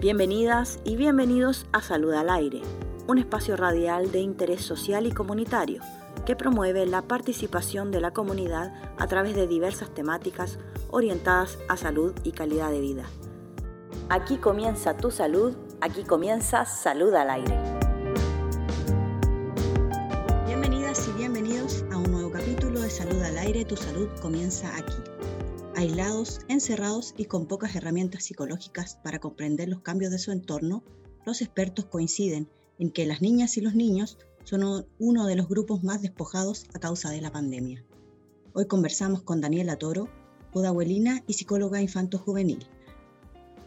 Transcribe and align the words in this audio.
Bienvenidas 0.00 0.78
y 0.84 0.96
bienvenidos 0.96 1.66
a 1.72 1.82
Salud 1.82 2.12
al 2.14 2.30
Aire, 2.30 2.62
un 3.06 3.18
espacio 3.18 3.56
radial 3.56 4.12
de 4.12 4.20
interés 4.20 4.62
social 4.62 5.06
y 5.06 5.12
comunitario 5.12 5.82
que 6.24 6.36
promueve 6.36 6.86
la 6.86 7.02
participación 7.02 7.90
de 7.90 8.00
la 8.00 8.12
comunidad 8.12 8.72
a 8.96 9.06
través 9.08 9.34
de 9.34 9.48
diversas 9.48 9.92
temáticas 9.92 10.58
orientadas 10.90 11.58
a 11.68 11.76
salud 11.76 12.14
y 12.22 12.32
calidad 12.32 12.70
de 12.70 12.80
vida. 12.80 13.04
Aquí 14.08 14.36
comienza 14.36 14.96
tu 14.96 15.10
salud, 15.10 15.56
aquí 15.80 16.04
comienza 16.04 16.64
Salud 16.64 17.12
al 17.14 17.30
Aire. 17.30 17.79
Tu 23.70 23.76
salud 23.76 24.08
comienza 24.20 24.76
aquí 24.76 24.96
aislados, 25.76 26.40
encerrados 26.48 27.14
y 27.16 27.26
con 27.26 27.46
pocas 27.46 27.76
herramientas 27.76 28.24
psicológicas 28.24 28.96
para 29.04 29.20
comprender 29.20 29.68
los 29.68 29.80
cambios 29.82 30.10
de 30.10 30.18
su 30.18 30.32
entorno, 30.32 30.82
los 31.24 31.40
expertos 31.40 31.84
coinciden 31.84 32.48
en 32.80 32.90
que 32.90 33.06
las 33.06 33.22
niñas 33.22 33.56
y 33.58 33.60
los 33.60 33.76
niños 33.76 34.18
son 34.42 34.88
uno 34.98 35.24
de 35.24 35.36
los 35.36 35.48
grupos 35.48 35.84
más 35.84 36.02
despojados 36.02 36.64
a 36.74 36.80
causa 36.80 37.10
de 37.10 37.20
la 37.20 37.30
pandemia. 37.30 37.84
Hoy 38.54 38.66
conversamos 38.66 39.22
con 39.22 39.40
Daniela 39.40 39.76
Toro, 39.76 40.08
podabuelina 40.52 41.22
y 41.28 41.34
psicóloga 41.34 41.80
infanto-juvenil. 41.80 42.66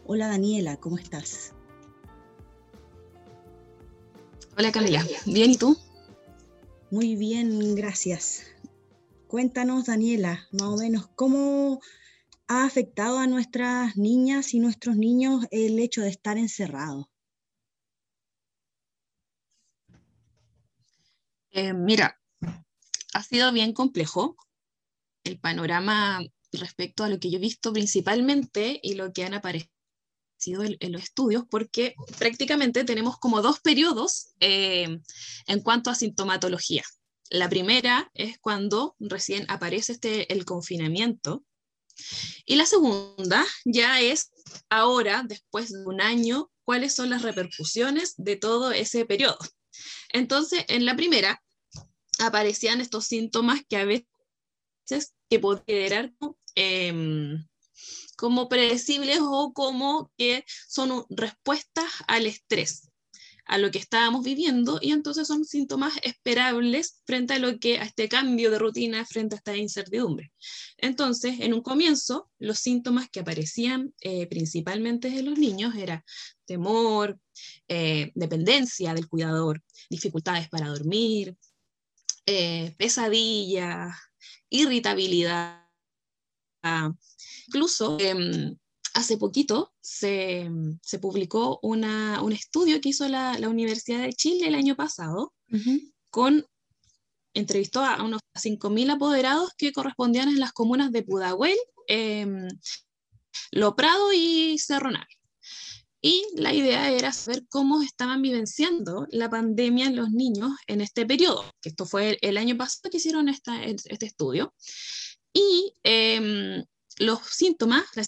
Hola 0.04 0.28
Daniela, 0.28 0.76
¿cómo 0.76 0.98
estás? 0.98 1.54
Hola 4.58 4.70
Camila, 4.70 5.02
¿bien 5.24 5.52
y 5.52 5.56
tú? 5.56 5.78
Muy 6.90 7.16
bien, 7.16 7.74
gracias. 7.74 8.53
Cuéntanos, 9.34 9.86
Daniela, 9.86 10.46
más 10.52 10.68
o 10.68 10.76
menos, 10.76 11.08
¿cómo 11.16 11.80
ha 12.46 12.64
afectado 12.64 13.18
a 13.18 13.26
nuestras 13.26 13.96
niñas 13.96 14.54
y 14.54 14.60
nuestros 14.60 14.96
niños 14.96 15.44
el 15.50 15.80
hecho 15.80 16.02
de 16.02 16.10
estar 16.10 16.38
encerrados? 16.38 17.06
Eh, 21.50 21.72
mira, 21.72 22.16
ha 23.12 23.22
sido 23.24 23.50
bien 23.50 23.72
complejo 23.72 24.36
el 25.24 25.40
panorama 25.40 26.20
respecto 26.52 27.02
a 27.02 27.08
lo 27.08 27.18
que 27.18 27.28
yo 27.28 27.38
he 27.38 27.40
visto 27.40 27.72
principalmente 27.72 28.78
y 28.84 28.94
lo 28.94 29.12
que 29.12 29.24
han 29.24 29.34
aparecido 29.34 30.62
en, 30.62 30.92
los 30.92 31.02
estudios, 31.02 31.42
porque 31.50 31.96
prácticamente 32.20 32.84
tenemos 32.84 33.18
como 33.18 33.42
dos 33.42 33.58
periodos 33.58 34.28
eh, 34.38 35.00
en 35.48 35.60
cuanto 35.60 35.90
a 35.90 35.96
sintomatología. 35.96 36.84
La 37.30 37.48
primera 37.48 38.10
es 38.14 38.38
cuando 38.38 38.96
recién 38.98 39.46
aparece 39.48 39.92
este, 39.92 40.32
el 40.32 40.44
confinamiento, 40.44 41.44
y 42.44 42.56
la 42.56 42.66
segunda 42.66 43.44
ya 43.64 44.00
es 44.00 44.32
ahora, 44.68 45.24
después 45.26 45.70
de 45.70 45.84
un 45.84 46.00
año, 46.00 46.50
cuáles 46.64 46.94
son 46.94 47.10
las 47.10 47.22
repercusiones 47.22 48.14
de 48.16 48.36
todo 48.36 48.72
ese 48.72 49.04
periodo. 49.04 49.38
Entonces, 50.10 50.64
en 50.68 50.84
la 50.84 50.96
primera 50.96 51.42
aparecían 52.18 52.80
estos 52.80 53.06
síntomas 53.06 53.62
que 53.68 53.76
a 53.76 53.84
veces 53.84 55.14
que 55.28 55.40
quedar 55.66 56.12
em, 56.54 57.44
como 58.16 58.48
predecibles 58.48 59.18
o 59.20 59.52
como 59.52 60.12
que 60.16 60.44
son 60.68 61.04
respuestas 61.10 61.90
al 62.06 62.26
estrés 62.26 62.88
a 63.46 63.58
lo 63.58 63.70
que 63.70 63.78
estábamos 63.78 64.24
viviendo 64.24 64.78
y 64.80 64.92
entonces 64.92 65.26
son 65.28 65.44
síntomas 65.44 65.92
esperables 66.02 67.02
frente 67.04 67.34
a 67.34 67.38
lo 67.38 67.58
que 67.58 67.78
a 67.78 67.84
este 67.84 68.08
cambio 68.08 68.50
de 68.50 68.58
rutina, 68.58 69.04
frente 69.04 69.34
a 69.34 69.38
esta 69.38 69.56
incertidumbre. 69.56 70.32
Entonces, 70.78 71.40
en 71.40 71.54
un 71.54 71.62
comienzo, 71.62 72.30
los 72.38 72.58
síntomas 72.58 73.08
que 73.10 73.20
aparecían 73.20 73.94
eh, 74.00 74.26
principalmente 74.26 75.08
en 75.08 75.26
los 75.26 75.38
niños 75.38 75.74
era 75.74 76.04
temor, 76.46 77.18
eh, 77.68 78.12
dependencia 78.14 78.94
del 78.94 79.08
cuidador, 79.08 79.62
dificultades 79.90 80.48
para 80.48 80.68
dormir, 80.68 81.36
eh, 82.26 82.74
pesadillas, 82.78 83.94
irritabilidad, 84.48 85.60
incluso 87.46 87.98
em, 88.00 88.56
hace 88.94 89.18
poquito 89.18 89.72
se, 89.80 90.50
publicó 91.00 91.58
un 91.62 92.32
estudio 92.32 92.80
que 92.80 92.90
hizo 92.90 93.08
la, 93.08 93.36
Universidad 93.48 94.00
de 94.02 94.12
Chile 94.12 94.46
el 94.46 94.54
año 94.54 94.76
pasado, 94.76 95.32
con 96.10 96.46
entrevistó 97.34 97.84
a 97.84 98.02
unos 98.02 98.20
5.000 98.34 98.92
apoderados 98.92 99.50
que 99.58 99.72
correspondían 99.72 100.28
en 100.28 100.38
las 100.38 100.52
comunas 100.52 100.92
de 100.92 101.02
Pudahuel, 101.02 101.58
eh, 101.88 102.26
Loprado 103.50 104.12
y 104.12 104.56
Cerro 104.58 104.90
Y 106.00 106.24
la 106.36 106.54
idea 106.54 106.90
era 106.90 107.12
saber 107.12 107.44
cómo 107.48 107.82
estaban 107.82 108.22
vivenciando 108.22 109.06
la 109.10 109.28
pandemia 109.28 109.86
en 109.86 109.96
los 109.96 110.10
niños 110.10 110.52
en 110.68 110.80
este 110.80 111.04
periodo, 111.04 111.44
que 111.60 111.70
esto 111.70 111.86
fue 111.86 112.18
el, 112.22 112.36
año 112.36 112.56
pasado 112.56 112.90
que 112.90 112.98
hicieron 112.98 113.28
este 113.28 114.06
estudio. 114.06 114.54
Y 115.32 115.74
em, 115.82 116.64
los 116.98 117.18
síntomas, 117.26 117.84
la 117.96 118.04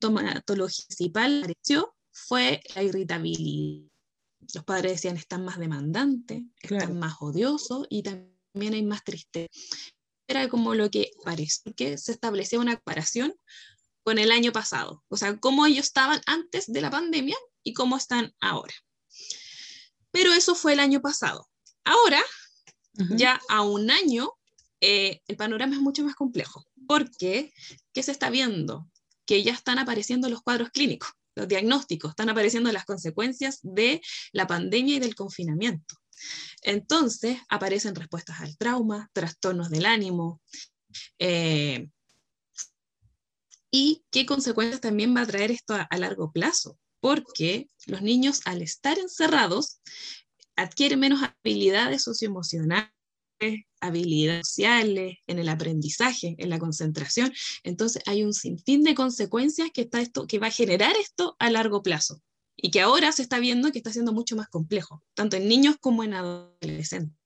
sintomatología 0.00 0.84
principal 0.86 1.38
apareció 1.40 1.94
fue 2.12 2.62
la 2.74 2.82
irritabilidad. 2.82 3.90
Los 4.54 4.64
padres 4.64 4.92
decían, 4.92 5.16
están 5.16 5.44
más 5.44 5.58
demandantes, 5.58 6.42
están 6.60 6.98
más 6.98 7.16
odiosos 7.20 7.86
y 7.88 8.02
también 8.02 8.74
hay 8.74 8.82
más 8.82 9.02
tristeza. 9.02 9.48
Era 10.28 10.48
como 10.48 10.74
lo 10.74 10.90
que 10.90 11.10
parece 11.24 11.72
que 11.74 11.98
se 11.98 12.12
establecía 12.12 12.60
una 12.60 12.76
comparación 12.76 13.34
con 14.02 14.18
el 14.18 14.30
año 14.30 14.52
pasado, 14.52 15.02
o 15.08 15.16
sea, 15.16 15.38
cómo 15.38 15.64
ellos 15.66 15.86
estaban 15.86 16.20
antes 16.26 16.70
de 16.70 16.82
la 16.82 16.90
pandemia 16.90 17.36
y 17.62 17.72
cómo 17.72 17.96
están 17.96 18.34
ahora. 18.40 18.74
Pero 20.10 20.32
eso 20.32 20.54
fue 20.54 20.74
el 20.74 20.80
año 20.80 21.00
pasado. 21.00 21.48
Ahora, 21.84 22.22
ya 23.16 23.40
a 23.48 23.62
un 23.62 23.90
año, 23.90 24.30
eh, 24.80 25.22
el 25.26 25.36
panorama 25.36 25.74
es 25.74 25.80
mucho 25.80 26.04
más 26.04 26.14
complejo, 26.14 26.64
porque 26.86 27.52
¿qué 27.92 28.02
se 28.02 28.12
está 28.12 28.30
viendo? 28.30 28.86
Que 29.26 29.42
ya 29.42 29.52
están 29.52 29.78
apareciendo 29.78 30.28
los 30.28 30.42
cuadros 30.42 30.70
clínicos, 30.70 31.10
los 31.34 31.48
diagnósticos, 31.48 32.10
están 32.10 32.30
apareciendo 32.30 32.70
las 32.72 32.84
consecuencias 32.84 33.60
de 33.62 34.00
la 34.32 34.46
pandemia 34.46 34.96
y 34.96 35.00
del 35.00 35.14
confinamiento. 35.14 35.96
Entonces 36.62 37.38
aparecen 37.48 37.94
respuestas 37.94 38.40
al 38.40 38.56
trauma, 38.56 39.10
trastornos 39.12 39.70
del 39.70 39.86
ánimo, 39.86 40.40
eh, 41.18 41.88
y 43.70 44.04
qué 44.12 44.24
consecuencias 44.24 44.80
también 44.80 45.16
va 45.16 45.22
a 45.22 45.26
traer 45.26 45.50
esto 45.50 45.74
a, 45.74 45.98
largo 45.98 46.30
plazo, 46.30 46.78
porque 47.00 47.66
los 47.86 48.02
niños 48.02 48.40
al 48.44 48.62
estar 48.62 49.00
encerrados 49.00 49.80
adquieren 50.54 51.00
menos 51.00 51.20
habilidades 51.22 52.04
socioemocionales, 52.04 52.93
habilidades 53.80 54.48
sociales, 54.48 55.18
en 55.26 55.38
el 55.38 55.48
aprendizaje, 55.48 56.34
en 56.38 56.50
la 56.50 56.58
concentración. 56.58 57.32
Entonces 57.62 58.02
hay 58.06 58.22
un 58.22 58.32
sinfín 58.32 58.82
de 58.82 58.94
consecuencias 58.94 59.70
que, 59.72 59.82
está 59.82 60.00
esto, 60.00 60.26
que 60.26 60.38
va 60.38 60.48
a 60.48 60.50
generar 60.50 60.94
esto 60.96 61.36
a 61.38 61.50
largo 61.50 61.82
plazo 61.82 62.22
y 62.56 62.70
que 62.70 62.80
ahora 62.80 63.12
se 63.12 63.22
está 63.22 63.38
viendo 63.38 63.72
que 63.72 63.78
está 63.78 63.92
siendo 63.92 64.12
mucho 64.12 64.36
más 64.36 64.48
complejo, 64.48 65.02
tanto 65.14 65.36
en 65.36 65.48
niños 65.48 65.76
como 65.80 66.04
en 66.04 66.14
adolescentes. 66.14 67.23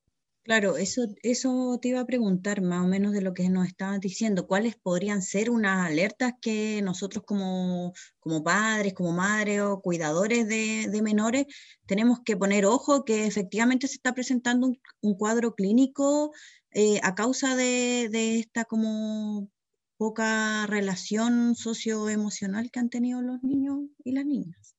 Claro, 0.49 0.79
eso, 0.79 1.03
eso 1.23 1.79
te 1.79 1.89
iba 1.89 2.01
a 2.01 2.07
preguntar 2.07 2.63
más 2.63 2.83
o 2.83 2.89
menos 2.89 3.13
de 3.13 3.21
lo 3.21 3.35
que 3.35 3.51
nos 3.51 3.67
estabas 3.67 4.01
diciendo. 4.01 4.47
¿Cuáles 4.47 4.77
podrían 4.77 5.21
ser 5.21 5.51
unas 5.51 5.87
alertas 5.87 6.33
que 6.41 6.81
nosotros 6.81 7.23
como, 7.27 7.93
como 8.19 8.43
padres, 8.43 8.95
como 8.95 9.13
madres 9.13 9.61
o 9.61 9.83
cuidadores 9.83 10.49
de, 10.49 10.89
de, 10.89 11.03
menores 11.03 11.45
tenemos 11.85 12.21
que 12.25 12.35
poner 12.35 12.65
ojo 12.65 13.05
que 13.05 13.27
efectivamente 13.27 13.89
se 13.89 13.97
está 13.97 14.15
presentando 14.15 14.69
un, 14.69 14.81
un 15.03 15.19
cuadro 15.19 15.55
clínico 15.55 16.33
eh, 16.71 16.99
a 17.03 17.15
causa 17.15 17.55
de, 17.55 18.09
de, 18.11 18.39
esta 18.39 18.65
como 18.65 19.51
poca 19.99 20.67
relación 20.67 21.57
socioemocional 21.57 22.71
que 22.71 22.81
han 22.81 22.89
tenido 22.89 23.21
los 23.21 23.43
niños 23.43 23.81
y 24.03 24.13
las 24.13 24.25
niñas? 24.25 24.75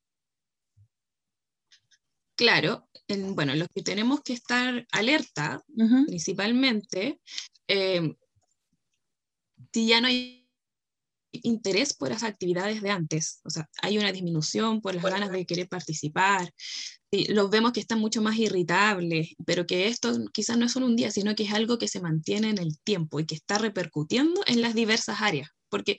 Claro, 2.36 2.89
bueno, 3.18 3.56
los 3.56 3.68
que 3.74 3.82
tenemos 3.82 4.22
que 4.22 4.34
estar 4.34 4.86
alerta, 4.92 5.64
principalmente, 6.08 7.20
eh, 7.68 8.14
si 9.74 9.88
ya 9.88 10.02
no 10.02 10.08
hay 10.08 10.48
interés 11.32 11.94
por 11.94 12.10
las 12.10 12.24
actividades 12.24 12.82
de 12.82 12.90
antes, 12.90 13.40
o 13.44 13.50
sea, 13.50 13.70
hay 13.82 13.98
una 13.98 14.12
disminución 14.12 14.82
por 14.82 14.96
las 14.96 15.04
ganas 15.04 15.32
de 15.32 15.46
querer 15.46 15.68
participar, 15.68 16.52
y 17.12 17.32
los 17.34 17.50
vemos 17.50 17.72
que 17.72 17.80
están 17.80 18.00
mucho 18.00 18.22
más 18.22 18.38
irritables, 18.38 19.30
pero 19.46 19.66
que 19.66 19.88
esto 19.88 20.16
quizás 20.32 20.58
no 20.58 20.66
es 20.66 20.72
solo 20.72 20.86
un 20.86 20.96
día, 20.96 21.12
sino 21.12 21.34
que 21.36 21.44
es 21.44 21.54
algo 21.54 21.80
que 21.80 21.88
se 21.88 22.02
mantiene 22.02 22.50
en 22.50 22.60
el 22.60 22.80
tiempo 22.80 23.20
y 23.20 23.26
que 23.26 23.36
está 23.36 23.58
repercutiendo 23.58 24.42
en 24.46 24.62
las 24.62 24.76
diversas 24.76 25.22
áreas, 25.22 25.50
porque 25.70 25.98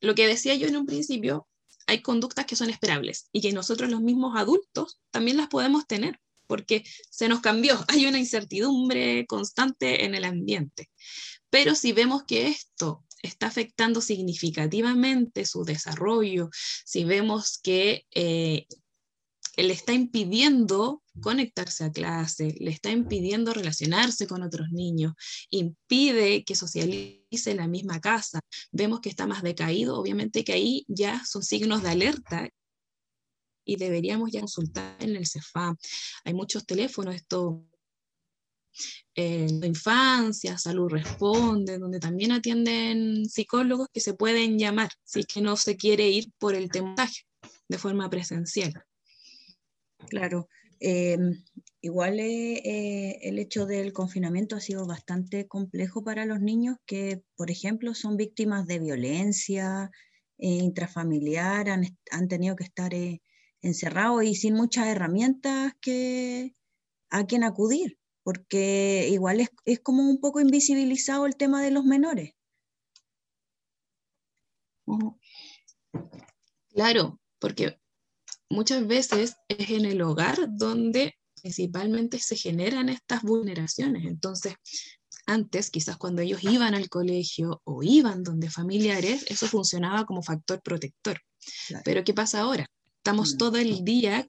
lo 0.00 0.14
que 0.14 0.26
decía 0.26 0.54
yo 0.54 0.66
en 0.68 0.76
un 0.76 0.86
principio, 0.86 1.46
hay 1.86 2.02
conductas 2.02 2.46
que 2.46 2.56
son 2.56 2.70
esperables 2.70 3.28
y 3.32 3.40
que 3.40 3.52
nosotros 3.52 3.90
los 3.90 4.00
mismos 4.00 4.36
adultos 4.36 4.98
también 5.10 5.36
las 5.36 5.48
podemos 5.48 5.86
tener 5.86 6.18
porque 6.46 6.84
se 7.10 7.28
nos 7.28 7.40
cambió, 7.40 7.78
hay 7.88 8.06
una 8.06 8.18
incertidumbre 8.18 9.26
constante 9.26 10.04
en 10.04 10.14
el 10.14 10.24
ambiente. 10.24 10.90
Pero 11.50 11.74
si 11.74 11.92
vemos 11.92 12.24
que 12.24 12.48
esto 12.48 13.04
está 13.22 13.46
afectando 13.46 14.00
significativamente 14.00 15.46
su 15.46 15.64
desarrollo, 15.64 16.50
si 16.84 17.04
vemos 17.04 17.58
que 17.62 18.04
eh, 18.14 18.66
le 19.56 19.72
está 19.72 19.92
impidiendo 19.92 21.02
conectarse 21.22 21.84
a 21.84 21.92
clase, 21.92 22.54
le 22.60 22.70
está 22.70 22.90
impidiendo 22.90 23.54
relacionarse 23.54 24.26
con 24.26 24.42
otros 24.42 24.70
niños, 24.70 25.14
impide 25.50 26.44
que 26.44 26.54
socialice 26.54 27.50
en 27.50 27.56
la 27.56 27.68
misma 27.68 28.00
casa, 28.00 28.40
vemos 28.70 29.00
que 29.00 29.08
está 29.08 29.26
más 29.26 29.42
decaído, 29.42 29.98
obviamente 29.98 30.44
que 30.44 30.52
ahí 30.52 30.84
ya 30.88 31.24
son 31.24 31.42
signos 31.42 31.82
de 31.82 31.90
alerta 31.90 32.50
y 33.66 33.76
deberíamos 33.76 34.30
ya 34.32 34.40
consultar 34.40 34.96
en 35.00 35.16
el 35.16 35.26
CEFA. 35.26 35.76
Hay 36.24 36.32
muchos 36.32 36.64
teléfonos, 36.64 37.14
esto 37.14 37.66
en 39.14 39.64
infancia, 39.64 40.58
salud 40.58 40.88
responde, 40.90 41.78
donde 41.78 41.98
también 41.98 42.32
atienden 42.32 43.26
psicólogos 43.26 43.88
que 43.92 44.00
se 44.00 44.14
pueden 44.14 44.58
llamar 44.58 44.90
si 45.04 45.20
es 45.20 45.26
que 45.26 45.40
no 45.40 45.56
se 45.56 45.76
quiere 45.76 46.08
ir 46.08 46.30
por 46.38 46.54
el 46.54 46.70
temaje 46.70 47.22
de 47.68 47.78
forma 47.78 48.08
presencial. 48.10 48.72
Claro, 50.08 50.48
em, 50.78 51.42
igual 51.80 52.20
eh, 52.20 52.58
eh, 52.58 53.18
el 53.22 53.38
hecho 53.38 53.66
del 53.66 53.92
confinamiento 53.92 54.56
ha 54.56 54.60
sido 54.60 54.86
bastante 54.86 55.48
complejo 55.48 56.04
para 56.04 56.26
los 56.26 56.40
niños 56.40 56.76
que, 56.86 57.22
por 57.34 57.50
ejemplo, 57.50 57.94
son 57.94 58.16
víctimas 58.16 58.66
de 58.66 58.78
violencia 58.78 59.90
eh, 60.38 60.48
intrafamiliar, 60.48 61.70
han, 61.70 61.86
han, 62.10 62.28
tenido 62.28 62.56
que 62.56 62.64
estar 62.64 62.92
encerrados 63.66 64.24
y 64.24 64.34
sin 64.34 64.54
muchas 64.54 64.86
herramientas 64.86 65.74
que, 65.80 66.54
a 67.10 67.26
quien 67.26 67.44
acudir, 67.44 67.98
porque 68.22 69.08
igual 69.10 69.40
es, 69.40 69.50
es 69.64 69.80
como 69.80 70.08
un 70.08 70.20
poco 70.20 70.40
invisibilizado 70.40 71.26
el 71.26 71.36
tema 71.36 71.62
de 71.62 71.70
los 71.70 71.84
menores. 71.84 72.32
Claro, 76.70 77.20
porque 77.38 77.78
muchas 78.48 78.86
veces 78.86 79.36
es 79.48 79.70
en 79.70 79.84
el 79.84 80.00
hogar 80.02 80.36
donde 80.50 81.14
principalmente 81.42 82.18
se 82.18 82.36
generan 82.36 82.88
estas 82.88 83.22
vulneraciones. 83.22 84.04
Entonces, 84.06 84.54
antes, 85.26 85.70
quizás 85.70 85.96
cuando 85.96 86.22
ellos 86.22 86.42
iban 86.44 86.74
al 86.74 86.88
colegio 86.88 87.60
o 87.64 87.82
iban 87.82 88.22
donde 88.22 88.50
familiares, 88.50 89.24
eso 89.28 89.46
funcionaba 89.46 90.06
como 90.06 90.22
factor 90.22 90.62
protector. 90.62 91.20
Pero 91.84 92.04
¿qué 92.04 92.14
pasa 92.14 92.40
ahora? 92.40 92.66
Estamos 93.06 93.34
mm. 93.34 93.36
todo 93.36 93.58
el 93.58 93.84
día 93.84 94.26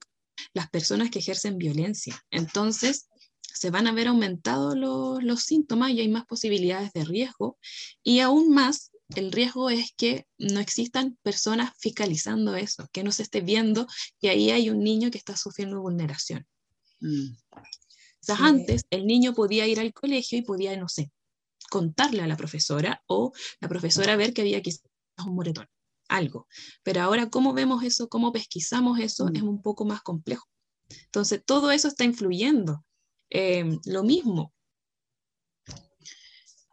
las 0.54 0.70
personas 0.70 1.10
que 1.10 1.18
ejercen 1.18 1.58
violencia. 1.58 2.24
Entonces, 2.30 3.08
se 3.40 3.70
van 3.70 3.88
a 3.88 3.92
ver 3.92 4.06
aumentados 4.06 4.76
los, 4.76 5.20
los 5.20 5.42
síntomas 5.42 5.90
y 5.90 5.98
hay 5.98 6.06
más 6.06 6.26
posibilidades 6.26 6.92
de 6.92 7.04
riesgo. 7.04 7.58
Y 8.04 8.20
aún 8.20 8.54
más, 8.54 8.92
el 9.16 9.32
riesgo 9.32 9.68
es 9.68 9.92
que 9.96 10.28
no 10.38 10.60
existan 10.60 11.18
personas 11.22 11.72
fiscalizando 11.80 12.54
eso, 12.54 12.86
que 12.92 13.02
no 13.02 13.10
se 13.10 13.24
esté 13.24 13.40
viendo 13.40 13.88
que 14.20 14.30
ahí 14.30 14.52
hay 14.52 14.70
un 14.70 14.78
niño 14.78 15.10
que 15.10 15.18
está 15.18 15.36
sufriendo 15.36 15.80
vulneración. 15.80 16.46
Mm. 17.00 17.34
antes 18.28 18.82
el 18.90 19.08
niño 19.08 19.34
podía 19.34 19.66
ir 19.66 19.80
al 19.80 19.92
colegio 19.92 20.38
y 20.38 20.42
podía, 20.42 20.76
no 20.76 20.88
sé, 20.88 21.10
contarle 21.68 22.22
a 22.22 22.28
la 22.28 22.36
profesora 22.36 23.02
o 23.08 23.32
la 23.60 23.68
profesora 23.68 24.14
ver 24.14 24.32
que 24.32 24.42
había 24.42 24.62
quizás 24.62 24.84
un 25.26 25.34
moretón, 25.34 25.66
algo. 26.08 26.48
Pero 26.82 27.02
ahora, 27.02 27.30
¿cómo 27.30 27.52
vemos 27.52 27.82
eso? 27.84 28.08
¿Cómo 28.08 28.32
pesquisamos 28.32 28.98
eso? 28.98 29.26
Mm. 29.26 29.36
Es 29.36 29.42
un 29.42 29.62
poco 29.62 29.84
más 29.84 30.02
complejo. 30.02 30.46
Entonces, 31.04 31.42
todo 31.44 31.70
eso 31.70 31.88
está 31.88 32.04
influyendo. 32.04 32.84
Eh, 33.30 33.78
lo 33.84 34.02
mismo, 34.04 34.54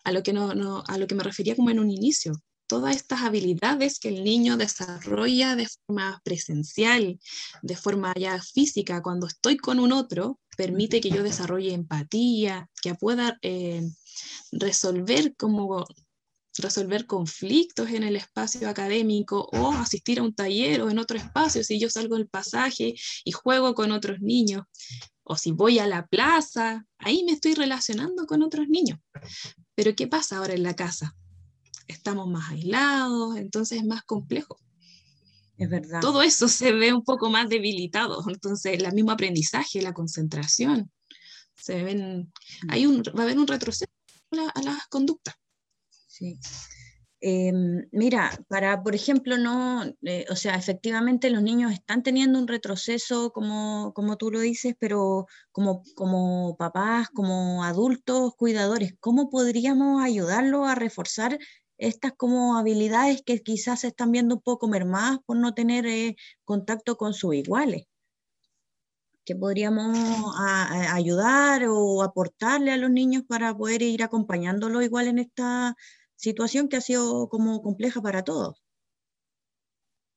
a 0.05 0.11
lo, 0.11 0.23
que 0.23 0.33
no, 0.33 0.83
a 0.87 0.97
lo 0.97 1.07
que 1.07 1.15
me 1.15 1.23
refería 1.23 1.55
como 1.55 1.71
en 1.71 1.79
un 1.79 1.91
inicio. 1.91 2.33
Todas 2.67 2.95
estas 2.95 3.21
habilidades 3.21 3.99
que 3.99 4.07
el 4.07 4.23
niño 4.23 4.57
desarrolla 4.57 5.55
de 5.55 5.67
forma 5.67 6.21
presencial, 6.23 7.19
de 7.61 7.75
forma 7.75 8.13
ya 8.15 8.41
física, 8.41 9.01
cuando 9.01 9.27
estoy 9.27 9.57
con 9.57 9.79
un 9.79 9.91
otro, 9.91 10.39
permite 10.57 11.01
que 11.01 11.09
yo 11.09 11.21
desarrolle 11.21 11.73
empatía, 11.73 12.69
que 12.81 12.95
pueda 12.95 13.37
eh, 13.41 13.83
resolver 14.51 15.35
como 15.35 15.85
resolver 16.57 17.05
conflictos 17.05 17.89
en 17.89 18.03
el 18.03 18.15
espacio 18.15 18.69
académico 18.69 19.49
o 19.51 19.71
asistir 19.73 20.19
a 20.19 20.23
un 20.23 20.33
taller 20.33 20.81
o 20.81 20.89
en 20.89 20.99
otro 20.99 21.17
espacio, 21.17 21.63
si 21.63 21.79
yo 21.79 21.89
salgo 21.89 22.15
del 22.15 22.27
pasaje 22.27 22.95
y 23.23 23.31
juego 23.31 23.73
con 23.73 23.91
otros 23.91 24.19
niños, 24.21 24.63
o 25.23 25.35
si 25.35 25.51
voy 25.51 25.79
a 25.79 25.87
la 25.87 26.05
plaza, 26.05 26.85
ahí 26.97 27.23
me 27.23 27.31
estoy 27.31 27.55
relacionando 27.55 28.25
con 28.25 28.43
otros 28.43 28.67
niños. 28.67 28.99
Pero 29.73 29.95
¿qué 29.95 30.07
pasa 30.07 30.37
ahora 30.37 30.53
en 30.53 30.63
la 30.63 30.75
casa? 30.75 31.15
Estamos 31.87 32.27
más 32.27 32.51
aislados, 32.51 33.37
entonces 33.37 33.79
es 33.79 33.85
más 33.85 34.03
complejo. 34.03 34.57
Es 35.57 35.69
verdad. 35.69 36.01
Todo 36.01 36.21
eso 36.21 36.47
se 36.47 36.73
ve 36.73 36.93
un 36.93 37.03
poco 37.03 37.29
más 37.29 37.49
debilitado, 37.49 38.23
entonces 38.27 38.77
el 38.79 38.93
mismo 38.93 39.11
aprendizaje, 39.11 39.81
la 39.81 39.93
concentración, 39.93 40.91
se 41.55 41.83
ven, 41.83 42.19
mm. 42.63 42.69
hay 42.69 42.85
un, 42.85 43.01
va 43.01 43.21
a 43.21 43.23
haber 43.23 43.39
un 43.39 43.47
retroceso 43.47 43.89
a, 44.53 44.61
las 44.61 44.87
conductas. 44.87 45.35
Sí. 46.15 46.39
Em, 47.19 47.87
mira, 47.91 48.31
para, 48.47 48.81
por 48.83 48.95
ejemplo, 48.95 49.37
no, 49.37 49.83
eh, 50.03 50.25
o 50.29 50.35
sea, 50.35 50.55
efectivamente 50.55 51.29
los 51.29 51.41
niños 51.41 51.73
están 51.73 52.03
teniendo 52.03 52.39
un 52.39 52.47
retroceso, 52.47 53.31
como, 53.31 53.91
como 53.93 54.15
tú 54.15 54.31
lo 54.31 54.39
dices, 54.39 54.75
pero 54.79 55.25
como, 55.51 55.83
como 55.95 56.55
papás, 56.55 57.09
como 57.09 57.63
adultos, 57.65 58.33
cuidadores, 58.37 58.93
¿cómo 59.01 59.29
podríamos 59.29 60.03
ayudarlos 60.03 60.67
a 60.69 60.75
reforzar 60.75 61.37
estas 61.77 62.13
como 62.15 62.57
habilidades 62.57 63.23
que 63.25 63.41
quizás 63.41 63.81
se 63.81 63.87
están 63.87 64.11
viendo 64.11 64.35
un 64.35 64.41
poco 64.41 64.69
mermadas 64.69 65.19
por 65.25 65.35
no 65.35 65.53
tener 65.53 65.85
eh, 65.87 66.15
contacto 66.45 66.95
con 66.95 67.13
sus 67.13 67.35
iguales? 67.35 67.87
¿Qué 69.25 69.35
podríamos 69.35 69.97
ayudar 70.37 71.65
o 71.67 72.03
aportarle 72.03 72.71
a 72.71 72.77
los 72.77 72.91
niños 72.91 73.23
para 73.27 73.57
poder 73.57 73.81
ir 73.81 74.03
acompañándolos 74.03 74.83
igual 74.83 75.07
en 75.07 75.17
esta 75.17 75.75
situación 76.15 76.69
que 76.69 76.77
ha 76.77 76.81
sido 76.81 77.29
como 77.29 77.61
compleja 77.61 78.01
para 78.01 78.23
todos. 78.23 78.61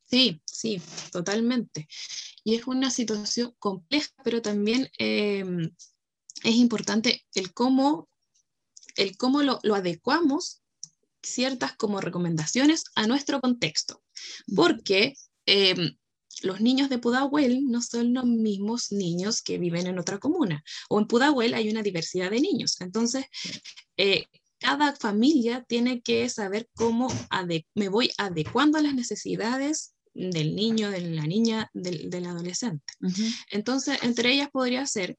Sí, 0.04 0.40
sí, 0.46 0.80
totalmente. 1.12 1.86
Y 2.42 2.54
es 2.54 2.66
una 2.66 2.90
situación 2.90 3.54
compleja, 3.58 4.10
pero 4.24 4.40
también 4.40 4.88
em, 4.98 5.70
es 6.42 6.54
importante 6.54 7.26
el 7.34 7.52
cómo, 7.52 8.08
el 8.96 9.16
cómo 9.18 9.42
lo, 9.42 9.60
adecuamos 9.74 10.62
ciertas 11.22 11.76
como 11.76 12.00
recomendaciones 12.00 12.84
a 12.94 13.06
nuestro 13.06 13.40
contexto, 13.40 14.02
porque 14.56 15.14
em, 15.44 15.96
los 16.42 16.60
niños 16.60 16.88
de 16.88 16.98
Pudahuel 16.98 17.66
no 17.66 17.82
son 17.82 18.14
los 18.14 18.24
mismos 18.24 18.92
niños 18.92 19.42
que 19.42 19.58
viven 19.58 19.86
en 19.86 19.98
otra 19.98 20.18
comuna, 20.18 20.64
o 20.88 20.98
en 21.00 21.06
Pudahuel 21.06 21.52
hay 21.52 21.68
una 21.68 21.82
diversidad 21.82 22.30
de 22.30 22.40
niños, 22.40 22.80
entonces 22.80 23.26
eh, 23.96 24.26
cada 24.58 24.94
familia 24.96 25.64
tiene 25.68 26.00
que 26.00 26.28
saber 26.28 26.68
cómo 26.74 27.08
me 27.74 27.88
voy 27.88 28.10
adecuando 28.18 28.78
a 28.78 28.82
las 28.82 28.94
necesidades 28.94 29.94
del 30.14 30.56
niño, 30.56 30.90
de 30.90 31.00
la 31.00 31.26
niña, 31.26 31.70
del, 31.72 32.26
adolescente. 32.26 32.92
Entonces, 33.50 34.02
entre 34.02 34.32
ellas 34.32 34.48
podría 34.50 34.84
ser, 34.86 35.16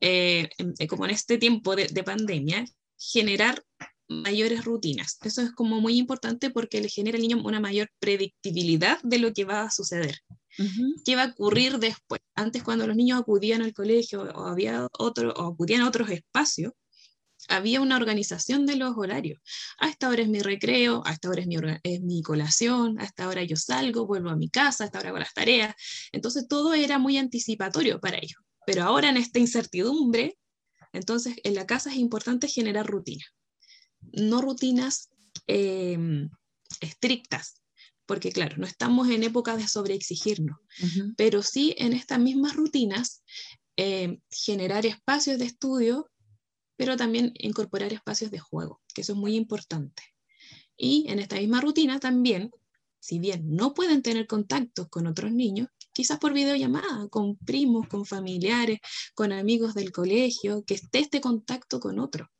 eh, 0.00 0.48
como 0.88 1.04
en 1.04 1.10
este 1.10 1.38
tiempo 1.38 1.74
de, 1.74 1.88
pandemia, 2.04 2.64
generar 2.96 3.62
mayores 4.08 4.64
rutinas. 4.64 5.18
Eso 5.22 5.42
es 5.42 5.52
como 5.52 5.80
muy 5.80 5.96
importante 5.96 6.50
porque 6.50 6.80
le 6.80 6.88
genera 6.88 7.16
al 7.16 7.22
niño 7.22 7.42
una 7.44 7.60
mayor 7.60 7.88
predictibilidad 8.00 9.00
de 9.02 9.18
lo 9.18 9.32
que 9.32 9.44
va 9.44 9.62
a 9.62 9.70
suceder. 9.70 10.18
¿Qué 11.04 11.16
va 11.16 11.24
a 11.24 11.30
ocurrir 11.30 11.78
después? 11.78 12.20
Antes, 12.34 12.62
cuando 12.62 12.86
los 12.86 12.96
niños 12.96 13.20
acudían 13.20 13.62
al 13.62 13.72
colegio 13.72 14.22
o, 14.22 14.46
había 14.46 14.88
otro, 14.98 15.32
o 15.32 15.52
acudían 15.52 15.82
a 15.82 15.88
otros 15.88 16.10
espacios, 16.10 16.72
había 17.50 17.80
una 17.80 17.96
organización 17.96 18.64
de 18.64 18.76
los 18.76 18.96
horarios. 18.96 19.40
A 19.78 19.88
esta 19.88 20.08
hora 20.08 20.22
es 20.22 20.28
mi 20.28 20.40
recreo, 20.40 21.02
a 21.04 21.12
esta 21.12 21.28
hora 21.28 21.42
es 21.42 21.46
mi, 21.48 21.56
es 21.82 22.00
mi 22.00 22.22
colación, 22.22 22.98
a 23.00 23.04
esta 23.04 23.28
hora 23.28 23.42
yo 23.42 23.56
salgo, 23.56 24.06
vuelvo 24.06 24.30
a 24.30 24.36
mi 24.36 24.48
casa, 24.48 24.84
a 24.84 24.86
esta 24.86 25.00
hora 25.00 25.08
hago 25.10 25.18
las 25.18 25.34
tareas. 25.34 25.74
Entonces 26.12 26.46
todo 26.48 26.74
era 26.74 26.98
muy 26.98 27.18
anticipatorio 27.18 28.00
para 28.00 28.18
ellos. 28.18 28.40
Pero 28.66 28.84
ahora 28.84 29.10
en 29.10 29.16
esta 29.16 29.40
incertidumbre, 29.40 30.38
entonces 30.92 31.34
en 31.42 31.54
la 31.54 31.66
casa 31.66 31.90
es 31.90 31.96
importante 31.96 32.46
generar 32.46 32.86
rutinas. 32.86 33.28
No 34.00 34.40
rutinas 34.40 35.10
em, 35.46 36.30
estrictas, 36.80 37.62
porque 38.06 38.30
claro, 38.32 38.56
no 38.58 38.66
estamos 38.66 39.08
en 39.08 39.24
época 39.24 39.56
de 39.56 39.66
sobreexigirnos, 39.66 40.58
pero 41.16 41.42
sí 41.42 41.74
en 41.78 41.92
estas 41.92 42.20
mismas 42.20 42.54
rutinas 42.54 43.22
em, 43.76 44.20
generar 44.30 44.86
espacios 44.86 45.38
de 45.38 45.46
estudio 45.46 46.10
pero 46.80 46.96
también 46.96 47.34
incorporar 47.36 47.92
espacios 47.92 48.30
de 48.30 48.38
juego, 48.38 48.80
que 48.94 49.02
eso 49.02 49.12
es 49.12 49.18
muy 49.18 49.36
importante. 49.36 50.02
Y 50.78 51.04
en 51.10 51.18
esta 51.18 51.36
misma 51.36 51.60
rutina 51.60 52.00
también, 52.00 52.50
si 52.98 53.18
bien 53.18 53.54
no 53.54 53.74
pueden 53.74 54.00
tener 54.00 54.26
contacto 54.26 54.88
con 54.88 55.06
otros 55.06 55.30
niños, 55.30 55.68
quizás 55.92 56.18
por 56.18 56.32
videollamada, 56.32 57.06
con 57.10 57.36
primos, 57.36 57.86
con 57.86 58.06
familiares, 58.06 58.78
con 59.14 59.30
amigos 59.30 59.74
del 59.74 59.92
colegio, 59.92 60.64
que 60.64 60.72
esté 60.72 61.00
este 61.00 61.20
contacto 61.20 61.80
con 61.80 61.98
otro. 61.98 62.30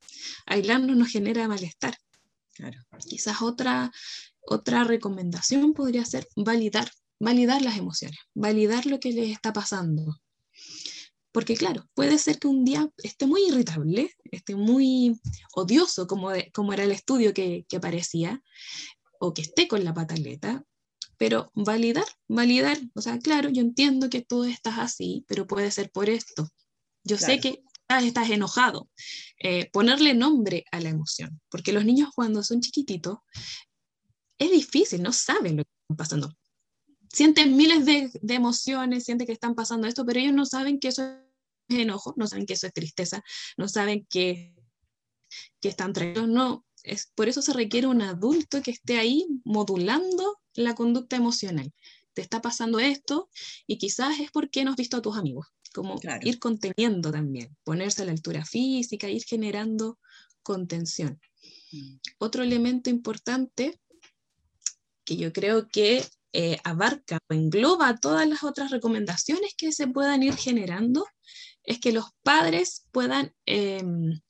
Aislarnos 0.47 0.97
nos 0.97 1.09
genera 1.09 1.47
malestar. 1.47 1.99
Claro. 2.55 2.79
Quizás 3.07 3.43
otra, 3.43 3.93
otra 4.41 4.85
recomendación 4.85 5.75
podría 5.75 6.07
ser 6.07 6.27
validar, 6.35 6.91
validar 7.19 7.61
las 7.61 7.77
emociones, 7.77 8.19
validar 8.33 8.87
lo 8.87 9.01
que 9.01 9.13
les 9.13 9.33
está 9.33 9.53
pasando. 9.53 10.17
Porque 11.33 11.55
claro, 11.55 11.87
puede 11.95 12.19
ser 12.19 12.39
que 12.39 12.49
un 12.49 12.65
día 12.65 12.91
esté 12.99 13.27
muy 13.27 13.47
irritable, 13.49 14.11
esté 14.25 14.57
muy 14.57 15.21
odioso, 15.55 16.07
como, 16.07 16.31
como 16.53 16.73
era 16.73 16.85
el 16.85 16.93
estudio 16.93 17.33
que, 17.33 17.65
que 17.69 17.77
aparecía, 17.77 18.43
o 19.21 19.33
que 19.33 19.43
esté 19.43 19.69
con 19.69 19.85
la 19.85 19.95
pataleta, 19.95 20.65
pero 21.17 21.53
validar, 21.55 22.07
validar, 22.29 22.79
o 22.95 23.03
sea, 23.03 23.19
claro, 23.19 23.51
yo 23.51 23.61
entiendo 23.61 24.09
que 24.09 24.23
tú 24.23 24.45
estás 24.45 24.79
así, 24.79 25.25
pero 25.29 25.47
puede 25.47 25.71
ser 25.71 25.91
por 25.91 26.09
esto. 26.09 26.49
Yo 27.05 27.19
sé 27.19 27.39
que 27.41 27.63
estás, 27.99 28.31
enojado. 28.31 28.89
Eh, 29.39 29.69
ponerle 29.71 30.15
nombre 30.15 30.65
a 30.73 30.81
la 30.81 30.89
emoción, 30.89 31.41
porque 31.51 31.73
los 31.73 31.85
niños 31.85 32.11
cuando 32.15 32.43
son 32.43 32.61
chiquititos 32.61 33.19
es 34.39 34.51
difícil, 34.51 35.03
no 35.03 35.13
saben 35.13 35.59
lo 35.59 35.65
que 35.65 35.71
está 35.83 35.97
pasando. 35.97 36.33
Sienten 37.13 37.57
miles 37.57 37.85
de, 37.85 38.11
de 38.21 38.35
emociones, 38.35 39.05
sienten 39.05 39.27
que 39.27 39.33
están 39.33 39.55
pasando 39.55 39.87
esto, 39.87 40.05
pero 40.07 40.21
ellos 40.21 40.35
no 40.35 40.47
saben 40.47 40.79
que 40.79 40.89
eso 40.89 41.03
es 41.05 41.79
enojo, 41.79 42.15
no 42.17 42.27
saben 42.27 42.47
que 42.47 42.55
eso 42.55 42.67
es 42.67 42.73
tristeza, 42.73 43.23
no 43.57 43.69
saben 43.69 44.07
que, 44.09 44.55
que 45.61 45.69
están 45.69 45.93
tranquilos, 45.93 46.29
no, 46.29 46.65
es, 46.83 47.11
por 47.15 47.29
eso 47.29 47.43
se 47.43 47.53
requiere 47.53 47.87
un 47.87 48.03
adulto 48.03 48.63
que 48.63 48.71
esté 48.71 48.99
ahí 48.99 49.27
modulando 49.45 50.39
la 50.55 50.75
conducta 50.75 51.17
emocional. 51.17 51.73
Te 52.15 52.23
está 52.23 52.43
pasando 52.43 52.79
esto 52.81 53.29
y 53.67 53.79
quizás 53.79 54.19
es 54.21 54.31
porque 54.31 54.65
no 54.65 54.71
has 54.73 54.77
visto 54.77 54.97
a 54.97 55.03
tus 55.03 55.17
amigos. 55.17 55.47
Como 55.73 56.01
ir 56.23 56.41
conteniendo 56.41 57.13
también, 57.13 57.57
ponerse 57.63 58.03
a 58.03 58.05
la 58.05 58.11
altura 58.11 58.45
física, 58.45 59.09
ir 59.09 59.23
generando 59.23 60.01
contención. 60.43 61.21
Mm. 61.71 61.97
Otro 62.19 62.43
elemento 62.43 62.91
importante 62.91 63.79
que 65.05 65.17
yo 65.17 65.33
creo 65.33 65.69
que 65.69 66.05
eh, 66.33 66.59
abarca 66.65 67.19
o 67.29 67.35
engloba 67.35 67.97
todas 67.97 68.29
las 68.29 68.45
otras 68.45 68.71
recomendaciones 68.71 69.55
que 69.57 69.73
se 69.73 69.89
puedan 69.89 70.23
ir 70.23 70.37
generando 70.37 71.07
es 71.65 71.81
que 71.81 71.93
los 71.93 72.07
padres 72.23 72.87
puedan 72.93 73.35
em, 73.47 74.21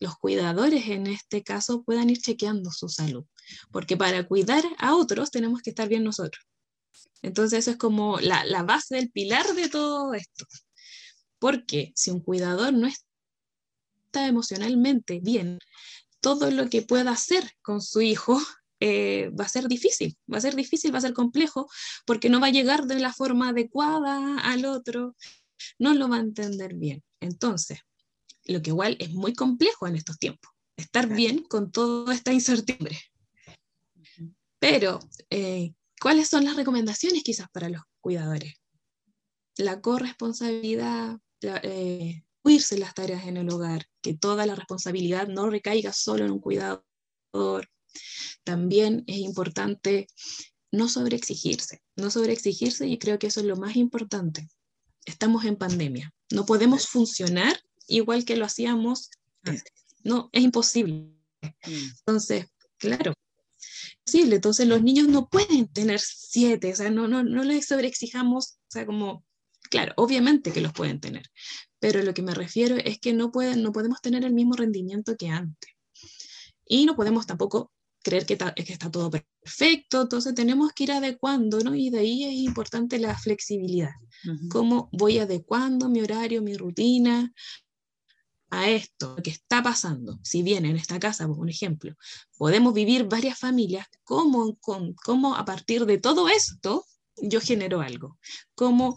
los 0.00 0.16
cuidadores 0.16 0.86
en 0.88 1.06
este 1.06 1.44
caso 1.44 1.84
puedan 1.84 2.10
ir 2.10 2.20
chequeando 2.20 2.70
su 2.70 2.88
salud, 2.88 3.24
porque 3.70 3.96
para 3.96 4.26
cuidar 4.26 4.64
a 4.78 4.96
otros 4.96 5.30
tenemos 5.30 5.60
que 5.62 5.70
estar 5.70 5.88
bien 5.88 6.04
nosotros. 6.04 6.44
Entonces 7.22 7.60
eso 7.60 7.70
es 7.72 7.76
como 7.76 8.18
la, 8.18 8.44
la 8.44 8.62
base 8.62 8.96
del 8.96 9.10
pilar 9.10 9.54
de 9.54 9.68
todo 9.68 10.14
esto, 10.14 10.46
porque 11.38 11.92
si 11.94 12.10
un 12.10 12.20
cuidador 12.20 12.72
no 12.72 12.86
está 12.86 14.26
emocionalmente 14.26 15.20
bien, 15.22 15.58
todo 16.20 16.50
lo 16.50 16.68
que 16.68 16.82
pueda 16.82 17.12
hacer 17.12 17.52
con 17.62 17.80
su 17.82 18.00
hijo 18.00 18.40
eh, 18.80 19.30
va 19.38 19.44
a 19.44 19.48
ser 19.48 19.68
difícil, 19.68 20.16
va 20.32 20.38
a 20.38 20.40
ser 20.40 20.56
difícil, 20.56 20.92
va 20.92 20.98
a 20.98 21.02
ser 21.02 21.12
complejo, 21.12 21.68
porque 22.06 22.30
no 22.30 22.40
va 22.40 22.48
a 22.48 22.52
llegar 22.52 22.86
de 22.86 22.98
la 22.98 23.12
forma 23.12 23.50
adecuada 23.50 24.38
al 24.40 24.64
otro, 24.64 25.16
no 25.78 25.94
lo 25.94 26.08
va 26.08 26.16
a 26.16 26.20
entender 26.20 26.74
bien. 26.74 27.02
Entonces, 27.20 27.80
lo 28.44 28.62
que 28.62 28.70
igual 28.70 28.96
es 28.98 29.10
muy 29.10 29.34
complejo 29.34 29.86
en 29.86 29.96
estos 29.96 30.18
tiempos, 30.18 30.50
estar 30.76 31.06
bien 31.08 31.42
con 31.42 31.70
toda 31.70 32.14
esta 32.14 32.32
incertidumbre. 32.32 32.98
Pero, 34.58 35.00
eh, 35.30 35.72
¿cuáles 36.00 36.28
son 36.28 36.44
las 36.44 36.56
recomendaciones 36.56 37.22
quizás 37.22 37.48
para 37.50 37.68
los 37.68 37.82
cuidadores? 38.00 38.54
La 39.56 39.80
corresponsabilidad, 39.80 41.18
la, 41.40 41.60
eh, 41.62 42.22
las 42.44 42.94
tareas 42.94 43.26
en 43.26 43.36
el 43.36 43.50
hogar, 43.50 43.86
que 44.02 44.14
toda 44.14 44.46
la 44.46 44.54
responsabilidad 44.54 45.28
no 45.28 45.50
recaiga 45.50 45.92
solo 45.92 46.24
en 46.24 46.32
un 46.32 46.40
cuidador. 46.40 46.82
También 48.44 49.04
es 49.06 49.18
importante 49.18 50.08
no 50.72 50.88
sobreexigirse, 50.88 51.82
no 51.96 52.10
sobreexigirse 52.10 52.86
y 52.86 52.98
creo 52.98 53.18
que 53.18 53.26
eso 53.26 53.40
es 53.40 53.46
lo 53.46 53.56
más 53.56 53.76
importante. 53.76 54.48
Estamos 55.04 55.44
en 55.44 55.56
pandemia, 55.56 56.12
no 56.30 56.46
podemos 56.46 56.86
funcionar 56.86 57.60
igual 57.86 58.24
que 58.24 58.36
lo 58.36 58.44
hacíamos 58.44 59.10
No, 60.04 60.30
es 60.32 60.42
imposible. 60.42 61.12
Mm. 61.42 61.88
Entonces, 61.98 62.46
claro, 62.78 63.14
posible. 64.04 64.36
Entonces 64.36 64.66
los 64.66 64.82
niños 64.82 65.08
no 65.08 65.28
pueden 65.28 65.68
tener 65.68 66.00
siete, 66.00 66.72
o 66.72 66.76
sea, 66.76 66.90
no, 66.90 67.08
no, 67.08 67.22
no 67.22 67.44
les 67.44 67.66
sobreexijamos, 67.66 68.58
o 68.68 68.70
sea, 68.70 68.86
como, 68.86 69.24
claro, 69.70 69.92
obviamente 69.96 70.52
que 70.52 70.60
los 70.60 70.72
pueden 70.72 71.00
tener, 71.00 71.30
pero 71.78 72.02
lo 72.02 72.14
que 72.14 72.22
me 72.22 72.34
refiero 72.34 72.76
es 72.76 72.98
que 72.98 73.12
no, 73.12 73.30
pueden, 73.30 73.62
no 73.62 73.72
podemos 73.72 74.00
tener 74.00 74.24
el 74.24 74.32
mismo 74.32 74.54
rendimiento 74.54 75.16
que 75.16 75.28
antes. 75.28 75.70
Y 76.66 76.86
no 76.86 76.94
podemos 76.94 77.26
tampoco 77.26 77.72
creer 78.02 78.26
que, 78.26 78.36
que 78.36 78.72
está 78.72 78.90
todo 78.90 79.10
perfecto, 79.10 80.02
entonces 80.02 80.34
tenemos 80.34 80.72
que 80.72 80.84
ir 80.84 80.92
adecuando, 80.92 81.60
¿no? 81.60 81.74
Y 81.74 81.90
de 81.90 82.00
ahí 82.00 82.24
es 82.24 82.34
importante 82.34 82.98
la 82.98 83.16
flexibilidad. 83.18 83.92
Cómo 84.50 84.88
voy 84.92 85.18
adecuando 85.18 85.88
mi 85.88 86.00
horario, 86.00 86.42
mi 86.42 86.54
rutina, 86.54 87.32
a 88.50 88.68
esto 88.68 89.16
que 89.22 89.30
está 89.30 89.62
pasando, 89.62 90.18
si 90.22 90.42
bien 90.42 90.64
en 90.66 90.76
esta 90.76 90.98
casa, 90.98 91.26
por 91.26 91.38
un 91.38 91.48
ejemplo, 91.48 91.94
podemos 92.36 92.74
vivir 92.74 93.04
varias 93.04 93.38
familias, 93.38 93.86
¿cómo, 94.02 94.56
con, 94.56 94.94
cómo 94.94 95.36
a 95.36 95.44
partir 95.44 95.86
de 95.86 95.98
todo 95.98 96.28
esto 96.28 96.84
yo 97.16 97.40
genero 97.40 97.80
algo? 97.80 98.18
¿Cómo 98.56 98.96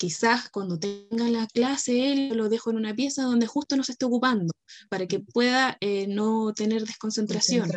quizás 0.00 0.48
cuando 0.48 0.78
tenga 0.78 1.28
la 1.28 1.46
clase 1.46 2.10
él 2.10 2.34
lo 2.34 2.48
dejo 2.48 2.70
en 2.70 2.78
una 2.78 2.94
pieza 2.94 3.24
donde 3.24 3.46
justo 3.46 3.76
no 3.76 3.84
se 3.84 3.92
esté 3.92 4.06
ocupando, 4.06 4.50
para 4.88 5.06
que 5.06 5.20
pueda 5.20 5.76
eh, 5.80 6.06
no 6.06 6.54
tener 6.54 6.86
desconcentración? 6.86 7.70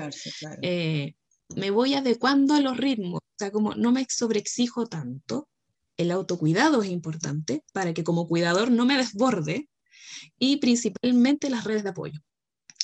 Eh, 0.61 1.15
me 1.53 1.69
voy 1.69 1.95
adecuando 1.95 2.53
a 2.53 2.61
los 2.61 2.77
ritmos, 2.77 3.19
o 3.19 3.37
sea, 3.37 3.51
como 3.51 3.75
no 3.75 3.91
me 3.91 4.07
sobreexijo 4.09 4.87
tanto, 4.87 5.49
el 5.97 6.11
autocuidado 6.11 6.81
es 6.81 6.89
importante 6.89 7.65
para 7.73 7.93
que 7.93 8.05
como 8.05 8.25
cuidador 8.29 8.71
no 8.71 8.85
me 8.85 8.95
desborde 8.95 9.67
y 10.39 10.57
principalmente 10.57 11.49
las 11.49 11.65
redes 11.65 11.83
de 11.83 11.89
apoyo. 11.89 12.21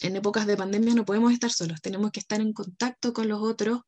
En 0.02 0.18
épocas 0.18 0.48
de 0.48 0.58
pandemia 0.58 0.96
no 0.96 1.06
podemos 1.06 1.32
estar 1.32 1.52
solos, 1.52 1.80
tenemos 1.82 2.12
que 2.12 2.20
estar 2.20 2.42
en 2.42 2.52
contacto 2.52 3.14
con 3.14 3.30
los 3.30 3.42
otros, 3.42 3.84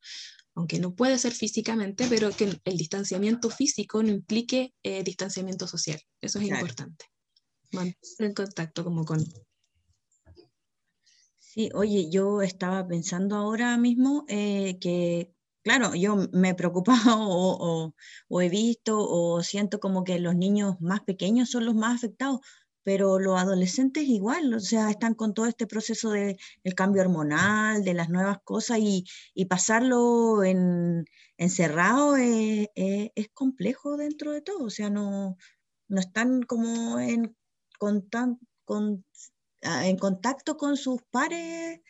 aunque 0.56 0.80
no 0.80 0.96
puede 0.96 1.18
ser 1.18 1.34
físicamente, 1.34 2.08
pero 2.10 2.30
que 2.32 2.60
el 2.64 2.78
distanciamiento 2.78 3.50
físico 3.50 4.04
no 4.04 4.10
implique 4.10 4.74
eh, 4.84 5.04
distanciamiento 5.04 5.68
social. 5.68 6.00
Eso 6.20 6.40
es 6.40 6.48
importante. 6.48 7.06
Mantener 7.72 7.96
en 8.20 8.34
contacto 8.34 8.84
como 8.84 9.06
con... 9.06 9.24
Sí, 11.40 11.70
oye, 11.74 12.10
yo 12.10 12.42
estaba 12.42 12.88
pensando 12.88 13.36
ahora 13.36 13.78
mismo 13.78 14.26
eh, 14.28 14.78
que, 14.80 15.34
claro, 15.64 15.96
yo 15.96 16.16
me 16.32 16.50
he 16.50 16.56
preocupado 16.56 17.00
o, 17.30 17.94
o, 18.30 18.42
he 18.42 18.50
visto 18.50 18.98
o 19.00 19.42
siento 19.44 19.80
como 19.80 20.04
que 20.04 20.20
los 20.20 20.36
niños 20.36 20.80
más 20.82 21.02
pequeños 21.02 21.50
son 21.50 21.66
los 21.66 21.76
más 21.76 21.96
afectados, 21.96 22.40
pero 22.84 23.20
los 23.20 23.40
adolescentes 23.40 24.04
igual, 24.04 24.54
o 24.54 24.60
sea, 24.60 24.90
están 24.90 25.14
con 25.14 25.34
todo 25.34 25.46
este 25.46 25.68
proceso 25.68 26.12
del 26.12 26.38
cambio 26.76 27.02
hormonal, 27.02 27.84
de 27.84 27.94
las 27.94 28.10
nuevas 28.10 28.40
cosas 28.44 28.80
y, 28.82 29.06
pasarlo 29.50 30.44
en, 30.44 31.06
encerrado 31.38 32.16
es, 32.18 32.70
complejo 33.34 33.98
dentro 33.98 34.32
de 34.32 34.42
todo, 34.42 34.66
o 34.66 34.70
sea, 34.70 34.90
no, 34.90 35.38
no 35.88 36.00
están 36.00 36.44
como 36.44 37.00
en, 37.00 37.36
con 37.78 38.08
con, 38.66 39.06
ah, 39.64 39.88
en 39.88 39.98
contacto 39.98 40.58
con 40.58 40.78
sus 40.78 41.02
pares 41.12 41.82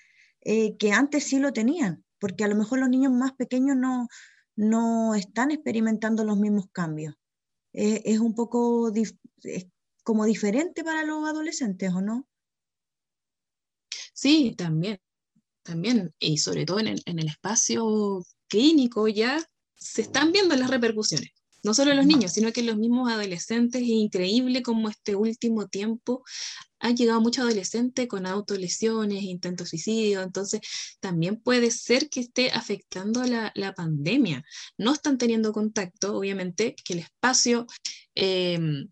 eh, 0.41 0.77
que 0.77 0.91
antes 0.93 1.25
sí 1.25 1.39
lo 1.39 1.53
tenían, 1.53 2.03
porque 2.19 2.43
a 2.43 2.47
lo 2.47 2.55
mejor 2.55 2.79
los 2.79 2.89
niños 2.89 3.13
más 3.13 3.33
pequeños 3.33 3.77
no, 3.77 4.07
no 4.55 5.15
están 5.15 5.51
experimentando 5.51 6.23
los 6.25 6.37
mismos 6.37 6.65
cambios. 6.71 7.15
es 7.73 8.19
un 8.19 8.35
poco 8.35 8.91
como 10.11 10.25
diferente 10.25 10.83
para 10.83 11.05
los 11.05 11.25
adolescentes, 11.25 11.93
¿o 11.93 12.01
no? 12.01 12.27
Sí, 14.13 14.53
también, 14.57 14.99
también, 15.63 16.13
y 16.19 16.37
sobre 16.37 16.65
todo 16.65 16.81
en 16.81 16.89
el, 16.89 17.27
espacio 17.29 18.25
clínico 18.49 19.07
ya 19.07 19.41
se 19.73 20.01
están 20.01 20.33
viendo 20.33 20.53
las 20.57 20.69
repercusiones, 20.69 21.29
no 21.63 21.73
solo 21.73 21.93
los 21.93 22.05
niños, 22.05 22.33
sino 22.33 22.51
que 22.51 22.61
los 22.61 22.75
mismos 22.75 23.09
adolescentes, 23.09 23.81
es 23.81 23.87
increíble 23.87 24.61
como 24.61 24.89
este 24.89 25.15
último 25.15 25.69
tiempo 25.69 26.25
han 26.79 26.97
llegado 26.97 27.21
muchos 27.21 27.45
adolescentes 27.45 28.09
con 28.09 28.25
autolesiones, 28.25 29.23
intentos 29.23 29.69
suicidio, 29.69 30.23
entonces 30.23 30.59
también 30.99 31.37
puede 31.41 31.71
ser 31.71 32.09
que 32.09 32.19
esté 32.19 32.51
afectando 32.51 33.23
la, 33.23 33.53
la 33.55 33.73
pandemia. 33.73 34.43
No 34.77 34.91
están 34.91 35.17
teniendo 35.17 35.53
contacto, 35.53 36.17
obviamente, 36.17 36.75
que 36.83 36.93
el 36.95 36.99
espacio 36.99 37.65
em, 38.13 38.89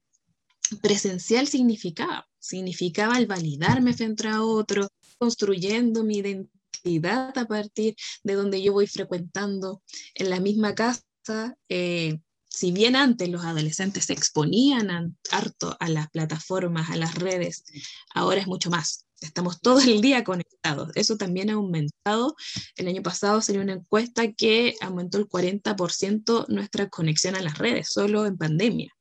presencial 0.82 1.48
significaba. 1.48 2.28
Significaba 2.40 3.18
el 3.18 3.28
validarme 3.28 3.94
frente 3.94 4.28
a 4.28 4.44
otro, 4.44 4.88
construyendo 5.18 6.04
mi 6.04 6.18
identidad 6.18 7.38
a 7.38 7.46
partir 7.46 7.96
de 8.24 8.34
donde 8.34 8.62
yo 8.62 8.74
voy 8.74 8.88
frecuentando 8.88 9.82
en 10.16 10.30
la 10.30 10.40
misma 10.40 10.76
casa. 10.76 11.04
Eh, 11.68 12.20
si 12.50 12.72
bien 12.72 12.96
antes 12.96 13.30
los 13.30 13.46
adolescentes 13.46 14.06
se 14.06 14.14
exponían 14.14 15.18
harto 15.32 15.78
a 15.80 15.88
las 15.88 16.10
plataformas, 16.10 16.90
a 16.90 16.96
las 16.96 17.16
redes, 17.16 17.64
ahora 18.14 18.42
es 18.42 18.48
mucho 18.48 18.70
más. 18.70 19.06
Estamos 19.22 19.60
todo 19.62 19.80
el 19.82 20.02
día 20.02 20.24
conectados. 20.24 20.92
Eso 20.96 21.18
también 21.18 21.50
ha 21.50 21.54
aumentado. 21.54 22.36
El 22.76 22.88
año 22.88 23.04
pasado 23.04 23.42
salió 23.42 23.62
una 23.62 23.74
encuesta 23.74 24.32
que 24.32 24.76
aumentó 24.82 25.18
el 25.18 25.28
40% 25.28 26.48
nuestra 26.48 26.90
conexión 26.90 27.36
a 27.36 27.42
las 27.42 27.58
redes, 27.58 27.90
solo 27.92 28.26
en 28.26 28.38
pandemia. 28.38 28.92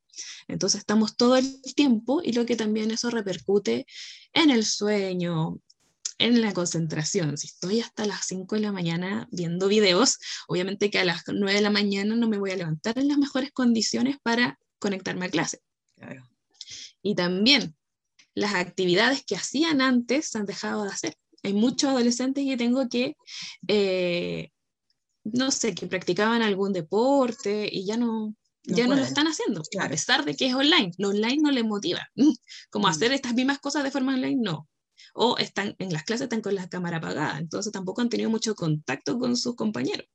Entonces 0.49 0.81
estamos 0.81 1.17
todo 1.17 1.37
el 1.37 1.63
tiempo 1.75 2.21
y 2.23 2.33
lo 2.33 2.47
que 2.47 2.57
también 2.57 2.91
eso 2.91 3.11
repercute 3.11 3.87
en 4.33 4.51
el 4.51 4.65
sueño, 4.65 5.61
en 6.19 6.41
la 6.41 6.53
concentración. 6.53 7.37
Si 7.39 7.47
estoy 7.47 7.81
hasta 7.81 8.05
las 8.05 8.27
5 8.27 8.57
de 8.57 8.63
la 8.63 8.73
mañana 8.73 9.29
viendo 9.31 9.69
videos, 9.69 10.19
obviamente 10.49 10.91
que 10.91 10.99
a 10.99 11.05
las 11.05 11.23
9 11.27 11.55
de 11.55 11.63
la 11.63 11.71
mañana 11.71 12.17
no 12.17 12.29
me 12.29 12.39
voy 12.39 12.51
a 12.51 12.57
levantar 12.57 12.99
en 12.99 13.09
las 13.09 13.19
mejores 13.19 13.53
condiciones 13.53 14.17
para 14.23 14.59
conectarme 14.79 15.27
a 15.27 15.31
clase. 15.31 15.61
Y 17.03 17.15
también 17.15 17.77
las 18.35 18.55
actividades 18.55 19.25
que 19.25 19.37
hacían 19.37 19.81
antes 19.81 20.29
se 20.29 20.39
han 20.39 20.47
dejado 20.47 20.85
de 20.85 20.91
hacer. 20.91 21.15
Hay 21.43 21.53
muchos 21.53 21.91
adolescentes 21.91 22.45
que 22.45 22.57
tengo 22.57 22.89
que, 22.89 23.17
eh, 23.69 24.51
no 25.25 25.51
sé, 25.51 25.75
que 25.75 25.87
practicaban 25.87 26.43
algún 26.43 26.73
deporte 26.73 27.69
y 27.71 27.87
ya 27.87 27.97
no, 27.97 28.35
ya 28.65 28.87
no 28.87 28.95
lo 28.95 29.03
están 29.03 29.27
haciendo, 29.27 29.63
a 29.81 29.89
pesar 29.89 30.25
de 30.25 30.35
que 30.35 30.47
es 30.47 30.55
online. 30.55 30.93
Lo 30.99 31.11
online 31.11 31.43
no 31.43 31.51
les 31.51 31.65
motiva. 31.65 32.09
Como 32.71 32.87
mm. 32.87 32.91
hacer 32.91 33.13
estas 33.13 33.35
mismas 33.35 33.59
cosas 33.59 33.85
de 33.85 33.91
forma 33.91 34.15
online, 34.15 34.41
no. 34.41 34.69
O 35.15 35.39
están 35.39 35.75
en 35.79 35.93
las 35.93 36.05
clases, 36.05 36.25
están 36.25 36.43
con 36.43 36.55
la 36.55 36.69
cámara 36.69 36.99
apagada, 36.99 37.39
entonces 37.39 37.73
tampoco 37.73 38.03
han 38.03 38.09
tenido 38.09 38.31
mucho 38.31 38.55
contacto 38.55 39.19
con 39.19 39.37
sus 39.37 39.55
compañeros. 39.57 40.07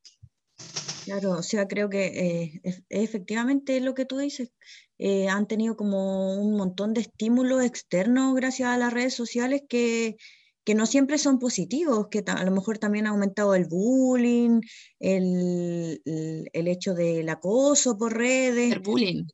Claro, 1.04 1.32
o 1.32 1.42
sea, 1.42 1.68
creo 1.68 1.90
que 1.90 2.06
eh, 2.06 2.78
efectivamente 2.88 3.80
lo 3.80 3.94
que 3.94 4.06
tú 4.06 4.18
dices, 4.18 4.52
eh, 4.98 5.28
han 5.28 5.46
tenido 5.46 5.76
como 5.76 6.34
un 6.40 6.56
montón 6.56 6.94
de 6.94 7.02
estímulos 7.02 7.62
externos 7.62 8.34
gracias 8.34 8.70
a 8.70 8.78
las 8.78 8.92
redes 8.92 9.14
sociales 9.14 9.62
que, 9.68 10.16
que 10.64 10.74
no 10.74 10.86
siempre 10.86 11.18
son 11.18 11.38
positivos, 11.38 12.08
que 12.10 12.24
a 12.26 12.44
lo 12.44 12.50
mejor 12.50 12.78
también 12.78 13.06
ha 13.06 13.10
aumentado 13.10 13.54
el 13.54 13.66
bullying, 13.66 14.62
el, 14.98 16.00
el, 16.04 16.68
hecho 16.68 16.94
del 16.94 17.28
acoso 17.28 17.98
por 17.98 18.16
redes. 18.16 18.72
El 18.72 18.80
bullying. 18.80 19.24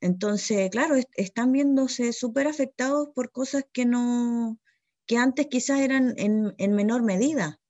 Entonces, 0.00 0.70
claro, 0.70 0.96
están 1.14 1.52
viéndose 1.52 2.14
súper 2.14 2.46
afectados 2.46 3.10
por 3.14 3.30
cosas 3.30 3.64
que 3.70 3.84
no, 3.84 4.58
que 5.06 5.18
antes 5.18 5.48
quizás 5.48 5.80
eran 5.80 6.14
en, 6.16 6.54
en 6.56 6.72
menor 6.72 7.02
medida. 7.02 7.60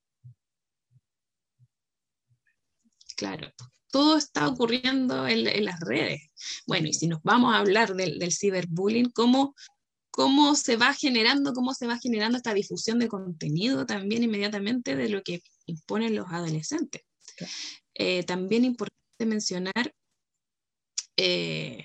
Claro, 3.16 3.48
todo 3.90 4.16
está 4.16 4.46
ocurriendo 4.46 5.26
en, 5.26 5.48
en, 5.48 5.64
las 5.64 5.80
redes. 5.80 6.30
Bueno, 6.66 6.86
y 6.86 6.92
si 6.92 7.08
nos 7.08 7.20
vamos 7.22 7.52
a 7.52 7.58
hablar 7.58 7.94
del, 7.94 8.20
del 8.20 8.32
ciberbullying, 8.32 9.10
¿cómo, 9.10 9.54
cómo 10.10 10.54
se 10.54 10.76
va 10.76 10.92
generando, 10.94 11.52
cómo 11.52 11.74
se 11.74 11.86
va 11.86 11.98
generando 11.98 12.36
esta 12.36 12.54
difusión 12.54 12.98
de 12.98 13.08
contenido 13.08 13.86
también 13.86 14.22
inmediatamente 14.22 14.96
de 14.96 15.08
lo 15.08 15.22
que 15.22 15.42
imponen 15.66 16.14
los 16.14 16.26
adolescentes. 16.30 17.02
Eh, 17.94 18.24
también 18.24 18.64
importante 18.64 19.26
mencionar 19.26 19.94
eh, 21.16 21.84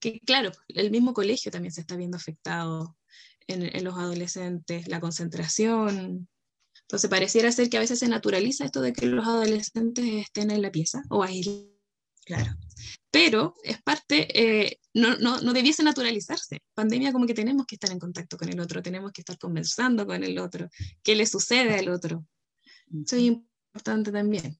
que, 0.00 0.20
claro, 0.20 0.50
el 0.68 0.90
mismo 0.90 1.14
colegio 1.14 1.50
también 1.50 1.72
se 1.72 1.82
está 1.82 1.96
viendo 1.96 2.16
afectado 2.16 2.96
en, 3.46 3.62
en, 3.62 3.84
los 3.84 3.96
adolescentes, 3.96 4.88
la 4.88 5.00
concentración. 5.00 6.28
Entonces, 6.82 7.10
pareciera 7.10 7.52
ser 7.52 7.68
que 7.68 7.76
a 7.76 7.80
veces 7.80 8.00
se 8.00 8.08
naturaliza 8.08 8.64
esto 8.64 8.80
de 8.80 8.92
que 8.92 9.06
los 9.06 9.26
adolescentes 9.26 10.04
estén 10.04 10.50
en 10.50 10.62
la 10.62 10.72
pieza 10.72 11.02
o 11.10 11.22
ahí. 11.22 11.69
Claro 12.30 12.56
pero 13.10 13.54
es 13.64 13.82
parte, 13.82 14.28
eh, 14.34 14.78
no, 14.94 15.16
no, 15.18 15.40
no, 15.40 15.52
debiese 15.52 15.82
naturalizarse. 15.82 16.62
Pandemia 16.74 17.12
como 17.12 17.26
que 17.26 17.34
tenemos 17.34 17.66
que 17.66 17.74
estar 17.74 17.90
en 17.90 17.98
contacto 17.98 18.36
con 18.36 18.48
el 18.48 18.60
otro, 18.60 18.82
tenemos 18.82 19.12
que 19.12 19.22
estar 19.22 19.38
conversando 19.38 20.06
con 20.06 20.22
el 20.22 20.38
otro, 20.38 20.68
qué 21.02 21.14
le 21.16 21.26
sucede 21.26 21.78
al 21.78 21.88
otro. 21.88 22.24
Eso 23.04 23.16
es 23.16 23.22
importante 23.22 24.12
también. 24.12 24.58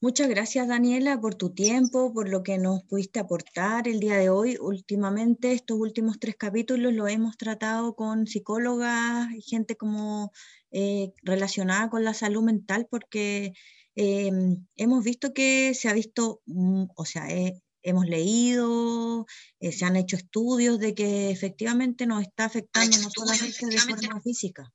Muchas 0.00 0.28
gracias 0.28 0.68
Daniela 0.68 1.20
por 1.20 1.34
tu 1.34 1.50
tiempo, 1.50 2.12
por 2.12 2.28
lo 2.28 2.44
que 2.44 2.56
nos 2.56 2.84
pudiste 2.84 3.18
aportar 3.18 3.88
el 3.88 3.98
día 3.98 4.16
de 4.16 4.30
hoy. 4.30 4.56
Últimamente, 4.60 5.52
estos 5.52 5.76
últimos 5.76 6.20
tres 6.20 6.36
capítulos 6.36 6.92
lo 6.92 7.08
hemos 7.08 7.36
tratado 7.36 7.96
con 7.96 8.28
psicólogas 8.28 9.28
y 9.32 9.42
gente 9.42 9.76
como 9.76 10.30
eh, 10.70 11.12
relacionada 11.24 11.90
con 11.90 12.04
la 12.04 12.14
salud 12.14 12.44
mental 12.44 12.86
porque 12.88 13.54
Em, 14.00 14.64
hemos 14.76 15.02
visto 15.02 15.34
que 15.34 15.74
se 15.74 15.88
ha 15.88 15.92
visto, 15.92 16.40
mm, 16.46 16.84
o 16.94 17.04
sea, 17.04 17.28
eh, 17.30 17.60
hemos 17.82 18.06
leído, 18.06 19.26
eh, 19.58 19.72
se 19.72 19.84
han 19.86 19.96
hecho 19.96 20.14
estudios 20.16 20.78
de 20.78 20.94
que 20.94 21.32
efectivamente 21.32 22.06
nos 22.06 22.22
está 22.22 22.44
afectando 22.44 22.96
no 22.98 23.10
solamente 23.10 23.66
de 23.66 23.78
forma 23.78 24.20
física, 24.20 24.72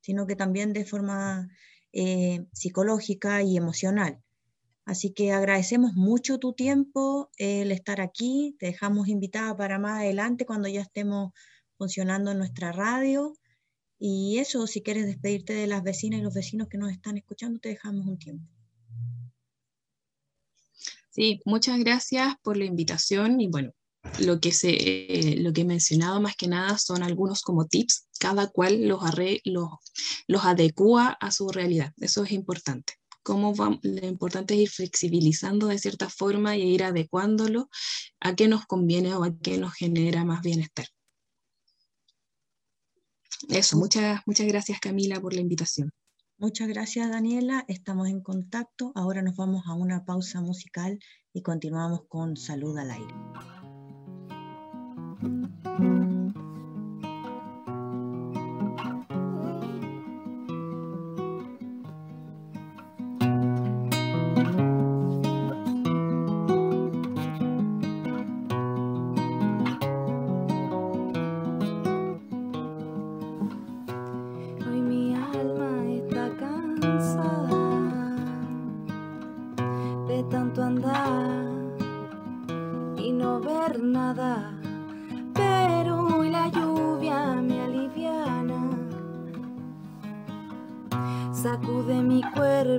sino 0.00 0.26
que 0.26 0.34
también 0.34 0.72
de 0.72 0.84
forma 0.84 1.50
eh, 1.92 2.44
psicológica 2.52 3.44
y 3.44 3.56
emocional. 3.56 4.20
Así 4.86 5.12
que 5.12 5.30
agradecemos 5.30 5.92
mucho 5.94 6.38
tu 6.38 6.52
tiempo, 6.52 7.30
el 7.36 7.70
estar 7.70 8.00
aquí. 8.00 8.56
Te 8.58 8.66
dejamos 8.66 9.06
invitada 9.06 9.56
para 9.56 9.78
más 9.78 10.00
adelante 10.00 10.46
cuando 10.46 10.66
ya 10.66 10.80
estemos 10.80 11.30
funcionando 11.78 12.32
en 12.32 12.38
nuestra 12.38 12.72
radio. 12.72 13.34
Y 14.04 14.38
eso, 14.38 14.66
si 14.66 14.82
quieres 14.82 15.06
despedirte 15.06 15.52
de 15.52 15.68
las 15.68 15.84
vecinas 15.84 16.18
y 16.18 16.24
los 16.24 16.34
vecinos 16.34 16.66
que 16.68 16.76
nos 16.76 16.90
están 16.90 17.16
escuchando, 17.18 17.60
te 17.60 17.68
dejamos 17.68 18.04
un 18.04 18.18
tiempo. 18.18 18.44
Sí, 21.12 21.40
muchas 21.44 21.78
gracias 21.78 22.34
por 22.42 22.56
la 22.56 22.64
invitación 22.64 23.40
y 23.40 23.46
bueno, 23.46 23.70
lo 24.18 24.40
que, 24.40 24.50
se, 24.50 25.36
lo 25.38 25.52
que 25.52 25.60
he 25.60 25.64
mencionado 25.64 26.20
más 26.20 26.34
que 26.34 26.48
nada 26.48 26.78
son 26.78 27.04
algunos 27.04 27.42
como 27.42 27.68
tips, 27.68 28.08
cada 28.18 28.48
cual 28.48 28.88
los, 28.88 29.04
arre, 29.04 29.40
los, 29.44 29.68
los 30.26 30.44
adecua 30.44 31.16
a 31.20 31.30
su 31.30 31.50
realidad, 31.50 31.92
eso 31.98 32.24
es 32.24 32.32
importante. 32.32 32.94
Cómo 33.22 33.54
lo 33.82 34.06
importante 34.08 34.54
es 34.54 34.60
ir 34.62 34.68
flexibilizando 34.68 35.68
de 35.68 35.78
cierta 35.78 36.08
forma 36.08 36.56
y 36.56 36.62
ir 36.62 36.82
adecuándolo 36.82 37.68
a 38.18 38.34
qué 38.34 38.48
nos 38.48 38.66
conviene 38.66 39.14
o 39.14 39.22
a 39.22 39.32
qué 39.38 39.58
nos 39.58 39.74
genera 39.74 40.24
más 40.24 40.42
bienestar. 40.42 40.88
Eso, 43.48 43.76
muchas, 43.76 44.20
muchas 44.26 44.46
gracias 44.46 44.80
Camila 44.80 45.20
por 45.20 45.34
la 45.34 45.40
invitación. 45.40 45.90
Muchas 46.38 46.68
gracias 46.68 47.08
Daniela, 47.10 47.64
estamos 47.68 48.08
en 48.08 48.20
contacto. 48.20 48.92
Ahora 48.94 49.22
nos 49.22 49.36
vamos 49.36 49.64
a 49.66 49.74
una 49.74 50.04
pausa 50.04 50.40
musical 50.40 50.98
y 51.32 51.42
continuamos 51.42 52.02
con 52.08 52.36
Salud 52.36 52.76
al 52.78 52.90
Aire. 52.90 53.14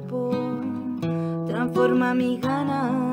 Todos 0.10 1.90
los 1.90 2.00
nudos 2.00 3.13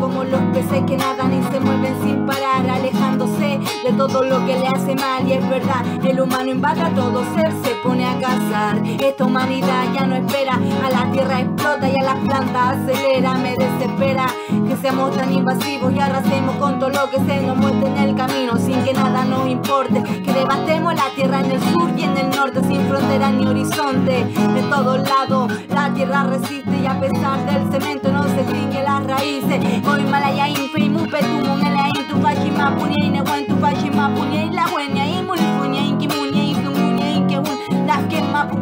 como 0.00 0.24
los 0.24 0.40
peces 0.52 0.82
que 0.86 0.96
nadan 0.96 1.32
y 1.32 1.42
se 1.50 1.60
mueven 1.60 1.94
sin 2.02 2.26
parar 2.26 2.37
todo 3.92 4.22
lo 4.22 4.44
que 4.46 4.58
le 4.58 4.66
hace 4.66 4.94
mal 4.94 5.26
y 5.26 5.32
es 5.32 5.48
verdad, 5.48 5.84
el 6.04 6.20
humano 6.20 6.50
invade 6.50 6.80
a 6.80 6.90
todo 6.90 7.24
ser, 7.34 7.52
se 7.62 7.74
pone 7.82 8.06
a 8.06 8.18
cazar. 8.18 8.82
Esta 9.00 9.24
humanidad 9.24 9.84
ya 9.94 10.06
no 10.06 10.16
espera, 10.16 10.54
a 10.54 10.90
la 10.90 11.10
tierra 11.12 11.40
explota 11.40 11.88
y 11.88 11.94
a 12.00 12.04
las 12.04 12.16
plantas 12.24 12.76
acelera, 12.76 13.34
me 13.34 13.56
desespera 13.56 14.26
que 14.68 14.76
seamos 14.76 15.16
tan 15.16 15.32
invasivos 15.32 15.92
y 15.92 15.98
arrasemos 15.98 16.56
con 16.56 16.78
todo 16.78 16.90
lo 16.90 17.10
que 17.10 17.18
se 17.18 17.40
nos 17.42 17.56
muestre 17.56 17.88
en 17.88 17.98
el 17.98 18.14
camino 18.14 18.56
sin 18.58 18.82
que 18.84 18.92
nada 18.92 19.24
nos 19.24 19.48
importe, 19.48 20.02
que 20.02 20.32
devastemos 20.32 20.94
la 20.94 21.10
tierra 21.14 21.40
en 21.40 21.50
el 21.52 21.60
sur 21.60 21.90
y 21.96 22.02
en 22.02 22.16
el 22.16 22.30
norte 22.30 22.62
sin 22.64 22.86
frontera 22.88 23.30
ni 23.30 23.46
horizonte, 23.46 24.24
de 24.24 24.62
todos 24.70 25.08
lados 25.08 25.52
la 25.68 25.92
tierra 25.94 26.24
resiste 26.24 26.76
y 26.82 26.86
a 26.86 26.98
pesar 27.00 27.44
del 27.46 27.70
cemento 27.72 28.10
no 28.12 28.24
se 28.24 28.40
extingue 28.40 28.82
las 28.82 29.06
raíces. 29.06 29.60
Hoy 29.86 30.02
malaya 30.04 30.48
infe 30.48 30.88
mupe 30.88 31.18
tu 31.18 31.46
mungela 31.46 31.88
in 31.94 32.06
tu 32.08 32.16
ine 33.02 33.22
wan 33.78 33.86
tu 33.86 33.86
fashi 33.86 33.90
mapunya 33.90 34.52
la 34.52 34.66
wenya 34.74 35.04
i 35.04 35.22
muni 35.22 35.46
punya 35.58 35.80
in 35.80 35.98
kimunya 35.98 36.42
i 36.42 36.54
tu 36.54 36.70
munya 36.70 37.06
in 37.16 37.28
que 37.28 37.38
mapu. 38.32 38.58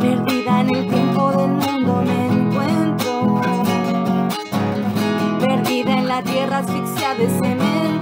Perdida 0.00 0.60
en 0.60 0.74
el 0.74 0.88
tiempo 0.88 1.30
del 1.32 1.50
mundo 1.50 2.02
me 2.06 2.26
encuentro. 2.26 3.40
Perdida 5.40 5.98
en 5.98 6.08
la 6.08 6.22
tierra 6.22 6.58
asfixia 6.58 7.14
de 7.14 7.28
cemento. 7.28 7.99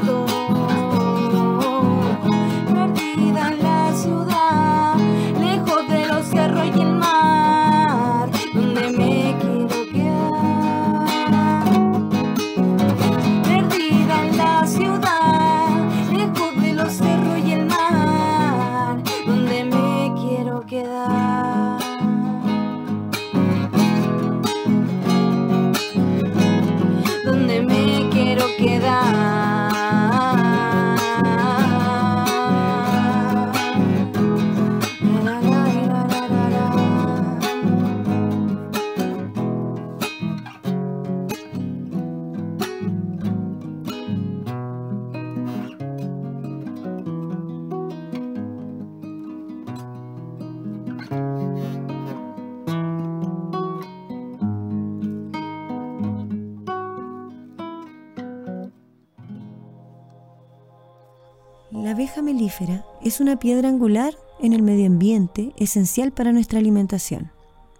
Es 63.02 63.20
una 63.20 63.38
piedra 63.38 63.68
angular 63.68 64.14
en 64.40 64.52
el 64.52 64.62
medio 64.62 64.86
ambiente 64.86 65.52
esencial 65.56 66.12
para 66.12 66.32
nuestra 66.32 66.58
alimentación, 66.58 67.30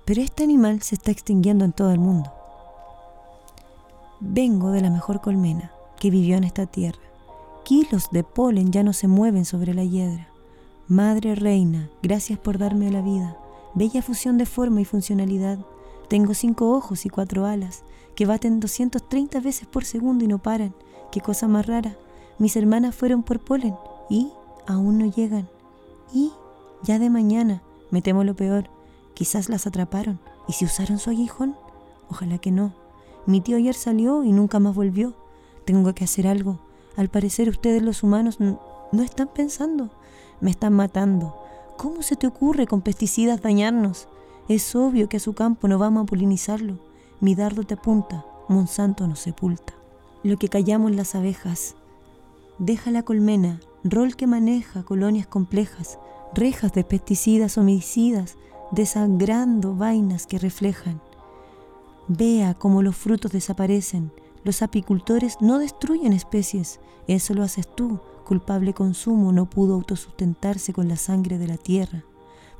pero 0.04 0.20
este 0.20 0.44
animal 0.44 0.82
se 0.82 0.96
está 0.96 1.10
extinguiendo 1.10 1.64
en 1.64 1.72
todo 1.72 1.90
el 1.90 1.98
mundo. 1.98 2.30
Vengo 4.20 4.70
de 4.70 4.82
la 4.82 4.90
mejor 4.90 5.20
colmena 5.20 5.72
que 5.98 6.10
vivió 6.10 6.36
en 6.36 6.44
esta 6.44 6.66
tierra. 6.66 6.98
Kilos 7.64 8.10
de 8.10 8.24
polen 8.24 8.70
ya 8.70 8.82
no 8.82 8.92
se 8.92 9.08
mueven 9.08 9.44
sobre 9.44 9.74
la 9.74 9.84
hiedra. 9.84 10.28
Madre 10.86 11.34
reina, 11.34 11.88
gracias 12.02 12.38
por 12.38 12.58
darme 12.58 12.90
la 12.90 13.00
vida. 13.00 13.36
Bella 13.74 14.02
fusión 14.02 14.38
de 14.38 14.46
forma 14.46 14.80
y 14.80 14.84
funcionalidad. 14.84 15.58
Tengo 16.08 16.34
cinco 16.34 16.74
ojos 16.76 17.06
y 17.06 17.10
cuatro 17.10 17.46
alas 17.46 17.84
que 18.14 18.26
baten 18.26 18.60
230 18.60 19.40
veces 19.40 19.68
por 19.68 19.84
segundo 19.84 20.24
y 20.24 20.28
no 20.28 20.38
paran. 20.38 20.74
Qué 21.12 21.20
cosa 21.20 21.46
más 21.48 21.66
rara. 21.66 21.96
Mis 22.38 22.56
hermanas 22.56 22.94
fueron 22.94 23.22
por 23.22 23.40
polen 23.40 23.74
y 24.10 24.32
aún 24.72 24.98
no 24.98 25.06
llegan. 25.06 25.48
Y 26.12 26.32
ya 26.82 26.98
de 26.98 27.10
mañana, 27.10 27.62
me 27.90 28.02
temo 28.02 28.24
lo 28.24 28.36
peor, 28.36 28.70
quizás 29.14 29.48
las 29.48 29.66
atraparon. 29.66 30.20
¿Y 30.46 30.52
si 30.52 30.64
usaron 30.64 30.98
su 30.98 31.10
aguijón? 31.10 31.56
Ojalá 32.08 32.38
que 32.38 32.50
no. 32.50 32.72
Mi 33.26 33.40
tío 33.40 33.56
ayer 33.56 33.74
salió 33.74 34.24
y 34.24 34.32
nunca 34.32 34.58
más 34.58 34.74
volvió. 34.74 35.14
Tengo 35.64 35.94
que 35.94 36.04
hacer 36.04 36.26
algo. 36.26 36.58
Al 36.96 37.08
parecer 37.08 37.48
ustedes 37.48 37.82
los 37.82 38.02
humanos 38.02 38.40
no 38.40 39.02
están 39.02 39.28
pensando. 39.28 39.90
Me 40.40 40.50
están 40.50 40.72
matando. 40.72 41.34
¿Cómo 41.76 42.02
se 42.02 42.16
te 42.16 42.26
ocurre 42.26 42.66
con 42.66 42.80
pesticidas 42.80 43.42
dañarnos? 43.42 44.08
Es 44.48 44.74
obvio 44.74 45.08
que 45.08 45.18
a 45.18 45.20
su 45.20 45.34
campo 45.34 45.68
no 45.68 45.78
vamos 45.78 46.04
a 46.04 46.06
polinizarlo. 46.06 46.78
Mi 47.20 47.34
dardo 47.34 47.64
te 47.64 47.74
apunta, 47.74 48.24
Monsanto 48.48 49.06
nos 49.06 49.20
sepulta. 49.20 49.74
Lo 50.22 50.38
que 50.38 50.48
callamos 50.48 50.94
las 50.94 51.14
abejas. 51.14 51.76
Deja 52.58 52.90
la 52.90 53.02
colmena, 53.02 53.60
rol 53.90 54.16
que 54.16 54.26
maneja 54.26 54.82
colonias 54.82 55.26
complejas, 55.26 55.98
rejas 56.34 56.72
de 56.72 56.84
pesticidas 56.84 57.58
homicidas, 57.58 58.36
desangrando 58.72 59.74
vainas 59.74 60.26
que 60.26 60.38
reflejan. 60.38 61.00
Vea 62.08 62.54
cómo 62.54 62.82
los 62.82 62.96
frutos 62.96 63.32
desaparecen. 63.32 64.12
Los 64.44 64.62
apicultores 64.62 65.36
no 65.40 65.58
destruyen 65.58 66.12
especies. 66.12 66.80
Eso 67.06 67.34
lo 67.34 67.42
haces 67.42 67.66
tú. 67.74 68.00
Culpable 68.26 68.72
consumo 68.72 69.32
no 69.32 69.48
pudo 69.48 69.74
autosustentarse 69.74 70.72
con 70.72 70.88
la 70.88 70.96
sangre 70.96 71.38
de 71.38 71.48
la 71.48 71.56
tierra. 71.56 72.04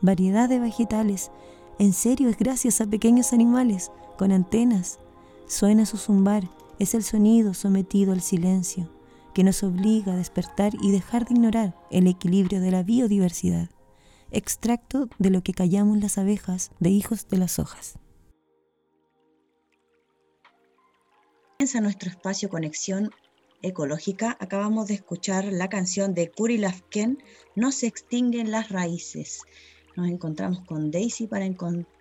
Variedad 0.01 0.49
de 0.49 0.59
vegetales. 0.59 1.31
En 1.79 1.93
serio 1.93 2.29
es 2.29 2.37
gracias 2.37 2.81
a 2.81 2.87
pequeños 2.87 3.33
animales 3.33 3.91
con 4.19 4.33
antenas. 4.33 4.99
Suena 5.47 5.87
su 5.87 5.97
zumbar. 5.97 6.49
Es 6.79 6.95
el 6.95 7.03
sonido 7.03 7.55
sometido 7.55 8.13
al 8.13 8.21
silencio 8.21 8.89
que 9.39 9.45
nos 9.45 9.63
obliga 9.63 10.15
a 10.15 10.17
despertar 10.17 10.73
y 10.83 10.91
dejar 10.91 11.25
de 11.25 11.35
ignorar 11.35 11.77
el 11.93 12.09
equilibrio 12.09 12.61
de 12.61 12.73
la 12.73 12.83
biodiversidad. 12.83 13.71
Extracto 14.33 15.09
de 15.21 15.31
lo 15.31 15.45
que 15.45 15.53
callamos 15.53 15.99
las 15.99 16.19
abejas 16.19 16.73
de 16.81 16.91
hijos 16.91 17.29
de 17.29 17.39
las 17.39 17.61
hojas. 17.61 18.01
Comienza 21.57 21.81
nuestro 21.81 22.11
espacio 22.11 22.49
Conexión 22.49 23.13
Ecológica. 23.63 24.37
Acabamos 24.41 24.89
de 24.89 24.95
escuchar 24.95 25.45
la 25.45 25.69
canción 25.69 26.15
de 26.15 26.33
Kuri 26.33 26.59
Lafken, 26.59 27.23
No 27.55 27.71
se 27.71 27.87
extinguen 27.87 28.51
las 28.51 28.71
raíces. 28.71 29.43
Nos 29.95 30.09
encontramos 30.09 30.63
con 30.63 30.91
Daisy 30.91 31.29
para, 31.29 31.47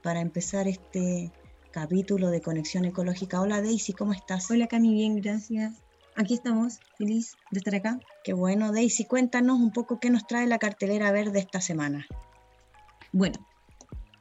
para 0.01 0.21
empezar 0.21 0.67
este 0.67 1.31
capítulo 1.69 2.31
de 2.31 2.41
Conexión 2.41 2.85
Ecológica. 2.85 3.39
Hola 3.39 3.61
Daisy, 3.61 3.93
¿cómo 3.93 4.13
estás? 4.13 4.49
Hola 4.49 4.65
Cami, 4.65 4.91
bien, 4.91 5.21
gracias. 5.21 5.83
Aquí 6.19 6.33
estamos, 6.33 6.79
feliz 6.97 7.37
de 7.51 7.59
estar 7.59 7.75
acá. 7.75 7.99
Qué 8.23 8.33
bueno, 8.33 8.71
Daisy, 8.71 9.05
cuéntanos 9.05 9.59
un 9.59 9.71
poco 9.71 9.99
qué 9.99 10.09
nos 10.09 10.25
trae 10.25 10.47
la 10.47 10.57
cartelera 10.57 11.11
verde 11.11 11.37
esta 11.37 11.61
semana. 11.61 12.07
Bueno, 13.13 13.37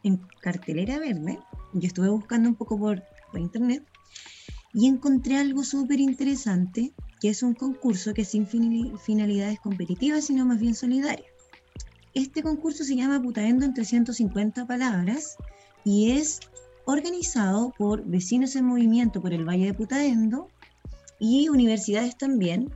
en 0.03 0.19
cartelera 0.43 0.99
verde, 0.99 1.39
yo 1.73 1.87
estuve 1.87 2.11
buscando 2.11 2.51
un 2.51 2.55
poco 2.55 2.79
por, 2.79 3.03
por 3.33 3.41
internet 3.41 3.83
y 4.75 4.89
encontré 4.89 5.39
algo 5.39 5.65
súper 5.65 6.01
interesante, 6.01 6.93
que 7.19 7.31
es 7.31 7.43
un 7.43 7.55
concurso 7.55 8.13
que 8.13 8.23
es 8.23 8.29
sin 8.29 8.47
finali- 8.47 8.95
finalidades 8.99 9.59
competitivas, 9.61 10.27
sino 10.27 10.45
más 10.45 10.61
bien 10.61 10.75
solidarias. 10.75 11.31
Este 12.13 12.43
concurso 12.43 12.85
se 12.85 12.95
llama 12.95 13.23
Putaendo 13.23 13.65
en 13.65 13.73
350 13.73 14.67
palabras 14.67 15.39
y 15.83 16.11
es 16.11 16.41
organizado 16.85 17.73
por 17.79 18.05
vecinos 18.05 18.55
en 18.55 18.67
movimiento 18.67 19.23
por 19.23 19.33
el 19.33 19.49
Valle 19.49 19.65
de 19.65 19.75
Putaendo 19.75 20.51
y 21.19 21.49
universidades 21.49 22.17
también, 22.17 22.71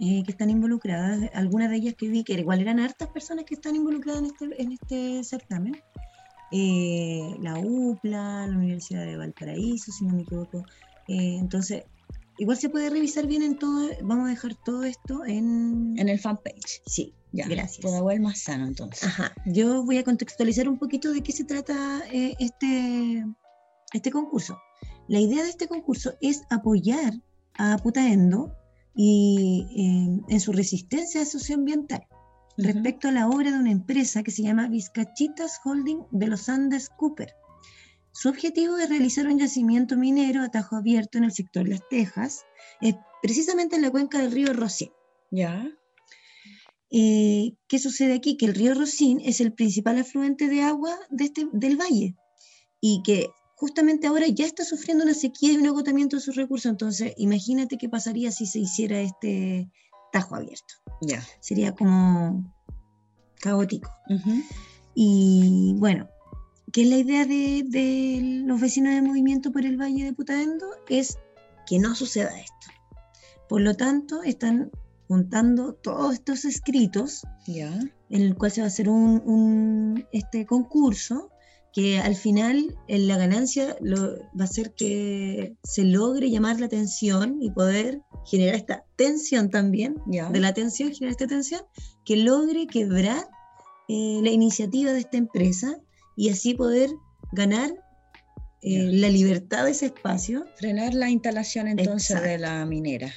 eh, 0.00 0.22
que 0.24 0.30
están 0.30 0.50
involucradas, 0.50 1.30
algunas 1.34 1.70
de 1.70 1.76
ellas 1.76 1.94
que 1.94 2.08
vi 2.08 2.22
que 2.22 2.34
igual 2.34 2.60
eran 2.60 2.78
hartas 2.78 3.08
personas 3.08 3.44
que 3.44 3.54
están 3.54 3.74
involucradas 3.76 4.20
en 4.20 4.26
este, 4.26 4.62
en 4.62 4.72
este 4.72 5.24
certamen. 5.24 5.82
Eh, 6.50 7.36
la 7.40 7.58
UPLA, 7.58 8.46
la 8.46 8.56
Universidad 8.56 9.04
de 9.04 9.16
Valparaíso, 9.16 9.92
si 9.92 10.04
no 10.04 10.14
me 10.14 10.22
equivoco. 10.22 10.64
Eh, 11.08 11.36
entonces, 11.38 11.84
igual 12.38 12.56
se 12.56 12.68
puede 12.68 12.90
revisar 12.90 13.26
bien 13.26 13.42
en 13.42 13.58
todo, 13.58 13.88
vamos 14.02 14.26
a 14.26 14.30
dejar 14.30 14.54
todo 14.54 14.84
esto 14.84 15.24
en... 15.26 15.94
En 15.98 16.08
el 16.08 16.18
fanpage. 16.18 16.80
Sí, 16.86 17.12
Ya, 17.32 17.46
gracias. 17.48 17.78
Pudahuel 17.84 18.20
más 18.20 18.38
sano 18.38 18.66
entonces. 18.66 19.04
Ajá, 19.04 19.32
yo 19.46 19.84
voy 19.84 19.98
a 19.98 20.04
contextualizar 20.04 20.68
un 20.68 20.78
poquito 20.78 21.12
de 21.12 21.22
qué 21.22 21.32
se 21.32 21.44
trata 21.44 22.02
eh, 22.12 22.34
este, 22.38 23.24
este 23.92 24.10
concurso. 24.10 24.58
La 25.08 25.20
idea 25.20 25.42
de 25.42 25.48
este 25.48 25.68
concurso 25.68 26.14
es 26.20 26.42
apoyar 26.50 27.14
a 27.54 27.76
Putaendo 27.78 28.54
y, 28.94 29.66
eh, 29.74 30.24
en 30.28 30.40
su 30.40 30.52
resistencia 30.52 31.24
socioambiental 31.24 32.06
Ujú. 32.58 32.66
respecto 32.66 33.08
a 33.08 33.12
la 33.12 33.28
obra 33.28 33.50
de 33.50 33.58
una 33.58 33.70
empresa 33.70 34.22
que 34.22 34.30
se 34.30 34.42
llama 34.42 34.68
Vizcachitas 34.68 35.60
Holding 35.64 36.02
de 36.10 36.26
los 36.26 36.48
Andes 36.48 36.90
Cooper. 36.90 37.34
Su 38.12 38.28
objetivo 38.28 38.76
es 38.78 38.88
realizar 38.88 39.26
un 39.26 39.38
yacimiento 39.38 39.96
minero 39.96 40.42
a 40.42 40.50
tajo 40.50 40.76
abierto 40.76 41.18
en 41.18 41.24
el 41.24 41.32
sector 41.32 41.68
Las 41.68 41.80
Tejas, 41.88 42.44
eh, 42.80 42.94
precisamente 43.22 43.76
en 43.76 43.82
la 43.82 43.90
cuenca 43.90 44.18
del 44.18 44.32
río 44.32 44.52
Rocín. 44.52 44.90
Ya. 45.30 45.70
Eh, 46.90 47.54
¿Qué 47.68 47.78
sucede 47.78 48.14
aquí? 48.14 48.36
Que 48.36 48.46
el 48.46 48.54
río 48.54 48.74
Rocín 48.74 49.20
es 49.24 49.40
el 49.40 49.52
principal 49.52 49.98
afluente 49.98 50.48
de 50.48 50.62
agua 50.62 50.98
de 51.10 51.24
este, 51.24 51.46
del 51.52 51.76
valle 51.76 52.16
y 52.80 53.02
que 53.02 53.28
justamente 53.58 54.06
ahora 54.06 54.26
ya 54.28 54.46
está 54.46 54.64
sufriendo 54.64 55.04
una 55.04 55.14
sequía 55.14 55.52
y 55.52 55.56
un 55.56 55.66
agotamiento 55.66 56.16
de 56.16 56.22
sus 56.22 56.36
recursos. 56.36 56.70
Entonces, 56.70 57.12
imagínate 57.16 57.76
qué 57.76 57.88
pasaría 57.88 58.30
si 58.30 58.46
se 58.46 58.60
hiciera 58.60 59.00
este 59.00 59.68
tajo 60.12 60.36
abierto. 60.36 60.74
Ya. 61.02 61.22
Sería 61.40 61.74
como 61.74 62.54
caótico. 63.40 63.90
Y 64.94 65.74
bueno, 65.76 66.08
¿qué 66.72 66.82
es 66.82 66.88
la 66.88 66.96
idea 66.98 67.24
de, 67.26 67.64
de 67.66 68.42
los 68.44 68.60
vecinos 68.60 68.94
de 68.94 69.02
movimiento 69.02 69.50
por 69.52 69.64
el 69.64 69.76
Valle 69.76 70.04
de 70.04 70.12
Putaendo? 70.12 70.66
Es 70.88 71.18
que 71.66 71.78
no 71.78 71.94
suceda 71.94 72.38
esto. 72.38 72.54
Por 73.48 73.60
lo 73.62 73.74
tanto, 73.74 74.22
están 74.22 74.70
juntando 75.08 75.72
todos 75.74 76.14
estos 76.14 76.44
escritos, 76.44 77.22
Ya. 77.46 77.72
en 78.10 78.22
el 78.22 78.36
cual 78.36 78.50
se 78.52 78.60
va 78.60 78.66
a 78.66 78.68
hacer 78.68 78.88
un, 78.88 79.22
un, 79.24 80.06
este 80.12 80.46
concurso 80.46 81.30
que 81.72 81.98
al 81.98 82.16
final 82.16 82.76
en 82.88 83.08
la 83.08 83.16
ganancia 83.16 83.76
lo, 83.80 84.16
va 84.38 84.44
a 84.44 84.46
ser 84.46 84.72
que 84.74 85.56
se 85.62 85.84
logre 85.84 86.30
llamar 86.30 86.58
la 86.60 86.66
atención 86.66 87.38
y 87.40 87.50
poder 87.50 88.00
generar 88.26 88.54
esta 88.54 88.84
tensión 88.96 89.50
también, 89.50 89.96
de 90.06 90.40
la 90.40 90.54
tensión, 90.54 90.92
generar 90.92 91.12
esta 91.12 91.26
tensión, 91.26 91.60
que 92.04 92.16
logre 92.16 92.66
quebrar 92.66 93.26
eh, 93.88 94.20
la 94.22 94.30
iniciativa 94.30 94.92
de 94.92 95.00
esta 95.00 95.16
empresa 95.18 95.78
y 96.16 96.30
así 96.30 96.54
poder 96.54 96.90
ganar 97.32 97.70
eh, 98.62 98.90
la 98.92 99.08
libertad 99.08 99.64
de 99.66 99.70
ese 99.70 99.86
espacio 99.86 100.44
Frenar 100.56 100.92
la 100.94 101.08
instalación 101.10 101.68
entonces 101.68 102.10
Exacto. 102.10 102.28
de 102.28 102.38
la 102.38 102.66
minera. 102.66 103.12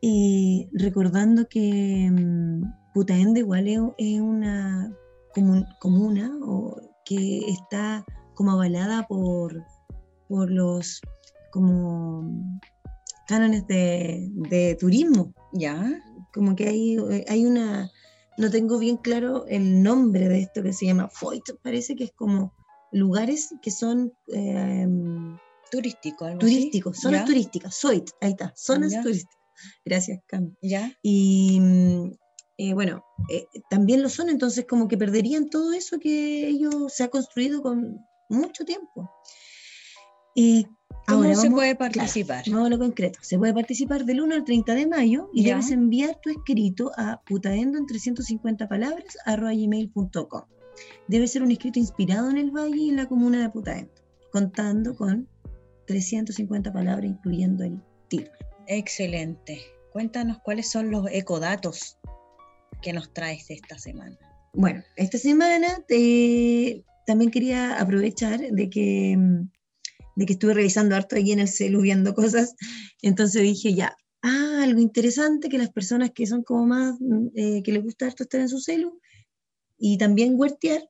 y 0.00 0.68
recordando 0.72 1.46
que 1.48 2.08
mm, 2.10 2.62
Putaende 2.94 3.40
igual 3.40 3.68
es, 3.68 3.78
es 3.98 4.20
una 4.20 4.90
comun- 5.34 5.66
comuna 5.78 6.32
o, 6.42 6.80
que 7.08 7.38
está 7.48 8.04
como 8.34 8.52
avalada 8.52 9.06
por, 9.08 9.64
por 10.28 10.50
los 10.50 11.00
como 11.50 12.30
cánones 13.26 13.66
de, 13.66 14.28
de 14.50 14.76
turismo. 14.78 15.32
Ya. 15.52 15.90
Como 16.32 16.54
que 16.54 16.68
hay, 16.68 16.96
hay 17.28 17.46
una, 17.46 17.90
no 18.36 18.50
tengo 18.50 18.78
bien 18.78 18.98
claro 18.98 19.46
el 19.48 19.82
nombre 19.82 20.28
de 20.28 20.40
esto 20.40 20.62
que 20.62 20.72
se 20.74 20.86
llama 20.86 21.08
FOIT, 21.08 21.44
parece 21.62 21.96
que 21.96 22.04
es 22.04 22.12
como 22.12 22.52
lugares 22.92 23.54
que 23.62 23.70
son 23.70 24.12
eh, 24.34 24.86
Turístico, 25.70 26.24
algo 26.26 26.38
así. 26.42 26.54
turísticos, 26.54 26.98
zonas 26.98 27.20
Ya. 27.20 27.26
turísticas, 27.26 27.74
SOIT, 27.74 28.10
ahí 28.20 28.30
está, 28.30 28.52
zonas 28.56 28.92
Ya. 28.92 29.02
turísticas. 29.02 29.38
Gracias, 29.84 30.20
Cam. 30.26 30.54
Ya. 30.62 30.92
Y 31.02 31.58
mm, 31.60 32.12
eh, 32.58 32.74
bueno, 32.74 33.04
eh, 33.30 33.46
también 33.70 34.02
lo 34.02 34.08
son, 34.08 34.28
entonces 34.28 34.66
como 34.68 34.88
que 34.88 34.98
perderían 34.98 35.48
todo 35.48 35.72
eso 35.72 35.98
que 35.98 36.46
ellos 36.48 36.92
se 36.92 37.04
ha 37.04 37.08
construido 37.08 37.62
con 37.62 37.98
mucho 38.28 38.64
tiempo. 38.64 39.10
Eh, 40.36 40.64
¿Cómo 41.06 41.22
ahora 41.22 41.34
se 41.34 41.46
vamos- 41.48 41.58
puede 41.60 41.76
claro, 41.76 41.92
participar? 41.94 42.44
Vamos 42.50 42.66
a 42.66 42.70
lo 42.70 42.78
concreto. 42.78 43.18
Se 43.22 43.38
puede 43.38 43.54
participar 43.54 44.04
del 44.04 44.20
1 44.20 44.34
al 44.34 44.44
30 44.44 44.74
de 44.74 44.86
mayo 44.86 45.30
y 45.32 45.42
Ya. 45.44 45.50
debes 45.50 45.70
enviar 45.70 46.20
tu 46.20 46.30
escrito 46.30 46.90
a 46.96 47.20
putaendo 47.26 47.78
en 47.78 47.86
350 47.86 48.68
palabras 48.68 49.16
gmail.com. 49.26 50.42
Debe 51.08 51.26
ser 51.26 51.42
un 51.42 51.50
escrito 51.50 51.78
inspirado 51.78 52.30
en 52.30 52.36
el 52.36 52.50
valle 52.50 52.76
y 52.76 52.88
en 52.90 52.96
la 52.96 53.06
comuna 53.08 53.40
de 53.42 53.48
Putaendo, 53.50 53.92
contando 54.30 54.94
con 54.94 55.28
350 55.86 56.72
palabras, 56.72 57.06
incluyendo 57.06 57.64
el 57.64 57.80
título. 58.08 58.30
Excelente. 58.66 59.60
Cuéntanos 59.92 60.38
cuáles 60.44 60.70
son 60.70 60.90
los 60.90 61.06
ecodatos 61.10 61.98
que 62.82 62.92
nos 62.92 63.12
traes 63.12 63.50
esta 63.50 63.78
semana. 63.78 64.16
Bueno, 64.54 64.82
esta 64.96 65.18
semana 65.18 65.82
te- 65.86 66.84
también 67.06 67.30
quería 67.30 67.78
aprovechar 67.80 68.40
de 68.40 68.70
que, 68.70 69.16
mm, 69.16 69.50
de 70.16 70.26
que 70.26 70.32
estuve 70.32 70.54
revisando 70.54 70.96
harto 70.96 71.16
aquí 71.16 71.32
en 71.32 71.40
el 71.40 71.48
celu 71.48 71.80
viendo 71.80 72.14
cosas, 72.14 72.54
entonces 73.02 73.42
dije 73.42 73.74
ya, 73.74 73.96
ah, 74.22 74.60
algo 74.62 74.80
interesante 74.80 75.48
que 75.48 75.58
las 75.58 75.70
personas 75.70 76.10
que 76.12 76.26
son 76.26 76.42
como 76.42 76.66
más, 76.66 76.96
mm, 77.00 77.26
eh, 77.36 77.62
que 77.62 77.72
les 77.72 77.82
gusta 77.82 78.06
harto 78.06 78.24
estar 78.24 78.40
en 78.40 78.48
su 78.48 78.58
celu 78.60 79.00
y 79.78 79.96
también 79.98 80.34
huertear, 80.36 80.82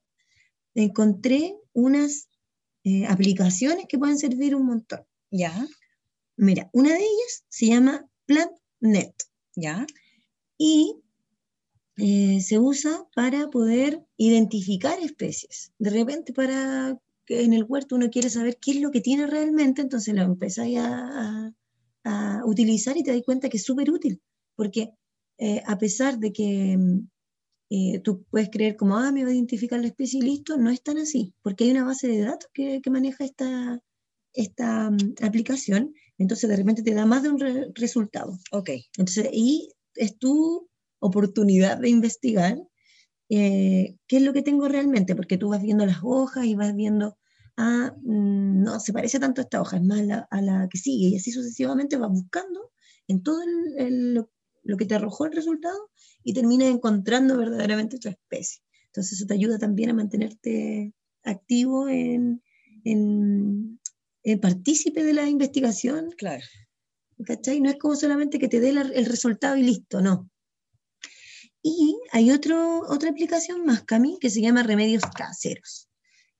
encontré 0.75 1.55
unas 1.73 2.29
eh, 2.85 3.07
aplicaciones 3.07 3.85
que 3.89 3.99
pueden 3.99 4.17
servir 4.19 4.55
un 4.55 4.65
montón. 4.65 5.01
Ya. 5.31 5.67
Mira, 6.37 6.71
una 6.73 6.91
de 6.91 7.01
ellas 7.01 7.45
se 7.49 7.67
llama 7.67 8.07
PlantNet 8.27 9.15
Ya. 9.57 9.85
y 10.57 10.95
eh, 11.99 12.41
se 12.43 12.59
usa 12.59 13.07
para 13.15 13.49
poder 13.51 14.03
identificar 14.17 14.99
especies. 15.01 15.73
De 15.79 15.91
repente, 15.91 16.33
para 16.33 16.99
que 17.27 17.43
en 17.45 17.53
el 17.55 17.65
huerto 17.69 17.97
uno 17.97 18.11
quiere 18.11 18.31
saber 18.31 18.59
qué 18.61 18.73
es 18.73 18.81
lo 18.81 18.91
que 18.91 19.01
tiene 19.03 19.27
realmente, 19.27 19.83
entonces 19.83 20.15
lo 20.15 20.23
empezáis 20.23 20.79
a, 20.79 21.53
a- 22.05 22.43
utilizar 22.47 22.97
y 22.97 23.03
te 23.03 23.13
das 23.13 23.23
cuenta 23.25 23.49
que 23.49 23.59
es 23.59 23.65
súper 23.65 23.91
útil, 23.91 24.21
porque 24.57 24.93
eh, 25.39 25.63
a 25.67 25.79
pesar 25.79 26.19
de 26.19 26.33
que 26.33 26.77
mm, 26.79 27.09
eh, 27.71 28.01
tú 28.01 28.25
puedes 28.31 28.51
creer 28.51 28.77
como, 28.77 28.97
ah, 28.97 29.13
me 29.13 29.25
va 29.25 29.31
a 29.31 29.35
identificar 29.35 29.81
la 29.81 29.89
especie 29.89 30.21
y 30.21 30.23
listo, 30.23 30.57
no 30.57 30.71
es 30.71 30.83
tan 30.83 30.99
así, 30.99 31.35
porque 31.43 31.65
hay 31.65 31.71
una 31.73 31.85
base 31.85 32.09
de 32.09 32.21
datos 32.21 32.49
que, 32.55 32.81
que 32.83 32.91
maneja 32.91 33.25
esta, 33.25 33.81
esta 34.33 34.91
mm, 34.91 35.15
aplicación, 35.23 35.95
entonces 36.19 36.49
de 36.51 36.57
repente 36.57 36.83
te 36.83 36.95
da 36.95 37.07
más 37.07 37.23
de 37.23 37.31
un 37.31 37.41
re- 37.41 37.69
resultado. 37.75 38.39
Ok. 38.53 38.71
Entonces, 38.97 39.29
y 39.33 39.71
es 39.95 40.19
tu 40.19 40.69
oportunidad 41.01 41.79
de 41.79 41.89
investigar 41.91 42.59
eh, 43.31 43.97
qué 44.07 44.17
es 44.19 44.23
lo 44.23 44.33
que 44.33 44.43
tengo 44.43 44.69
realmente, 44.69 45.15
porque 45.15 45.37
tú 45.39 45.51
vas 45.51 45.63
viendo 45.63 45.85
las 45.87 45.99
hojas 46.03 46.47
y 46.47 46.55
vas 46.55 46.75
viendo, 46.75 47.19
ah, 47.57 47.95
mm, 48.03 48.63
no, 48.63 48.81
se 48.81 48.93
parece 48.93 49.19
tanto 49.21 49.41
a 49.41 49.45
esta 49.45 49.61
hoja, 49.61 49.77
es 49.77 49.83
más 49.85 50.01
la- 50.07 50.27
a 50.31 50.41
la 50.43 50.69
que 50.71 50.79
sigue, 50.79 51.09
y 51.09 51.17
así 51.17 51.31
sucesivamente 51.33 51.97
vas 51.99 52.11
buscando 52.11 52.73
en 53.07 53.23
todo 53.23 53.43
el- 53.43 53.87
el- 53.87 54.15
lo, 54.15 54.31
lo 54.65 54.77
que 54.77 54.87
te 54.87 54.95
arrojó 54.95 55.27
el 55.27 55.33
resultado 55.33 55.91
y 56.25 56.33
terminas 56.35 56.69
encontrando 56.69 57.37
verdaderamente 57.37 57.99
tu 57.99 58.09
especie. 58.09 58.63
Entonces, 58.87 59.13
eso 59.19 59.27
te 59.27 59.35
ayuda 59.35 59.59
también 59.59 59.91
a 59.91 59.95
mantenerte 59.95 60.95
activo 61.23 61.89
en, 61.89 62.43
en, 62.85 63.79
en 64.23 64.41
partícipe 64.41 65.05
de 65.05 65.13
la 65.15 65.29
investigación 65.29 66.11
Claro. 66.17 66.45
¿cachai? 67.27 67.61
No 67.61 67.69
es 67.71 67.77
como 67.77 67.97
solamente 67.97 68.39
que 68.39 68.49
te 68.49 68.61
dé 68.61 68.73
la- 68.73 68.83
el 68.83 69.05
resultado 69.07 69.57
y 69.57 69.63
listo, 69.63 70.01
no. 70.01 70.31
Y 71.63 71.99
hay 72.13 72.31
otro, 72.31 72.81
otra 72.89 73.11
aplicación 73.11 73.65
más, 73.65 73.83
Cami, 73.83 74.19
que 74.21 74.31
se 74.31 74.41
llama 74.41 74.63
Remedios 74.63 75.03
Caseros. 75.05 75.89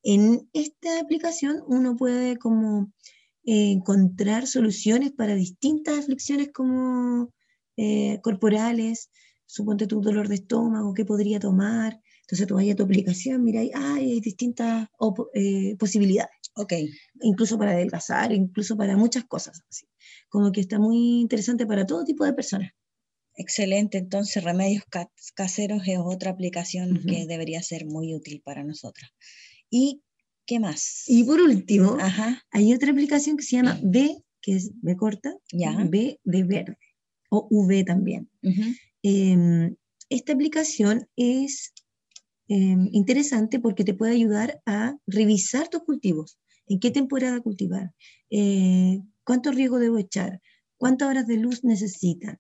En 0.03 0.49
esta 0.53 1.01
aplicación 1.01 1.63
uno 1.67 1.97
puede 1.97 2.37
como 2.37 2.93
eh, 3.45 3.73
encontrar 3.73 4.47
soluciones 4.47 5.13
para 5.13 5.35
distintas 5.35 5.99
aflicciones 5.99 6.51
como 6.53 7.33
eh, 7.77 8.21
corporales, 8.23 9.11
suponte 9.47 9.87
tu 9.87 10.01
dolor 10.01 10.29
de 10.29 10.37
estómago, 10.37 10.95
qué 10.95 11.05
podría 11.05 11.41
tomar. 11.41 12.01
Entonces 12.23 12.47
tú 12.47 12.55
vas 12.55 12.71
a 12.71 12.75
tu 12.75 12.85
aplicación, 12.85 13.43
mira, 13.43 13.61
ahí, 13.61 13.71
ah, 13.75 13.95
hay 13.95 14.21
distintas 14.21 14.89
eh, 15.35 15.77
posibilidades 15.79 16.39
Ok. 16.59 16.73
incluso 17.21 17.57
para 17.57 17.71
adelgazar, 17.71 18.33
incluso 18.33 18.77
para 18.77 18.97
muchas 18.97 19.25
cosas 19.25 19.63
así. 19.71 19.87
Como 20.29 20.51
que 20.51 20.61
está 20.61 20.79
muy 20.81 21.21
interesante 21.21 21.67
para 21.67 21.87
todo 21.87 22.05
tipo 22.05 22.25
de 22.25 22.33
personas. 22.33 22.73
Excelente. 23.39 23.97
Entonces, 23.99 24.45
Remedios 24.45 24.85
Ca- 24.91 25.11
Caseros 25.35 25.83
es 25.87 25.99
otra 25.99 26.33
aplicación 26.33 26.99
Ujú. 26.99 27.07
que 27.07 27.27
debería 27.27 27.63
ser 27.63 27.87
muy 27.87 28.15
útil 28.15 28.43
para 28.45 28.65
nosotras. 28.65 29.11
¿Y 29.71 30.03
qué 30.45 30.61
más? 30.61 31.05
Y 31.07 31.25
por 31.25 31.41
último, 31.41 31.97
Ajá. 32.01 32.43
hay 32.51 32.75
otra 32.75 32.91
aplicación 32.93 33.37
que 33.37 33.45
se 33.45 33.57
llama 33.57 33.79
B, 33.83 34.17
que 34.43 34.57
es 34.57 34.71
B 34.83 34.97
corta, 34.97 35.35
Ya. 35.53 35.73
B 35.89 36.19
de 36.25 36.43
verde, 36.45 36.77
o 37.31 37.47
V 37.51 37.85
también. 37.85 38.29
Ujú. 38.43 38.63
Em, 39.03 39.77
esta 40.11 40.33
aplicación 40.33 41.07
es 41.17 41.73
em, 42.49 42.89
interesante 42.93 43.61
porque 43.61 43.85
te 43.85 43.95
puede 43.95 44.13
ayudar 44.15 44.61
a 44.67 44.97
revisar 45.07 45.69
tus 45.69 45.83
cultivos, 45.85 46.39
en 46.67 46.81
qué 46.81 46.91
temporada 46.91 47.41
cultivar, 47.41 47.93
eh, 48.31 49.01
cuánto 49.25 49.53
riego 49.53 49.79
debo 49.79 49.99
echar, 49.99 50.41
cuántas 50.79 51.09
horas 51.09 51.27
de 51.27 51.37
luz 51.37 51.63
necesitan, 51.63 52.35
eh, 52.35 52.39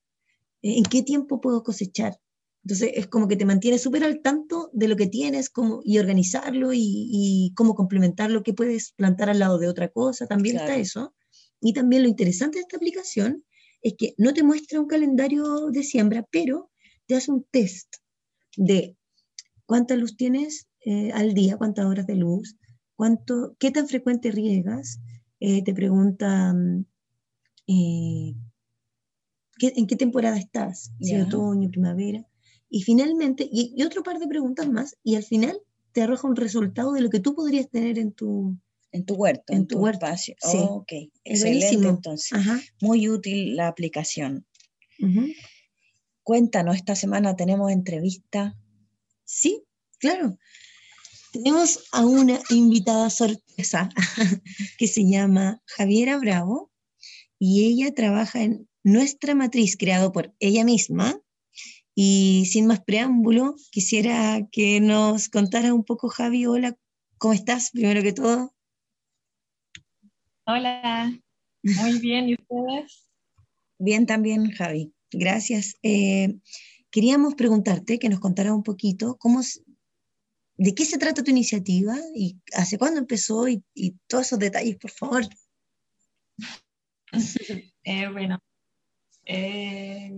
en 0.62 0.84
qué 0.84 1.02
tiempo 1.02 1.40
puedo 1.40 1.62
cosechar. 1.62 2.18
Entonces 2.64 2.90
es 2.94 3.06
como 3.06 3.28
que 3.28 3.36
te 3.36 3.44
mantiene 3.44 3.78
súper 3.78 4.04
al 4.04 4.20
tanto 4.20 4.70
de 4.72 4.88
lo 4.88 4.96
que 4.96 5.06
tienes 5.06 5.48
cómo, 5.48 5.80
y 5.84 5.98
organizarlo 5.98 6.72
y, 6.72 6.80
y 6.82 7.52
cómo 7.54 7.74
complementarlo, 7.74 8.42
qué 8.42 8.52
puedes 8.52 8.92
plantar 8.92 9.30
al 9.30 9.38
lado 9.38 9.58
de 9.58 9.68
otra 9.68 9.88
cosa, 9.88 10.26
también 10.26 10.56
Claro. 10.56 10.70
está 10.70 10.80
eso. 10.80 11.14
Y 11.60 11.72
también 11.72 12.02
lo 12.02 12.08
interesante 12.08 12.58
de 12.58 12.62
esta 12.62 12.76
aplicación 12.76 13.44
es 13.82 13.94
que 13.96 14.14
no 14.18 14.34
te 14.34 14.42
muestra 14.42 14.80
un 14.80 14.86
calendario 14.86 15.68
de 15.70 15.82
siembra, 15.82 16.26
pero 16.30 16.70
te 17.06 17.14
hace 17.14 17.30
un 17.30 17.46
test 17.50 17.94
de 18.56 18.96
cuánta 19.66 19.94
luz 19.96 20.16
tienes 20.16 20.66
eh, 20.84 21.10
al 21.12 21.34
día, 21.34 21.56
cuántas 21.56 21.86
horas 21.86 22.06
de 22.06 22.16
luz, 22.16 22.56
cuánto, 22.96 23.56
qué 23.58 23.70
tan 23.70 23.86
frecuente 23.88 24.30
riegas, 24.30 25.00
eh, 25.40 25.62
te 25.62 25.72
pregunta 25.72 26.52
mm, 26.52 26.84
eh, 29.60 29.72
en 29.76 29.86
qué 29.86 29.96
temporada 29.96 30.38
estás, 30.38 30.92
si 31.00 31.16
otoño, 31.16 31.70
primavera. 31.70 32.26
Y 32.70 32.82
finalmente, 32.82 33.48
y, 33.50 33.82
otro 33.82 34.02
par 34.02 34.18
de 34.18 34.26
preguntas 34.26 34.68
más, 34.68 34.96
y 35.02 35.14
al 35.14 35.24
final 35.24 35.58
te 35.92 36.02
arroja 36.02 36.28
un 36.28 36.36
resultado 36.36 36.92
de 36.92 37.00
lo 37.00 37.10
que 37.10 37.20
tú 37.20 37.34
podrías 37.34 37.68
tener 37.70 37.98
en 37.98 38.12
tu, 38.12 38.58
en 38.92 39.04
tu 39.04 39.14
huerto, 39.14 39.52
en, 39.52 39.66
tu, 39.66 39.86
espacio. 39.86 40.34
Sí. 40.38 40.58
ok, 40.60 40.92
excelente 41.24 41.88
entonces. 41.88 42.38
Muy 42.80 43.08
útil 43.08 43.56
la 43.56 43.68
aplicación. 43.68 44.46
Cuéntanos, 46.22 46.76
esta 46.76 46.94
semana 46.94 47.36
tenemos 47.36 47.70
entrevista. 47.70 48.54
Sí, 49.24 49.64
claro. 49.98 50.38
Tenemos 51.32 51.84
a 51.92 52.04
una 52.04 52.38
invitada 52.50 53.10
sorpresa 53.10 53.88
que 54.78 54.86
se 54.86 55.08
llama 55.08 55.62
Javiera 55.66 56.18
Bravo 56.18 56.70
y 57.38 57.64
ella 57.64 57.94
trabaja 57.94 58.42
en 58.42 58.67
Nuestra 58.84 59.34
Matriz, 59.34 59.76
creado 59.76 60.12
por 60.12 60.34
ella 60.38 60.64
misma. 60.64 61.20
Y 61.94 62.46
sin 62.46 62.66
más 62.66 62.80
preámbulo, 62.84 63.56
quisiera 63.72 64.46
que 64.52 64.80
nos 64.80 65.28
contara 65.28 65.74
un 65.74 65.84
poco, 65.84 66.08
Javi. 66.08 66.46
Hola, 66.46 66.76
¿cómo 67.18 67.34
estás? 67.34 67.70
Primero 67.72 68.02
que 68.02 68.12
todo. 68.12 68.54
Hola, 70.46 71.12
muy 71.62 71.98
bien, 71.98 72.28
¿y 72.28 72.34
ustedes? 72.34 73.10
Bien 73.78 74.06
también, 74.06 74.50
Javi. 74.52 74.92
Gracias. 75.10 75.76
Eh, 75.82 76.38
queríamos 76.90 77.34
preguntarte 77.34 77.98
que 77.98 78.08
nos 78.08 78.20
contara 78.20 78.54
un 78.54 78.62
poquito 78.62 79.16
cómo, 79.18 79.40
de 80.56 80.74
qué 80.74 80.84
se 80.84 80.98
trata 80.98 81.22
tu 81.22 81.30
iniciativa 81.30 81.96
y 82.14 82.38
hace 82.54 82.78
cuándo 82.78 83.00
empezó 83.00 83.48
y, 83.48 83.62
todos 84.06 84.26
esos 84.26 84.38
detalles, 84.38 84.76
por 84.76 84.90
favor. 84.90 85.22
Eh, 87.84 88.06
bueno, 88.12 88.38
eh, 89.28 90.10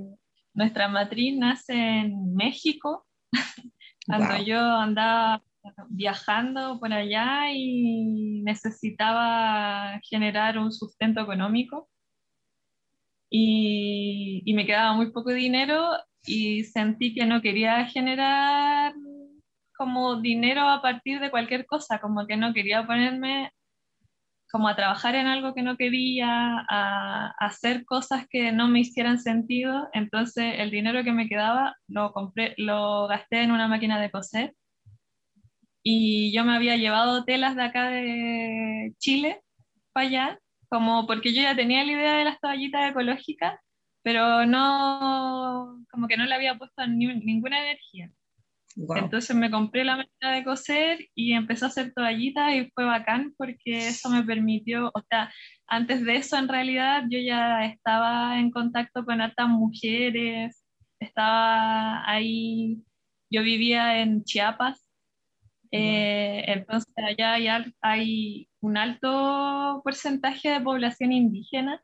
nuestra 0.54 0.88
matriz 0.88 1.36
nace 1.36 1.74
en 1.74 2.34
México, 2.34 3.06
cuando 4.06 4.42
yo 4.42 4.58
andaba 4.58 5.42
viajando 5.88 6.78
por 6.78 6.92
allá 6.92 7.52
y 7.52 8.42
necesitaba 8.42 10.00
generar 10.08 10.58
un 10.58 10.72
sustento 10.72 11.20
económico. 11.20 11.88
Y, 13.32 14.42
me 14.54 14.66
quedaba 14.66 14.94
muy 14.94 15.12
poco 15.12 15.30
dinero 15.30 15.90
y 16.26 16.64
sentí 16.64 17.14
que 17.14 17.26
no 17.26 17.40
quería 17.40 17.86
generar 17.86 18.94
como 19.76 20.20
dinero 20.20 20.68
a 20.68 20.82
partir 20.82 21.20
de 21.20 21.30
cualquier 21.30 21.66
cosa, 21.66 22.00
como 22.00 22.26
que 22.26 22.36
no 22.36 22.52
quería 22.52 22.86
ponerme 22.86 23.52
como 24.50 24.68
a 24.68 24.76
trabajar 24.76 25.14
en 25.14 25.26
algo 25.26 25.54
que 25.54 25.62
no 25.62 25.76
quería, 25.76 26.64
a, 26.68 27.34
hacer 27.38 27.84
cosas 27.84 28.26
que 28.28 28.52
no 28.52 28.68
me 28.68 28.80
hicieran 28.80 29.18
sentido, 29.18 29.88
entonces 29.92 30.54
el 30.58 30.70
dinero 30.70 31.04
que 31.04 31.12
me 31.12 31.28
quedaba 31.28 31.76
lo 31.88 32.12
compré, 32.12 32.54
lo 32.58 33.06
gasté 33.08 33.42
en 33.42 33.52
una 33.52 33.68
máquina 33.68 34.00
de 34.00 34.10
coser 34.10 34.54
y 35.82 36.32
yo 36.34 36.44
me 36.44 36.54
había 36.54 36.76
llevado 36.76 37.24
telas 37.24 37.56
de 37.56 37.62
acá 37.62 37.88
de 37.90 38.94
Chile 38.98 39.40
para 39.92 40.06
allá 40.06 40.38
como 40.70 41.06
porque 41.06 41.34
yo 41.34 41.42
ya 41.42 41.56
tenía 41.56 41.84
la 41.84 41.92
idea 41.92 42.16
de 42.16 42.24
las 42.24 42.40
toallitas 42.40 42.90
ecológicas, 42.90 43.58
pero 44.02 44.46
no, 44.46 45.84
como 45.90 46.06
que 46.06 46.16
no 46.16 46.24
le 46.24 46.34
había 46.34 46.56
puesto 46.56 46.86
ninguna 46.86 47.60
energía. 47.60 48.10
Entonces 48.76 49.34
me 49.34 49.50
compré 49.50 49.84
la 49.84 49.96
máquina 49.96 50.32
de 50.32 50.44
coser 50.44 50.98
y 51.14 51.32
empecé 51.32 51.64
a 51.64 51.68
hacer 51.68 51.92
toallitas 51.92 52.54
y 52.54 52.70
fue 52.74 52.84
bacán 52.84 53.34
porque 53.36 53.88
eso 53.88 54.08
me 54.10 54.22
permitió, 54.22 54.90
o 54.94 55.02
sea, 55.08 55.32
antes 55.66 56.04
de 56.04 56.16
eso 56.16 56.36
en 56.38 56.48
realidad 56.48 57.02
yo 57.10 57.18
ya 57.18 57.64
estaba 57.64 58.38
en 58.38 58.50
contacto 58.50 59.04
con 59.04 59.20
hartas 59.20 59.48
mujeres, 59.48 60.64
estaba 61.00 62.08
ahí, 62.08 62.78
yo 63.28 63.42
vivía 63.42 64.00
en 64.02 64.22
Chiapas, 64.22 64.90
eh, 65.72 66.44
entonces 66.46 66.92
allá 66.96 67.34
hay, 67.34 67.48
hay 67.80 68.48
un 68.60 68.76
alto 68.76 69.80
porcentaje 69.84 70.50
de 70.50 70.60
población 70.60 71.12
indígena. 71.12 71.82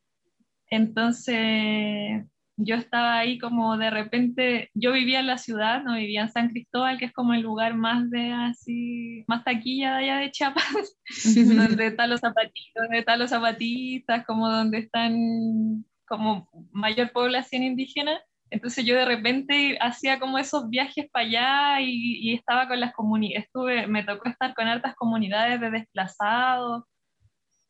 Entonces, 0.68 2.26
yo 2.56 2.74
estaba 2.74 3.18
ahí 3.18 3.38
como 3.38 3.76
de 3.76 3.90
repente, 3.90 4.70
yo 4.74 4.92
vivía 4.92 5.20
en 5.20 5.26
la 5.26 5.38
ciudad, 5.38 5.82
no 5.82 5.94
vivía 5.94 6.22
en 6.22 6.32
San 6.32 6.48
Cristóbal, 6.48 6.98
que 6.98 7.06
es 7.06 7.12
como 7.12 7.34
el 7.34 7.42
lugar 7.42 7.74
más 7.74 8.10
de 8.10 8.32
así, 8.32 9.24
más 9.28 9.44
taquilla 9.44 9.96
de 9.96 10.04
allá 10.04 10.16
de 10.18 10.30
Chiapas, 10.30 10.98
donde 11.34 11.88
están 11.88 12.10
los 12.10 12.20
zapatitos, 12.20 12.74
donde 12.74 12.98
están 12.98 13.18
los 13.18 13.30
zapatistas, 13.30 14.24
como 14.26 14.48
donde 14.48 14.78
están 14.78 15.84
como 16.08 16.48
mayor 16.72 17.12
población 17.12 17.62
indígena. 17.62 18.18
Entonces 18.48 18.84
yo 18.86 18.94
de 18.94 19.04
repente 19.04 19.76
hacía 19.80 20.18
como 20.18 20.38
esos 20.38 20.70
viajes 20.70 21.10
para 21.10 21.26
allá 21.26 21.80
y, 21.82 22.32
estaba 22.32 22.68
con 22.68 22.80
las 22.80 22.94
comunidades, 22.94 23.46
estuve, 23.46 23.86
me 23.86 24.04
tocó 24.04 24.28
estar 24.28 24.54
con 24.54 24.68
hartas 24.68 24.94
comunidades 24.94 25.60
de 25.60 25.70
desplazados, 25.70 26.84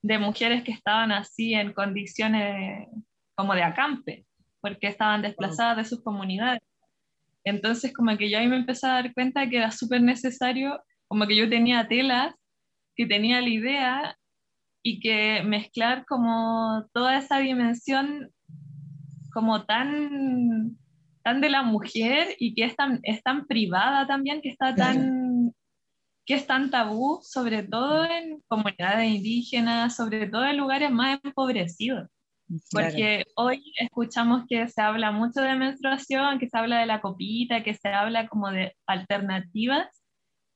de 0.03 0.19
mujeres 0.19 0.63
que 0.63 0.73
estaban 0.73 1.11
así 1.13 1.55
en 1.55 1.73
condiciones 1.73 2.89
como 3.35 3.55
de 3.55 3.63
acampe, 3.63 4.26
porque 4.67 4.89
estaban 4.89 5.23
desplazadas 5.23 5.77
de 5.77 5.85
sus 5.85 6.03
comunidades. 6.03 6.61
Entonces 7.45 7.93
como 7.93 8.17
que 8.17 8.29
yo 8.29 8.39
ahí 8.39 8.49
me 8.49 8.57
empecé 8.57 8.89
a 8.89 8.95
dar 8.95 9.15
cuenta 9.15 9.49
que 9.49 9.59
era 9.59 9.71
súper 9.71 10.03
necesario, 10.03 10.81
como 11.07 11.25
que 11.29 11.37
yo 11.37 11.49
tenía 11.49 11.87
telas, 11.87 12.35
que 12.97 13.07
tenía 13.07 13.41
la 13.41 13.49
idea 13.49 14.19
y 14.83 14.99
que 14.99 15.45
mezclar 15.45 16.05
como 16.07 16.85
toda 16.93 17.19
esa 17.19 17.39
dimensión 17.39 18.33
como 19.33 19.65
tan, 19.67 20.77
tan 21.23 21.41
de 21.41 21.51
la 21.51 21.63
mujer 21.63 22.35
y 22.41 22.57
que 22.57 22.65
es 22.65 22.75
tan, 22.75 22.99
es 23.05 23.23
tan 23.23 23.47
privada 23.47 24.05
también, 24.09 24.41
que 24.41 24.49
está 24.49 24.75
tan 24.75 25.55
que 26.25 26.35
es 26.35 26.45
tan 26.45 26.73
tabú, 26.73 27.21
sobre 27.23 27.63
todo 27.63 28.05
en 28.05 28.43
comunidades 28.49 29.09
indígenas, 29.15 29.95
sobre 29.95 30.27
todo 30.27 30.45
en 30.45 30.57
lugares 30.57 30.91
más 30.91 31.21
empobrecidos. 31.23 32.09
Porque 32.71 33.25
hoy 33.35 33.73
escuchamos 33.79 34.45
que 34.49 34.69
se 34.69 34.81
habla 34.81 35.11
mucho 35.11 35.41
de 35.41 35.57
menstruación, 35.57 36.39
que 36.39 36.49
se 36.49 36.57
habla 36.57 36.79
de 36.79 36.87
la 36.87 37.01
copita, 37.01 37.63
que 37.63 37.75
se 37.75 37.89
habla 37.89 38.29
como 38.29 38.51
de 38.51 38.77
alternativas, 38.87 40.03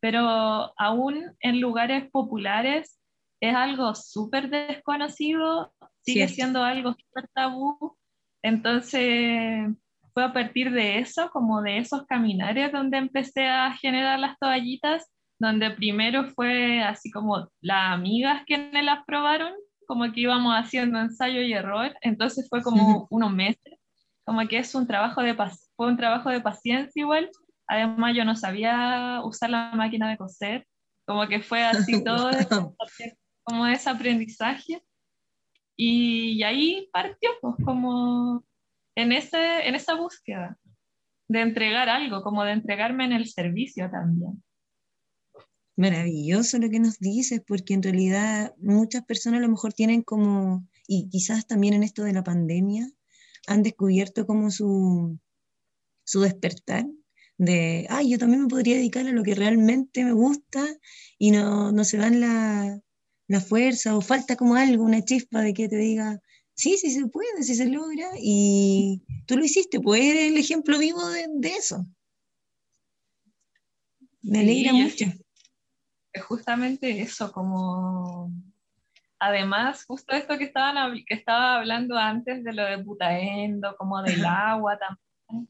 pero 0.00 0.72
aún 0.79 1.35
en 1.40 1.61
lugares 1.61 2.09
populares 2.11 2.98
es 3.40 3.55
algo 3.55 3.94
súper 3.94 4.50
desconocido, 4.50 5.72
sigue 6.03 6.29
siendo 6.29 6.62
algo 6.62 6.92
súper 6.92 7.29
tabú. 7.35 7.96
Entonces 8.42 9.69
fue 10.14 10.25
a 10.25 10.33
partir 10.33 10.71
de 10.71 10.98
eso, 10.98 11.31
como 11.31 11.62
de 11.62 11.79
esos 11.79 12.06
caminares, 12.06 12.73
donde 12.73 12.98
empecé 12.98 13.46
a 13.48 13.73
generar 13.73 14.19
las 14.19 14.38
toallitas, 14.38 15.10
donde 15.38 15.71
primero 15.71 16.29
fue 16.31 16.83
así 16.83 17.10
como 17.10 17.48
las 17.60 17.94
amigas 17.94 18.44
quienes 18.46 18.85
las 18.85 19.04
probaron, 19.06 19.52
como 19.90 20.04
que 20.12 20.20
íbamos 20.20 20.54
haciendo 20.54 21.00
ensayo 21.00 21.42
y 21.42 21.52
error, 21.52 21.92
entonces 22.02 22.46
fue 22.48 22.62
como 22.62 23.08
unos 23.10 23.32
meses, 23.32 23.74
como 24.24 24.46
que 24.46 24.58
es 24.58 24.72
un 24.76 24.86
trabajo 24.86 25.20
de, 25.20 25.34
fue 25.34 25.88
un 25.88 25.96
trabajo 25.96 26.30
de 26.30 26.40
paciencia 26.40 27.00
igual, 27.00 27.28
además 27.66 28.14
yo 28.14 28.24
no 28.24 28.36
sabía 28.36 29.20
usar 29.24 29.50
la 29.50 29.72
máquina 29.74 30.08
de 30.08 30.16
coser, 30.16 30.64
como 31.04 31.26
que 31.26 31.42
fue 31.42 31.64
así 31.64 32.04
todo, 32.04 32.30
como 33.42 33.66
ese 33.66 33.90
aprendizaje. 33.90 34.80
Y, 35.76 36.40
ahí 36.44 36.88
partió, 36.92 37.30
pues, 37.40 37.56
como 37.64 38.44
en, 38.94 39.10
ese, 39.10 39.66
en 39.66 39.74
esa 39.74 39.94
búsqueda 39.94 40.56
de 41.26 41.40
entregar 41.40 41.88
algo, 41.88 42.22
como 42.22 42.44
de 42.44 42.52
entregarme 42.52 43.06
en 43.06 43.12
el 43.12 43.26
servicio 43.26 43.90
también. 43.90 44.40
Maravilloso 45.81 46.58
lo 46.58 46.68
que 46.68 46.78
nos 46.78 46.98
dices, 46.98 47.40
porque 47.46 47.72
en 47.72 47.83
realidad 47.83 48.54
muchas 48.58 49.02
personas 49.02 49.38
a 49.38 49.42
lo 49.44 49.48
mejor 49.48 49.72
tienen 49.72 50.02
como, 50.02 50.68
y 50.87 51.08
quizás 51.08 51.46
también 51.46 51.72
en 51.72 51.83
esto 51.83 52.04
de 52.04 52.12
la 52.12 52.22
pandemia, 52.22 52.87
han 53.46 53.62
descubierto 53.62 54.26
como 54.26 54.50
su, 54.50 55.18
su 56.04 56.20
despertar 56.20 56.87
de, 57.38 57.87
ay, 57.88 58.10
yo 58.10 58.18
también 58.18 58.42
me 58.42 58.48
podría 58.48 58.76
dedicar 58.76 59.06
a 59.06 59.12
lo 59.12 59.22
que 59.22 59.35
realmente 59.35 60.04
me 60.04 60.12
gusta 60.12 60.62
y 61.18 61.31
no, 61.31 61.72
no 61.72 61.85
se 61.85 61.96
dan 61.96 62.20
la, 62.20 62.78
la 63.26 63.40
fuerza 63.40 63.96
o 63.96 64.02
falta 64.02 64.37
como 64.37 64.56
algo, 64.56 64.85
una 64.85 65.02
chispa 65.02 65.40
de 65.40 65.54
que 65.54 65.66
te 65.66 65.76
diga, 65.78 66.20
sí, 66.52 66.76
sí 66.76 66.90
se 66.90 67.06
puede, 67.06 67.42
sí 67.42 67.54
se 67.54 67.64
logra, 67.64 68.10
y 68.20 69.02
tú 69.26 69.38
lo 69.38 69.46
hiciste, 69.46 69.81
pues 69.81 70.02
eres 70.02 70.31
el 70.31 70.37
ejemplo 70.37 70.78
vivo 70.78 71.00
de, 71.08 71.48
eso. 71.58 71.87
Me 74.20 74.40
alegra 74.40 74.74
mucho. 74.74 75.06
Es 76.13 76.23
justamente 76.25 77.00
eso, 77.00 77.33
como 77.33 78.33
además, 79.19 79.85
justo 79.85 80.15
esto 80.15 80.38
que, 80.38 80.44
estaban, 80.44 81.04
que 81.06 81.15
estaba 81.15 81.58
hablando 81.58 81.96
antes 81.96 82.42
de 82.42 82.52
lo 82.52 82.65
de 82.65 82.79
Putaendo, 82.79 83.77
como 83.77 84.02
del 84.02 84.25
agua 84.25 84.79
también. 84.79 85.48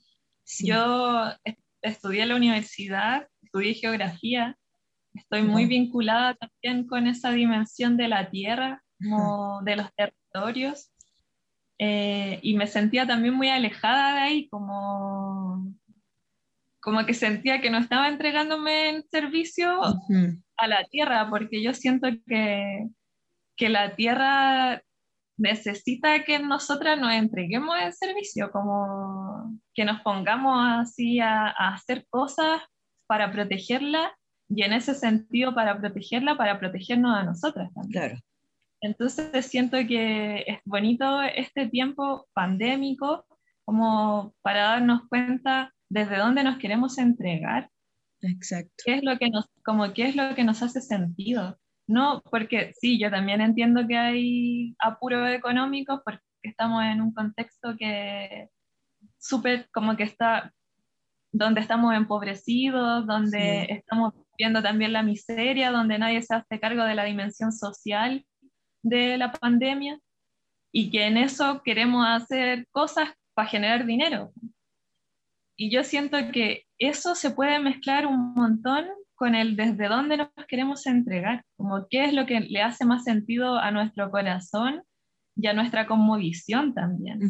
Yo 0.59 1.33
estudié 1.81 2.23
en 2.23 2.29
la 2.31 2.37
universidad, 2.37 3.29
estudié 3.43 3.75
geografía, 3.75 4.59
Estoy 5.15 5.43
muy 5.43 5.67
vinculada 5.67 6.35
también 6.35 6.87
con 6.87 7.07
esa 7.07 7.31
dimensión 7.31 7.97
de 7.97 8.09
la 8.09 8.31
tierra, 8.31 8.83
como 8.99 9.61
de 9.63 9.77
los 9.77 9.89
territorios. 9.95 10.93
eh, 11.79 12.39
y 12.43 12.55
me 12.57 12.67
sentía 12.67 13.07
también 13.07 13.35
muy 13.35 13.49
alejada 13.49 14.15
de 14.15 14.21
ahí, 14.21 14.49
como, 14.51 15.75
como 16.81 17.07
que 17.07 17.15
sentía 17.15 17.61
que 17.61 17.71
no 17.71 17.79
estaba 17.79 18.09
entregándome 18.09 18.91
en 18.91 19.09
servicio 19.09 19.81
a 20.61 20.69
la 20.69 20.85
tierra, 20.85 21.29
porque 21.31 21.63
yo 21.63 21.75
siento 21.75 22.09
que, 22.27 22.89
que 23.57 23.69
la 23.69 23.95
tierra 23.97 24.83
necesita 25.41 26.23
que 26.25 26.39
nosotras 26.39 27.01
nos 27.01 27.13
entreguemos 27.13 27.75
el 27.83 27.93
servicio, 27.93 28.51
como 28.53 29.59
que 29.75 29.85
nos 29.85 30.03
pongamos 30.03 30.59
así 30.63 31.19
a, 31.19 31.49
hacer 31.49 32.07
cosas 32.11 32.61
para 33.07 33.33
protegerla 33.33 34.15
y 34.49 34.63
en 34.63 34.75
ese 34.75 34.95
sentido 34.95 35.55
para 35.55 35.79
protegerla, 35.79 36.37
para 36.37 36.59
protegernos 36.59 37.17
a 37.17 37.25
nosotras 37.25 37.73
también. 37.75 37.93
Claro. 37.93 38.21
Entonces 38.83 39.47
siento 39.47 39.79
que 39.87 40.45
es 40.47 40.59
bonito 40.65 41.23
este 41.23 41.69
tiempo 41.69 42.27
pandémico 42.35 43.25
como 43.65 44.35
para 44.43 44.63
darnos 44.63 45.09
cuenta 45.09 45.73
desde 45.89 46.17
dónde 46.19 46.45
nos 46.45 46.59
queremos 46.59 46.99
entregar. 46.99 47.71
Exacto. 48.23 48.83
¿Qué 48.85 48.95
es 48.95 49.03
lo 49.03 49.18
que 49.18 49.31
nos, 49.31 49.47
como 49.64 49.93
qué 49.93 50.09
es 50.09 50.16
lo 50.16 50.35
que 50.35 50.45
nos 50.45 50.62
hace 50.62 50.81
sentido? 50.81 51.59
No, 51.87 52.23
porque 52.31 52.73
sí, 52.81 52.99
yo 53.01 53.11
también 53.11 53.41
entiendo 53.41 53.87
que 53.89 53.97
hay 53.97 54.77
apuros 54.79 55.29
económicos 55.31 56.01
porque 56.05 56.23
estamos 56.43 56.85
en 56.85 57.01
un 57.01 57.12
contexto 57.12 57.77
que 57.77 58.49
súper 59.18 59.68
como 59.73 59.97
que 59.97 60.05
está, 60.05 60.53
donde 61.33 61.61
estamos 61.61 61.95
empobrecidos, 61.95 63.07
donde 63.07 63.64
estamos 63.71 64.14
viendo 64.39 64.62
también 64.62 64.93
la 64.93 65.03
miseria, 65.03 65.71
donde 65.71 65.99
nadie 65.99 66.23
se 66.23 66.35
hace 66.35 66.61
cargo 66.61 66.85
de 66.85 66.95
la 66.95 67.05
dimensión 67.05 67.53
social 67.53 68.25
de 68.83 69.18
la 69.18 69.33
pandemia 69.33 69.99
y 70.73 70.91
que 70.91 71.07
en 71.07 71.16
eso 71.16 71.62
queremos 71.64 72.07
hacer 72.07 72.66
cosas 72.71 73.11
para 73.35 73.49
generar 73.49 73.85
dinero. 73.85 74.33
Y 75.61 75.69
yo 75.69 75.85
siento 75.85 76.17
que 76.33 76.65
eso 76.79 77.15
se 77.15 77.33
puede 77.33 77.59
mezclar 77.59 78.07
un 78.07 78.33
montón 78.33 78.87
con 79.15 79.35
el 79.35 79.57
desde 79.57 79.89
dónde 79.89 80.17
nos 80.17 80.31
queremos 80.49 80.87
entregar, 80.87 81.45
como 81.59 81.87
qué 81.91 82.07
es 82.07 82.15
lo 82.15 82.25
que 82.25 82.41
le 82.41 82.63
hace 82.63 82.87
más 82.87 83.05
sentido 83.05 83.59
a 83.59 83.71
nuestro 83.71 84.11
corazón 84.11 84.83
y 85.37 85.49
a 85.49 85.53
nuestra 85.53 85.87
conmovisión 85.87 86.73
también. 86.73 87.21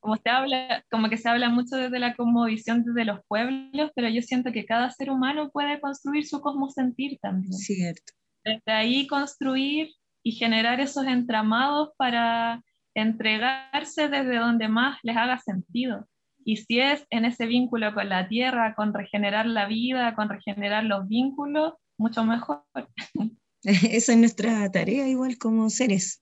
Como 0.00 0.16
se 0.16 0.30
habla, 0.30 0.82
como 0.90 1.10
que 1.10 1.18
se 1.18 1.28
habla 1.28 1.50
mucho 1.50 1.76
desde 1.76 1.98
la 1.98 2.14
conmovisión 2.14 2.84
desde 2.84 3.04
los 3.04 3.20
pueblos, 3.28 3.90
pero 3.94 4.08
yo 4.08 4.22
siento 4.22 4.50
que 4.50 4.64
cada 4.64 4.90
ser 4.90 5.10
humano 5.10 5.50
puede 5.50 5.78
construir 5.78 6.26
su 6.26 6.40
cosmosentir 6.40 7.18
también. 7.20 7.52
Cierto. 7.52 8.14
Desde 8.46 8.72
ahí 8.72 9.06
construir 9.06 9.90
y 10.22 10.32
generar 10.32 10.80
esos 10.80 11.04
entramados 11.04 11.90
para 11.98 12.62
entregarse 12.94 14.08
desde 14.08 14.38
donde 14.38 14.68
más 14.68 14.98
les 15.02 15.18
haga 15.18 15.38
sentido. 15.38 16.08
Y 16.44 16.58
si 16.58 16.80
es 16.80 17.06
en 17.10 17.24
ese 17.24 17.46
vínculo 17.46 17.94
con 17.94 18.08
la 18.08 18.28
tierra, 18.28 18.74
con 18.74 18.92
regenerar 18.92 19.46
la 19.46 19.66
vida, 19.66 20.14
con 20.14 20.28
regenerar 20.28 20.84
los 20.84 21.08
vínculos, 21.08 21.74
mucho 21.96 22.24
mejor. 22.24 22.64
Esa 23.62 24.12
es 24.12 24.18
nuestra 24.18 24.70
tarea 24.70 25.08
igual 25.08 25.38
como 25.38 25.70
seres. 25.70 26.20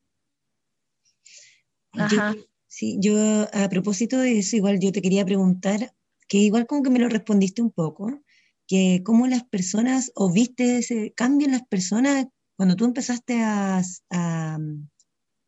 Ajá. 1.94 2.34
sí, 2.68 2.96
yo 3.00 3.14
a 3.52 3.68
propósito 3.68 4.18
de 4.18 4.38
eso, 4.38 4.56
igual 4.56 4.80
yo 4.80 4.92
te 4.92 5.02
quería 5.02 5.26
preguntar, 5.26 5.92
que 6.26 6.38
igual 6.38 6.66
como 6.66 6.82
que 6.82 6.90
me 6.90 7.00
lo 7.00 7.08
respondiste 7.08 7.60
un 7.60 7.70
poco, 7.70 8.22
que 8.66 9.02
cómo 9.04 9.26
las 9.26 9.44
personas, 9.44 10.10
o 10.14 10.32
viste 10.32 10.78
ese 10.78 11.12
cambio 11.12 11.46
en 11.46 11.52
las 11.52 11.66
personas 11.66 12.28
cuando 12.56 12.76
tú 12.76 12.86
empezaste 12.86 13.42
a, 13.42 13.82
a 14.10 14.58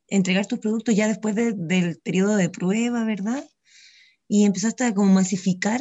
entregar 0.09 0.47
tus 0.47 0.59
productos 0.59 0.95
ya 0.95 1.09
después 1.09 1.35
del 1.35 2.01
periodo 2.03 2.37
de 2.37 2.51
prueba, 2.51 3.05
¿verdad? 3.05 3.45
Y 4.29 4.45
empezaste 4.45 4.85
a 4.85 4.95
como 4.95 5.13
masificar 5.13 5.81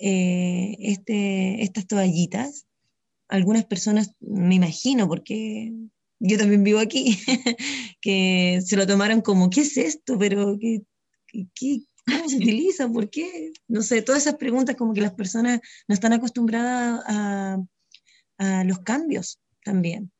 eh, 0.00 0.76
este, 0.80 1.62
estas 1.62 1.86
toallitas. 1.86 2.66
Algunas 3.28 3.64
personas, 3.64 4.12
me 4.20 4.56
imagino, 4.56 5.06
porque 5.06 5.72
yo 6.18 6.38
también 6.38 6.64
vivo 6.64 6.80
aquí, 6.80 7.18
que 8.00 8.60
se 8.64 8.76
lo 8.76 8.86
tomaron 8.86 9.20
como, 9.20 9.50
¿qué 9.50 9.60
es 9.60 9.76
esto? 9.76 10.18
Pero, 10.18 10.58
¿qué, 10.58 10.82
qué, 11.54 11.82
cómo 12.06 12.28
se 12.28 12.36
utiliza? 12.36 12.88
¿Por 12.88 13.08
qué? 13.08 13.52
No 13.68 13.82
sé, 13.82 14.02
todas 14.02 14.22
esas 14.22 14.36
preguntas 14.36 14.76
como 14.76 14.94
que 14.94 15.00
las 15.00 15.14
personas 15.14 15.60
no 15.86 15.94
están 15.94 16.12
acostumbradas 16.12 17.02
a, 17.06 17.58
a 18.38 18.64
los 18.64 18.80
cambios 18.80 19.38
también. 19.64 20.10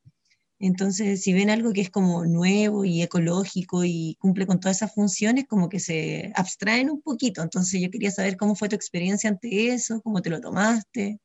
Entonces, 0.62 1.22
si 1.22 1.32
ven 1.32 1.48
algo 1.48 1.72
que 1.72 1.80
es 1.80 1.88
como 1.88 2.26
nuevo 2.26 2.84
y 2.84 3.00
ecológico 3.00 3.82
y 3.82 4.16
cumple 4.20 4.46
con 4.46 4.60
todas 4.60 4.76
esas 4.76 4.94
funciones, 4.94 5.46
como 5.48 5.70
que 5.70 5.80
se 5.80 6.32
abstraen 6.36 6.90
un 6.90 7.00
poquito. 7.00 7.42
Entonces, 7.42 7.80
yo 7.80 7.90
quería 7.90 8.10
saber 8.10 8.36
cómo 8.36 8.54
fue 8.54 8.68
tu 8.68 8.76
experiencia 8.76 9.30
ante 9.30 9.68
eso, 9.68 10.02
cómo 10.02 10.20
te 10.20 10.28
lo 10.28 10.38
tomaste. 10.38 11.18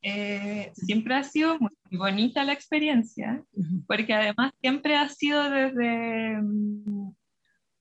Eh, 0.00 0.70
siempre 0.76 1.16
ha 1.16 1.24
sido 1.24 1.58
muy 1.58 1.70
bonita 1.90 2.44
la 2.44 2.52
experiencia, 2.52 3.42
porque 3.88 4.14
además 4.14 4.52
siempre 4.60 4.94
ha 4.94 5.08
sido 5.08 5.50
desde 5.50 6.40
mm, 6.40 7.10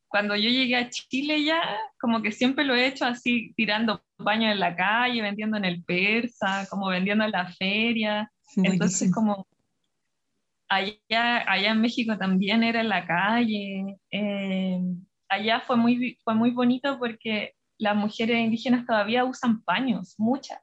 cuando 0.07 0.35
yo 0.35 0.49
llegué 0.49 0.77
a 0.77 0.89
Chile 0.89 1.43
ya, 1.43 1.61
como 1.99 2.23
que 2.23 2.31
siempre 2.31 2.65
lo 2.65 2.73
he 2.73 2.87
hecho 2.87 3.05
así, 3.05 3.53
tirando 3.55 4.03
baño 4.17 4.51
en 4.51 4.59
la 4.59 4.75
calle, 4.75 5.21
vendiendo 5.21 5.57
en 5.57 5.65
el 5.65 5.83
persa, 5.83 6.65
como 6.71 6.87
vendiendo 6.87 7.23
en 7.23 7.31
la 7.31 7.53
feria. 7.53 8.31
Entonces, 8.55 9.11
como 9.11 9.45
allá, 10.69 11.51
allá 11.51 11.71
en 11.71 11.81
México 11.81 12.17
también 12.17 12.63
era 12.63 12.81
en 12.81 12.89
la 12.89 13.05
calle. 13.05 13.97
Eh, 14.11 14.79
allá 15.29 15.61
fue 15.61 15.77
muy, 15.77 16.17
fue 16.23 16.35
muy 16.35 16.51
bonito 16.51 16.97
porque 16.99 17.53
las 17.77 17.95
mujeres 17.95 18.37
indígenas 18.37 18.85
todavía 18.85 19.25
usan 19.25 19.63
paños, 19.63 20.15
muchas. 20.17 20.59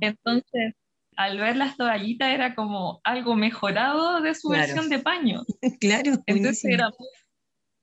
Entonces, 0.00 0.74
al 1.16 1.38
ver 1.38 1.56
las 1.56 1.76
toallitas 1.76 2.32
era 2.32 2.54
como 2.54 3.00
algo 3.04 3.36
mejorado 3.36 4.20
de 4.20 4.34
su 4.34 4.48
versión 4.48 4.88
de 4.88 4.98
paño. 4.98 5.42
claro. 5.80 6.12
Entonces 6.26 6.64
era, 6.64 6.90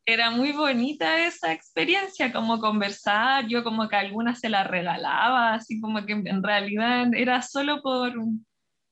era, 0.06 0.32
muy 0.32 0.52
bonita 0.52 1.26
esa 1.26 1.54
experiencia, 1.54 2.32
como 2.32 2.60
conversar, 2.60 3.48
yo 3.48 3.64
como 3.64 3.88
que 3.88 3.96
algunas 3.96 4.40
se 4.40 4.50
la 4.50 4.64
regalaba, 4.64 5.54
así 5.54 5.80
como 5.80 6.06
que 6.06 6.14
en 6.14 6.44
realidad 6.44 7.08
era 7.16 7.42
solo 7.42 7.82
por, 7.82 8.14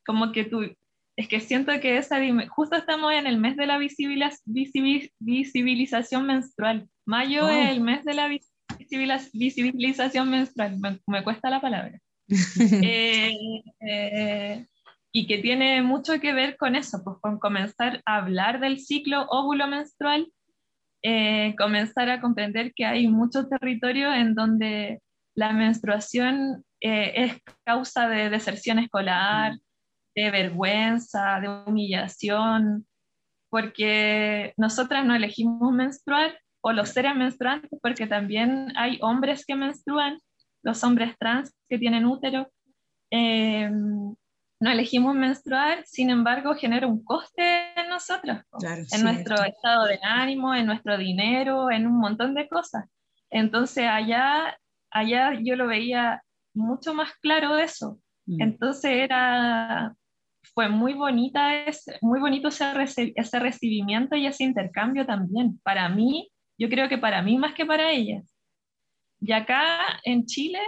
como 0.05 0.31
que 0.31 0.45
tú, 0.45 0.61
es 1.19 1.27
que 1.27 1.41
siento 1.41 1.71
que 1.81 1.97
esa, 1.97 2.17
justo 2.47 2.77
estamos 2.77 3.11
en 3.11 3.27
el 3.27 3.37
mes 3.37 3.57
de 3.57 3.67
la 3.67 3.77
visibilización 3.77 6.25
menstrual. 6.25 6.87
Mayo 7.05 7.49
es 7.49 7.71
el 7.71 7.81
mes 7.81 8.05
de 8.05 8.13
la 8.13 8.29
visibilización 9.33 10.29
menstrual, 10.29 10.77
me, 11.05 11.23
cuesta 11.25 11.49
la 11.49 11.59
palabra. 11.59 11.99
Eh, 12.83 13.35
eh, 13.81 14.65
y 15.11 15.27
que 15.27 15.39
tiene 15.39 15.81
mucho 15.81 16.21
que 16.21 16.31
ver 16.31 16.55
con 16.55 16.77
eso, 16.77 17.03
pues 17.03 17.17
con 17.19 17.37
comenzar 17.37 18.01
a 18.05 18.19
hablar 18.19 18.61
del 18.61 18.79
ciclo 18.79 19.25
óvulo 19.27 19.67
menstrual, 19.67 20.31
eh, 21.03 21.53
comenzar 21.57 22.09
a 22.11 22.21
comprender 22.21 22.71
que 22.73 22.85
hay 22.85 23.09
muchos 23.09 23.49
territorios 23.49 24.15
en 24.15 24.35
donde 24.35 25.01
la 25.35 25.51
menstruación 25.51 26.63
es 26.79 27.33
causa 27.65 28.07
de 28.07 28.29
deserción 28.29 28.79
escolar, 28.79 29.57
de 30.23 30.31
vergüenza, 30.31 31.39
de 31.39 31.49
humillación, 31.49 32.85
porque 33.49 34.53
nosotras 34.57 35.05
no 35.05 35.15
elegimos 35.15 35.71
menstruar 35.71 36.37
o 36.61 36.71
los 36.71 36.89
seres 36.89 37.15
menstruantes, 37.15 37.79
porque 37.81 38.07
también 38.07 38.73
hay 38.75 38.99
hombres 39.01 39.45
que 39.45 39.55
menstruan, 39.55 40.19
los 40.61 40.83
hombres 40.83 41.15
trans 41.17 41.53
que 41.69 41.77
tienen 41.77 42.05
útero. 42.05 42.51
Em, 43.09 44.13
no 44.61 44.69
elegimos 44.69 45.15
menstruar, 45.15 45.85
sin 45.85 46.09
embargo, 46.09 46.53
genera 46.53 46.85
un 46.85 47.03
coste 47.03 47.71
en 47.79 47.89
nosotros, 47.89 48.39
en 48.91 49.03
nuestro 49.03 49.41
estado 49.43 49.85
de 49.85 49.99
ánimo, 50.03 50.53
en 50.53 50.65
nuestro 50.65 50.97
dinero, 50.97 51.71
en 51.71 51.87
un 51.87 51.97
montón 51.97 52.35
de 52.35 52.49
cosas. 52.49 52.85
Entonces, 53.29 53.87
allá, 53.87 54.57
allá 54.91 55.39
yo 55.41 55.55
lo 55.55 55.67
veía 55.67 56.21
mucho 56.53 56.93
más 56.93 57.13
claro 57.21 57.57
eso. 57.57 57.99
Mm. 58.25 58.41
Entonces, 58.41 58.91
era 58.91 59.95
fue 60.59 60.67
muy 60.67 60.93
bonita, 60.93 61.63
es, 61.63 61.85
muy 62.01 62.19
bonito 62.19 62.49
ese, 62.49 63.13
ese 63.15 63.39
recibimiento 63.39 64.17
y 64.17 64.25
ese 64.27 64.43
intercambio 64.43 65.05
también. 65.05 65.57
Para 65.63 65.87
mí, 65.87 66.29
yo 66.57 66.67
creo 66.67 66.89
que 66.89 66.97
para 66.97 67.21
mí 67.21 67.37
más 67.37 67.53
que 67.53 67.65
para 67.65 67.93
ellas. 67.93 68.35
Y 69.21 69.31
acá 69.31 70.01
en 70.03 70.25
Chile 70.25 70.59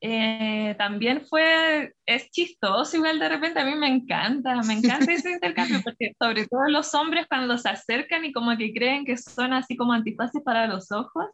eh, 0.00 0.74
también 0.76 1.24
fue, 1.28 1.94
es 2.06 2.28
chistoso, 2.32 2.96
igual 2.96 3.20
de 3.20 3.28
repente 3.28 3.60
a 3.60 3.64
mí 3.64 3.76
me 3.76 3.86
encanta, 3.86 4.60
me 4.62 4.72
encanta 4.72 5.12
ese 5.12 5.30
intercambio, 5.34 5.80
porque 5.84 6.10
sobre 6.18 6.48
todo 6.48 6.66
los 6.66 6.92
hombres 6.96 7.28
cuando 7.28 7.56
se 7.56 7.68
acercan 7.68 8.24
y 8.24 8.32
como 8.32 8.56
que 8.56 8.74
creen 8.74 9.04
que 9.04 9.16
son 9.16 9.52
así 9.52 9.76
como 9.76 9.92
antifaces 9.92 10.42
para 10.42 10.66
los 10.66 10.90
ojos, 10.90 11.26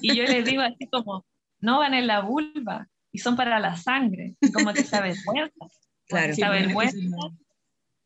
y 0.00 0.14
yo 0.14 0.22
les 0.22 0.44
digo 0.44 0.62
así 0.62 0.86
como, 0.92 1.26
no 1.58 1.80
van 1.80 1.94
en 1.94 2.06
la 2.06 2.20
vulva, 2.20 2.86
y 3.10 3.18
son 3.18 3.34
para 3.34 3.58
la 3.58 3.74
sangre, 3.74 4.36
como 4.54 4.72
que 4.72 4.84
se 4.84 4.94
avergüenzan. 4.96 5.68
Claro, 6.12 6.52
vergüenza. 6.52 6.96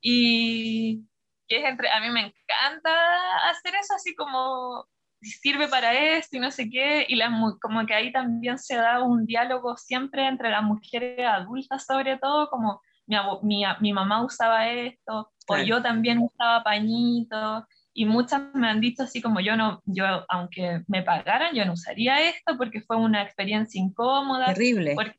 Y, 0.01 1.05
que 1.49 1.59
es 1.59 1.65
entre, 1.65 1.91
a 1.91 2.01
mí 2.01 2.11
me 2.11 2.21
encanta 2.21 3.49
hacer 3.51 3.75
eso 3.75 3.95
así 3.95 4.15
como 4.15 4.87
sirve 5.21 5.69
para 5.69 5.93
esto 6.17 6.37
y 6.37 6.41
no 6.41 6.51
sé 6.51 6.69
qué, 6.71 7.07
y 7.09 7.19
como 7.61 7.85
que 7.87 7.95
ahí 7.95 8.13
también 8.13 8.59
se 8.59 8.77
da 8.77 9.03
un 9.03 9.27
diálogo 9.27 9.77
siempre 9.77 10.27
entre 10.27 10.51
las 10.51 10.63
mujeres 10.63 11.27
adultas 11.27 11.87
sobre 11.87 12.19
todo, 12.19 12.49
como 12.49 12.81
mi, 13.07 13.17
mi, 13.43 13.65
mi 13.81 13.93
mamá 13.93 14.25
usaba 14.25 14.69
esto, 14.69 15.33
o 15.49 15.57
yo 15.59 15.83
también 15.83 16.19
usaba 16.19 16.63
pañitos, 16.63 17.65
y 17.97 18.05
muchas 18.05 18.43
me 18.53 18.69
han 18.69 18.81
dicho 18.81 19.05
así 19.05 19.23
como 19.23 19.41
yo 19.41 19.57
no, 19.57 19.81
yo 19.87 20.05
aunque 20.29 20.83
me 20.87 21.03
pagaran, 21.03 21.55
yo 21.55 21.65
no 21.65 21.73
usaría 21.73 22.29
esto 22.29 22.57
porque 22.59 22.83
fue 22.83 22.97
una 22.97 23.23
experiencia 23.23 23.81
incómoda. 23.81 24.53
Terrible. 24.53 24.95
Porque, 24.95 25.17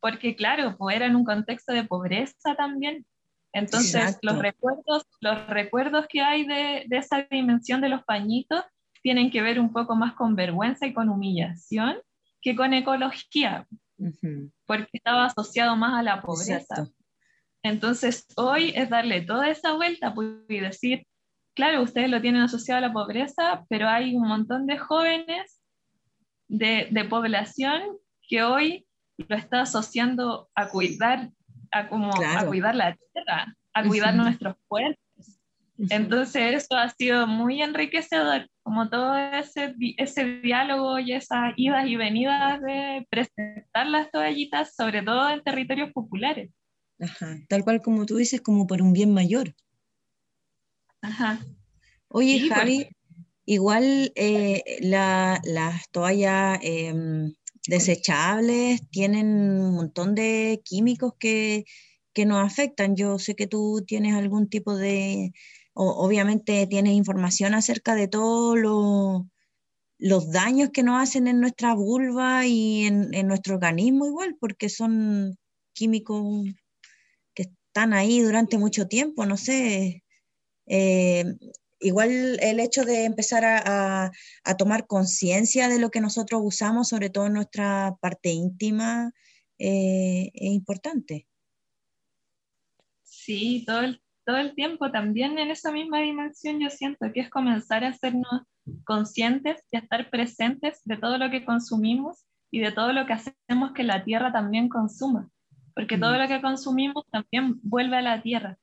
porque 0.00 0.36
claro, 0.36 0.76
pues 0.76 0.96
era 0.96 1.06
en 1.06 1.16
un 1.16 1.24
contexto 1.24 1.72
de 1.72 1.84
pobreza 1.84 2.54
también. 2.56 3.04
Entonces, 3.52 4.18
los 4.22 4.38
recuerdos, 4.38 5.04
los 5.20 5.46
recuerdos 5.48 6.06
que 6.08 6.20
hay 6.20 6.46
de, 6.46 6.84
de, 6.86 6.96
esa 6.98 7.26
dimensión 7.30 7.80
de 7.80 7.88
los 7.88 8.04
pañitos 8.04 8.62
tienen 9.02 9.30
que 9.30 9.42
ver 9.42 9.58
un 9.58 9.72
poco 9.72 9.96
más 9.96 10.14
con 10.14 10.36
vergüenza 10.36 10.86
y 10.86 10.92
con 10.92 11.08
humillación 11.08 11.96
que 12.40 12.54
con 12.54 12.72
ecología, 12.72 13.66
porque 14.66 14.88
estaba 14.92 15.26
asociado 15.26 15.76
más 15.76 15.98
a 15.98 16.02
la 16.02 16.22
pobreza. 16.22 16.88
Entonces, 17.62 18.26
hoy 18.36 18.72
es 18.76 18.90
darle 18.90 19.22
toda 19.22 19.48
esa 19.50 19.72
vuelta 19.72 20.14
pues, 20.14 20.28
y 20.48 20.60
decir, 20.60 21.06
claro, 21.54 21.82
ustedes 21.82 22.08
lo 22.08 22.20
tienen 22.20 22.42
asociado 22.42 22.78
a 22.78 22.88
la 22.88 22.92
pobreza, 22.92 23.64
pero 23.68 23.88
hay 23.88 24.14
un 24.14 24.28
montón 24.28 24.66
de 24.66 24.78
jóvenes 24.78 25.60
de, 26.46 26.88
de 26.90 27.04
población 27.04 27.98
que 28.28 28.42
hoy 28.44 28.87
lo 29.26 29.36
está 29.36 29.62
asociando 29.62 30.48
a 30.54 30.68
cuidar, 30.68 31.30
a, 31.70 31.88
como, 31.88 32.10
a 32.14 32.46
cuidar 32.46 32.74
la 32.74 32.96
tierra, 32.96 33.56
a 33.72 33.84
cuidar 33.84 34.14
nuestros 34.14 34.56
pueblos. 34.68 34.98
Entonces 35.90 36.64
eso 36.64 36.76
ha 36.76 36.88
sido 36.90 37.26
muy 37.26 37.62
enriquecedor, 37.62 38.48
como 38.62 38.88
todo 38.88 39.16
ese, 39.16 39.74
ese 39.96 40.40
diálogo 40.40 40.98
y 40.98 41.12
esas 41.12 41.52
idas 41.56 41.86
y 41.86 41.96
venidas 41.96 42.60
de 42.60 43.06
presentar 43.08 43.86
las 43.86 44.10
toallitas, 44.10 44.74
sobre 44.74 45.02
todo 45.02 45.30
en 45.30 45.42
territorios 45.42 45.92
populares. 45.92 46.50
Ajá, 47.00 47.36
tal 47.48 47.62
cual 47.62 47.80
como 47.80 48.06
tú 48.06 48.16
dices, 48.16 48.40
como 48.40 48.66
por 48.66 48.82
un 48.82 48.92
bien 48.92 49.14
mayor. 49.14 49.54
Ajá. 51.00 51.38
Oye, 52.08 52.48
Javi, 52.48 52.88
igual 53.44 54.12
eh, 54.16 54.78
las 54.80 55.88
toallas 55.90 56.58
em, 56.62 57.32
desechables 57.66 58.88
tienen 58.90 59.26
un 59.28 59.74
montón 59.74 60.14
de 60.14 60.60
químicos 60.64 61.14
que, 61.18 61.64
que 62.12 62.26
nos 62.26 62.44
afectan. 62.44 62.96
Yo 62.96 63.18
sé 63.18 63.34
que 63.34 63.46
tú 63.46 63.84
tienes 63.86 64.14
algún 64.14 64.48
tipo 64.48 64.76
de, 64.76 65.32
obviamente 65.74 66.66
tienes 66.66 66.94
información 66.94 67.54
acerca 67.54 67.94
de 67.94 68.08
todos 68.08 68.58
los 69.98 70.32
daños 70.32 70.70
que 70.70 70.82
nos 70.82 71.00
hacen 71.00 71.28
en 71.28 71.40
nuestra 71.40 71.74
vulva 71.74 72.46
y 72.46 72.86
en, 72.86 73.26
nuestro 73.28 73.54
organismo 73.54 74.06
igual, 74.06 74.36
porque 74.40 74.68
son 74.68 75.36
químicos 75.72 76.44
que 77.34 77.44
están 77.44 77.92
ahí 77.92 78.20
durante 78.20 78.58
mucho 78.58 78.88
tiempo, 78.88 79.24
no 79.26 79.36
sé. 79.36 80.02
Eh, 80.66 81.24
igual 81.80 82.38
el 82.40 82.60
hecho 82.60 82.84
de 82.84 83.04
empezar 83.04 83.44
a, 83.44 84.10
tomar 84.56 84.86
conciencia 84.86 85.68
de 85.68 85.78
lo 85.78 85.90
que 85.90 86.00
nosotros 86.00 86.40
usamos, 86.44 86.88
sobre 86.88 87.10
todo 87.10 87.26
en 87.26 87.34
nuestra 87.34 87.96
parte 88.00 88.30
íntima, 88.30 89.12
eh, 89.58 90.30
es 90.34 90.52
importante. 90.52 91.26
Sí, 93.04 93.64
todo 93.66 93.80
el, 93.80 94.02
todo 94.24 94.38
el 94.38 94.54
tiempo, 94.54 94.90
también 94.90 95.38
en 95.38 95.50
esa 95.50 95.72
misma 95.72 96.00
dimensión 96.00 96.60
yo 96.60 96.70
siento 96.70 97.12
que 97.12 97.20
es 97.20 97.30
comenzar 97.30 97.84
a 97.84 97.88
hacernos 97.88 98.42
conscientes 98.84 99.62
y 99.70 99.76
a 99.76 99.80
estar 99.80 100.10
presentes 100.10 100.80
de 100.84 100.96
todo 100.96 101.18
lo 101.18 101.30
que 101.30 101.44
consumimos 101.44 102.24
y 102.50 102.60
de 102.60 102.72
todo 102.72 102.92
lo 102.92 103.06
que 103.06 103.14
hacemos 103.14 103.72
que 103.74 103.84
la 103.84 104.04
tierra 104.04 104.32
también 104.32 104.68
consuma, 104.68 105.30
porque 105.74 105.98
todo 105.98 106.14
mm. 106.14 106.18
lo 106.18 106.28
que 106.28 106.42
consumimos 106.42 107.04
también 107.10 107.60
vuelve 107.62 107.96
a 107.96 108.02
la 108.02 108.22
tierra 108.22 108.58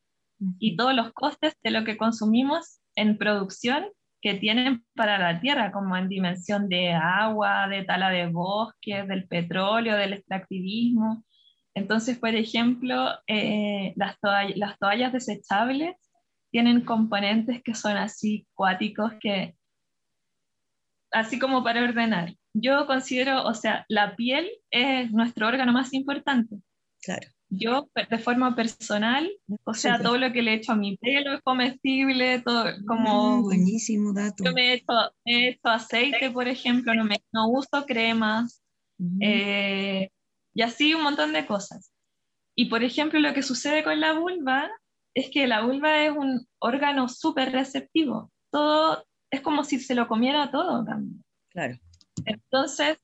y 0.59 0.75
todos 0.75 0.93
los 0.93 1.13
costes 1.13 1.55
de 1.63 1.71
lo 1.71 1.83
que 1.83 1.97
consumimos 1.97 2.81
en 2.95 3.17
producción 3.17 3.85
que 4.21 4.35
tienen 4.35 4.85
para 4.95 5.17
la 5.17 5.39
tierra, 5.39 5.71
como 5.71 5.95
en 5.97 6.09
dimensión 6.09 6.67
de 6.67 6.93
agua, 6.93 7.67
de 7.67 7.83
tala 7.83 8.09
de 8.09 8.27
bosques, 8.27 9.07
del 9.07 9.27
petróleo, 9.27 9.95
del 9.95 10.13
extractivismo, 10.13 11.23
entonces, 11.75 12.17
por 12.17 12.33
ejemplo, 12.33 13.09
eh, 13.27 13.93
las, 13.97 14.17
las, 14.55 14.79
toallas 14.79 15.11
desechables 15.11 15.95
tienen 16.49 16.81
componentes 16.85 17.61
que 17.63 17.75
son 17.75 17.97
así 17.97 18.47
cuáticos 18.53 19.11
que, 19.19 19.55
así 21.11 21.37
como 21.37 21.65
para 21.65 21.83
ordenar. 21.83 22.33
Yo 22.53 22.87
considero, 22.87 23.43
o 23.43 23.53
sea, 23.53 23.85
la 23.89 24.15
piel 24.15 24.49
es 24.71 25.11
nuestro 25.11 25.47
órgano 25.47 25.73
más 25.73 25.93
importante. 25.93 26.55
Claro. 27.01 27.27
Yo, 27.49 27.89
de 28.09 28.17
forma 28.17 28.55
personal, 28.55 29.29
o 29.63 29.73
sea, 29.73 30.01
todo 30.01 30.17
lo 30.17 30.33
que 30.33 30.41
le 30.41 30.55
echo 30.55 30.71
a 30.71 30.75
mi 30.75 30.97
pelo 30.97 31.33
es 31.33 31.41
comestible, 31.41 32.41
todo 32.41 32.65
como... 32.87 33.37
Mm, 33.37 33.43
buenísimo 33.43 34.13
dato. 34.13 34.43
Yo 34.43 34.51
me 34.51 34.73
he 34.73 35.47
hecho, 35.49 35.69
aceite, 35.69 36.31
por 36.31 36.47
ejemplo, 36.47 36.93
no, 36.95 37.05
me, 37.05 37.23
no 37.31 37.47
uso 37.49 37.85
cremas. 37.85 38.63
eh, 39.21 40.09
y 40.53 40.61
así 40.61 40.93
un 40.93 41.03
montón 41.03 41.33
de 41.33 41.45
cosas. 41.45 41.91
Y 42.55 42.65
por 42.65 42.83
ejemplo, 42.83 43.19
lo 43.19 43.33
que 43.33 43.43
sucede 43.43 43.83
con 43.83 43.99
la 43.99 44.13
vulva 44.13 44.69
es 45.13 45.29
que 45.29 45.47
la 45.47 45.61
vulva 45.61 46.03
es 46.03 46.11
un 46.11 46.47
órgano 46.59 47.09
súper 47.09 47.51
receptivo. 47.51 48.31
Todo 48.51 49.05
es 49.29 49.41
como 49.41 49.63
si 49.63 49.79
se 49.79 49.95
lo 49.95 50.07
comiera 50.07 50.51
todo 50.51 50.83
también. 50.83 51.23
Claro. 51.49 51.77
Entonces, 52.25 52.97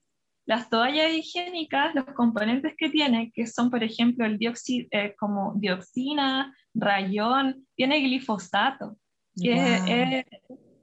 las 0.44 0.68
toallas 0.68 1.12
higiénicas, 1.12 1.94
los 1.94 2.04
componentes 2.14 2.74
que 2.76 2.88
tienen, 2.88 3.30
que 3.32 3.46
son, 3.46 3.70
por 3.70 3.82
ejemplo, 3.84 4.26
el 4.26 4.38
dióxido, 4.38 4.88
eh, 4.90 5.14
como 5.18 5.54
dioxina, 5.56 6.54
rayón, 6.74 7.66
tiene 7.76 8.00
glifosato, 8.00 8.96
que 9.40 9.54
es, 9.86 10.26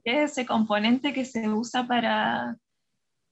ese 0.04 0.46
componente 0.46 1.12
que 1.12 1.24
se 1.24 1.48
usa 1.48 1.86
para, 1.86 2.56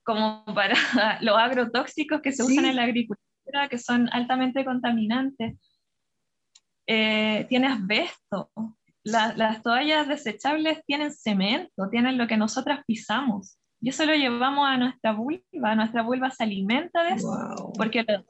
como 0.03 0.45
para 0.45 0.75
los 1.21 1.37
agrotóxicos 1.37 2.21
que 2.21 2.31
se 2.31 2.43
usan 2.43 2.65
en 2.65 2.75
la 2.75 2.83
agricultura 2.83 3.67
que 3.69 3.79
son 3.79 4.07
altamente 4.11 4.63
contaminantes. 4.63 5.57
Eh, 6.85 7.45
tiene 7.49 7.67
asbesto. 7.67 8.51
las 9.03 9.63
toallas 9.63 10.07
desechables 10.07 10.83
tienen 10.85 11.11
cemento, 11.11 11.89
tienen 11.89 12.17
lo 12.17 12.27
que 12.27 12.37
nosotras 12.37 12.81
pisamos. 12.85 13.58
Y 13.81 13.89
eso 13.89 14.05
lo 14.05 14.13
llevamos 14.13 14.67
a 14.67 14.77
nuestra 14.77 15.13
vulva. 15.13 15.75
Nuestra 15.75 16.01
vulva 16.01 16.31
se 16.31 16.43
alimenta 16.43 17.03
de 17.03 17.13
eso 17.15 17.71
porque 17.77 18.03
lo 18.03 18.25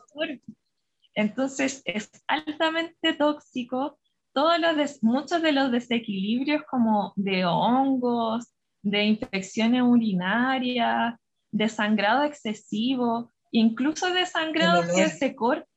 Entonces 1.16 1.82
es 1.86 2.12
altamente 2.28 3.14
tóxico. 3.14 4.00
Todos 4.34 4.60
los 4.60 5.04
muchos 5.04 5.42
de 5.42 5.52
los 5.52 5.72
desequilibrios 5.72 6.64
como 6.70 7.14
de 7.16 7.46
hongos, 7.46 8.54
de 8.84 9.06
infecciones 9.06 9.82
urinarias, 9.82 11.16
de 11.52 11.68
sangrado 11.68 12.24
excesivo, 12.24 13.32
incluso 13.52 14.14
de 14.14 14.26
sangrado 14.26 14.84
que 14.84 15.10
se 15.10 15.36
corta, 15.36 15.68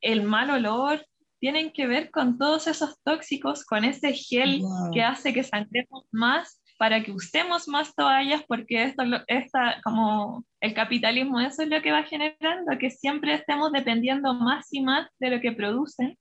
el 0.00 0.22
mal 0.22 0.50
olor, 0.50 1.06
tienen 1.38 1.72
que 1.72 1.86
ver 1.86 2.10
con 2.10 2.38
todos 2.38 2.66
esos 2.66 3.00
tóxicos, 3.02 3.64
con 3.64 3.84
ese 3.84 4.12
gel 4.12 4.62
que 4.92 5.02
hace 5.02 5.32
que 5.32 5.42
sangremos 5.42 6.06
más 6.10 6.61
para 6.78 7.02
que 7.02 7.12
usemos 7.12 7.68
más 7.68 7.94
toallas, 7.94 8.42
porque 8.46 8.84
esto 8.84 9.02
está 9.26 9.80
como 9.82 10.44
el 10.60 10.74
capitalismo, 10.74 11.40
eso 11.40 11.62
es 11.62 11.68
lo 11.68 11.80
que 11.82 11.92
va 11.92 12.02
generando, 12.02 12.78
que 12.78 12.90
siempre 12.90 13.34
estemos 13.34 13.72
dependiendo 13.72 14.34
más 14.34 14.72
y 14.72 14.82
más 14.82 15.08
de 15.18 15.30
lo 15.30 15.40
que 15.40 15.52
producen. 15.52 16.18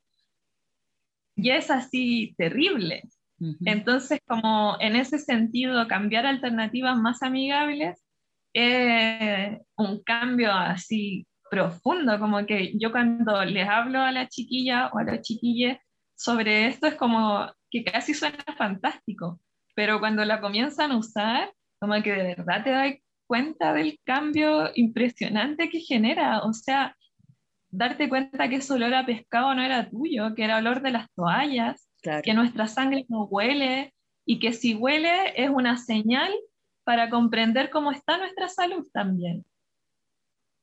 Y 1.35 1.49
es 1.51 1.71
así 1.71 2.35
terrible. 2.37 3.03
Entonces, 3.65 4.19
como 4.27 4.77
en 4.79 4.95
ese 4.95 5.17
sentido, 5.17 5.87
cambiar 5.87 6.27
alternativas 6.27 6.95
más 6.95 7.23
amigables 7.23 7.99
es 8.53 9.57
un 9.77 10.03
cambio 10.03 10.51
así 10.51 11.25
profundo, 11.49 12.19
como 12.19 12.45
que 12.45 12.77
yo 12.77 12.91
cuando 12.91 13.43
les 13.43 13.67
hablo 13.67 13.99
a 14.01 14.11
la 14.11 14.27
chiquilla 14.27 14.89
o 14.93 14.99
a 14.99 15.03
los 15.03 15.21
chiquillos 15.21 15.77
sobre 16.15 16.67
esto 16.67 16.87
es 16.87 16.95
como 16.95 17.51
que 17.69 17.83
casi 17.83 18.13
suena 18.13 18.37
fantástico, 18.57 19.39
pero 19.76 19.99
cuando 19.99 20.26
la 20.26 20.41
comienzan 20.41 20.91
a 20.91 20.97
usar, 20.97 21.53
como 21.80 22.01
que 22.01 22.11
de 22.11 22.36
verdad 22.36 22.63
te 22.63 22.69
das 22.69 22.93
cuenta 23.28 23.74
del 23.74 23.99
cambio 24.03 24.72
impresionante 24.76 25.69
que 25.69 25.80
genera, 25.80 26.39
o 26.39 26.53
sea, 26.53 26.95
darte 27.69 28.09
cuenta 28.09 28.49
que 28.49 28.57
ese 28.57 28.74
olor 28.74 28.93
a 28.93 29.05
pescado 29.05 29.53
no 29.55 29.63
era 29.63 29.89
tuyo, 29.89 30.36
que 30.36 30.43
era 30.43 30.57
olor 30.57 30.82
de 30.82 30.91
las 30.91 31.11
toallas, 31.13 31.88
que 32.24 32.34
nuestra 32.34 32.67
sangre 32.67 33.05
no 33.07 33.26
huele 33.26 33.93
y 34.26 34.39
que 34.39 34.53
si 34.53 34.76
huele 34.76 35.34
es 35.36 35.49
una 35.49 35.78
señal 35.78 36.32
para 36.84 37.09
comprender 37.09 37.69
cómo 37.69 37.91
está 37.91 38.17
nuestra 38.17 38.49
salud 38.49 38.88
también. 38.91 39.45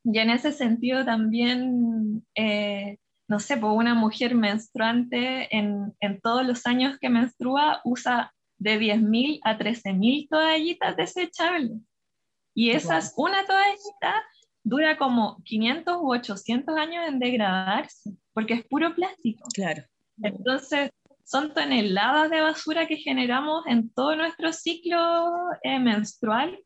Y 0.05 0.19
en 0.19 0.31
ese 0.31 0.53
sentido 0.53 1.05
también 1.05 2.27
eh, 2.35 2.99
no 3.29 3.39
sé, 3.41 3.59
pues 3.59 3.73
una 3.75 3.95
mujer 3.95 4.35
menstruante 4.35 5.55
en, 5.55 5.95
en 6.01 6.21
todos 6.21 6.47
los 6.47 6.67
años 6.67 6.99
que 6.99 7.11
menstrua 7.11 7.83
usa 7.85 8.33
de 8.59 8.79
10.000 8.79 9.41
a 9.45 9.59
13.000 9.59 10.29
toallitas 10.29 10.97
desechables. 10.97 11.79
Y 12.55 12.71
esas, 12.71 13.15
una 13.17 13.47
toallita 13.47 14.25
dura 14.65 14.99
como 14.99 15.41
500 15.45 15.97
u 15.97 16.13
800 16.13 16.77
años 16.77 17.07
en 17.07 17.19
degradarse, 17.19 18.11
porque 18.33 18.55
es 18.55 18.67
puro 18.67 18.95
plástico. 18.95 19.49
Claro. 19.55 19.85
Entonces, 20.23 20.91
son 21.25 21.55
toneladas 21.55 22.31
de 22.31 22.41
basura 22.41 22.87
que 22.87 22.97
generamos 22.97 23.67
en 23.67 23.91
todo 23.91 24.17
nuestro 24.17 24.53
ciclo 24.53 25.31
eh, 25.63 25.79
menstrual 25.79 26.59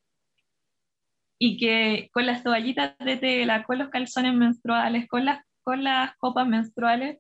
y 1.39 1.57
que 1.59 2.09
con 2.13 2.27
las 2.27 2.45
toallitas 2.45 2.97
de 2.99 3.17
tela, 3.17 3.65
con 3.65 3.79
los 3.79 3.89
calzones 3.89 4.35
menstruales, 4.35 5.09
con 5.09 5.25
las, 5.25 5.45
con 5.65 5.83
las 5.83 6.17
copas 6.19 6.47
menstruales, 6.47 7.19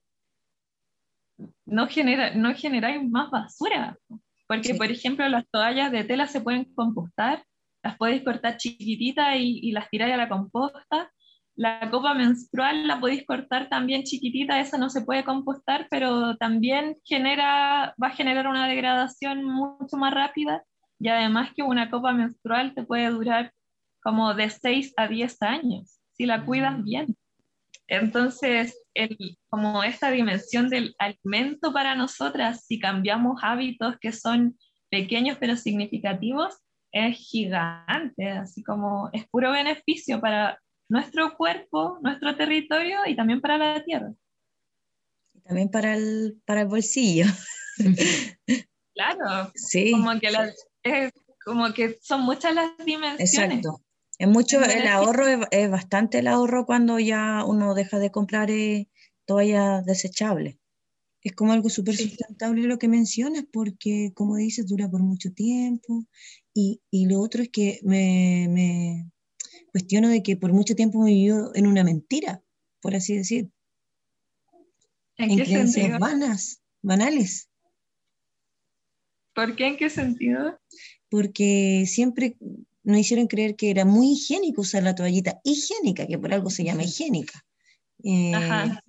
no, 1.66 1.89
genera, 1.89 2.33
no 2.35 2.55
generáis 2.55 3.03
más 3.11 3.31
basura. 3.31 3.99
Porque, 4.53 4.74
por 4.74 4.90
ejemplo, 4.90 5.28
las 5.28 5.48
toallas 5.50 5.90
de 5.90 6.05
tela 6.05 6.26
se 6.26 6.40
pueden 6.40 6.64
compostar, 6.74 7.42
las 7.82 7.96
podéis 7.96 8.22
cortar 8.22 8.59
chiquititas 8.59 9.36
y, 9.36 9.61
y 9.62 9.72
las 9.72 9.88
tiráis 9.88 10.12
a 10.12 10.18
la 10.18 10.28
composta. 10.28 11.11
La 11.55 11.90
copa 11.90 12.14
menstrual 12.14 12.86
la 12.86 13.00
podéis 13.00 13.26
cortar 13.26 13.68
también 13.68 14.05
chiquitita, 14.05 14.61
esa 14.61 14.78
no 14.78 14.90
se 14.90 15.03
puede 15.03 15.24
compostar, 15.24 15.86
pero 15.90 16.36
también 16.36 16.96
genera, 17.05 17.94
va 18.03 18.09
a 18.09 18.16
generar 18.16 18.46
una 18.46 18.68
degradación 18.68 19.44
mucho 19.44 19.96
más 19.96 20.14
rápida 20.14 20.62
y 20.98 21.09
además 21.09 21.50
que 21.55 21.62
una 21.62 21.90
copa 21.90 22.12
menstrual 22.12 22.74
te 22.74 22.84
puede 22.84 23.09
durar 23.09 23.53
como 24.03 24.34
de 24.34 24.50
6 24.50 24.94
a 24.96 25.09
10 25.09 25.42
años, 25.42 25.98
si 26.12 26.26
la 26.26 26.44
cuidas 26.44 26.78
mm. 26.78 26.84
bien. 26.84 27.16
Entonces, 27.93 28.80
el, 28.95 29.36
como 29.51 29.84
esta 29.84 30.11
dimensión 30.11 30.70
del 30.70 30.97
alimento 30.99 31.74
para 31.74 31.95
nosotras, 31.95 32.64
si 32.64 32.78
cambiamos 32.78 33.43
hábitos 33.43 33.97
que 34.01 34.12
son 34.12 34.57
pequeños 34.88 35.36
pero 35.38 35.57
significativos, 35.57 36.57
es 36.90 37.18
gigante, 37.18 38.30
así 38.30 38.62
como 38.62 39.11
es 39.12 39.28
puro 39.28 39.53
beneficio 39.53 40.22
para 40.22 40.59
nuestro 40.88 41.36
cuerpo, 41.36 41.99
nuestro 42.01 42.34
territorio 42.34 43.01
y 43.07 43.14
también 43.14 43.43
para 43.43 43.59
la 43.59 43.84
tierra. 43.84 44.14
También 45.45 45.70
para 45.70 45.95
el, 45.95 46.40
para 46.47 46.62
el 46.62 46.68
bolsillo. 46.68 47.26
Claro, 48.95 49.51
sí. 49.55 49.90
como 49.90 50.20
que, 50.20 50.28
es, 50.82 51.12
como 51.43 51.72
que 51.72 51.99
son 52.03 52.20
muchas 52.20 52.55
las 52.55 52.76
dimensiones. 52.84 53.34
Exacto. 53.34 53.82
Es 54.23 54.29
mucho, 54.29 54.62
el 54.62 54.87
ahorro 54.87 55.27
es, 55.51 55.68
bastante 55.68 56.20
el 56.20 56.29
ahorro 56.29 56.64
cuando 56.64 57.01
ya 57.01 57.45
uno 57.45 57.75
deja 57.75 57.99
de 57.99 58.12
comprar 58.12 58.53
eh, 58.53 58.89
toallas 59.25 59.85
desechables. 59.85 60.59
Es 61.23 61.33
como 61.33 61.53
algo 61.53 61.68
súper 61.68 61.97
sustentable 61.97 62.68
lo 62.68 62.79
que 62.79 62.87
mencionas, 62.87 63.45
porque 63.53 64.12
como 64.14 64.37
dices, 64.37 64.68
dura 64.68 64.89
por 64.89 65.03
mucho 65.03 65.33
tiempo. 65.33 66.07
Y, 66.55 66.81
y 66.89 67.07
lo 67.07 67.18
otro 67.18 67.43
es 67.43 67.49
que 67.49 67.81
me, 67.83 68.47
me, 68.49 69.11
cuestiono 69.73 70.09
de 70.09 70.23
que 70.23 70.37
por 70.37 70.53
mucho 70.53 70.77
tiempo 70.77 71.01
me 71.01 71.11
vivió 71.11 71.53
en 71.57 71.66
una 71.66 71.83
mentira, 71.83 72.45
por 72.81 72.95
así 72.95 73.16
decir. 73.16 73.51
¿En, 75.16 75.33
en 75.33 75.37
qué 75.39 75.43
creencias 75.47 75.73
sentido? 75.73 75.99
vanas, 75.99 76.62
banales. 76.81 77.51
¿Por 79.35 79.57
qué? 79.57 79.66
¿En 79.66 79.77
qué 79.77 79.91
sentido? 79.91 80.61
Porque 81.09 81.87
siempre 81.89 82.37
nos 82.85 82.99
hicieron 82.99 83.26
creer 83.26 83.57
que 83.57 83.70
era 83.70 83.85
muy 83.85 84.12
higiénico 84.12 84.62
usar 84.62 84.83
la 84.83 84.95
toallita 84.95 85.41
higiénica, 85.45 86.07
que 86.07 86.18
por 86.18 86.33
algo 86.33 86.51
se 86.51 86.64
llama 86.64 86.85
higiénica. 86.85 87.45
Eh, 88.03 88.35
Ajá. 88.35 88.83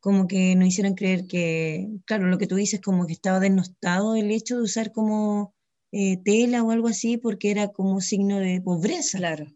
como 0.00 0.26
que 0.26 0.56
nos 0.56 0.68
hicieron 0.68 0.94
creer 0.94 1.26
que, 1.26 1.88
claro, 2.04 2.26
lo 2.26 2.38
que 2.38 2.46
tú 2.46 2.56
dices, 2.56 2.80
como 2.80 3.06
que 3.06 3.12
estaba 3.12 3.38
denostado 3.38 4.16
el 4.16 4.30
hecho 4.30 4.56
de 4.56 4.62
usar 4.62 4.92
como 4.92 5.54
eh, 5.92 6.16
tela 6.24 6.62
o 6.62 6.70
algo 6.70 6.88
así, 6.88 7.16
porque 7.16 7.50
era 7.50 7.68
como 7.68 8.00
signo 8.00 8.38
de 8.38 8.60
pobreza. 8.60 9.18
Claro. 9.18 9.46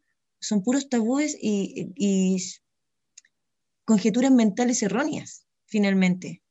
Son 0.41 0.62
puros 0.62 0.89
tabúes 0.89 1.37
y, 1.41 1.93
y 1.97 2.37
conjeturas 3.85 4.31
mentales 4.31 4.83
erróneas, 4.83 5.47
finalmente. 5.66 6.43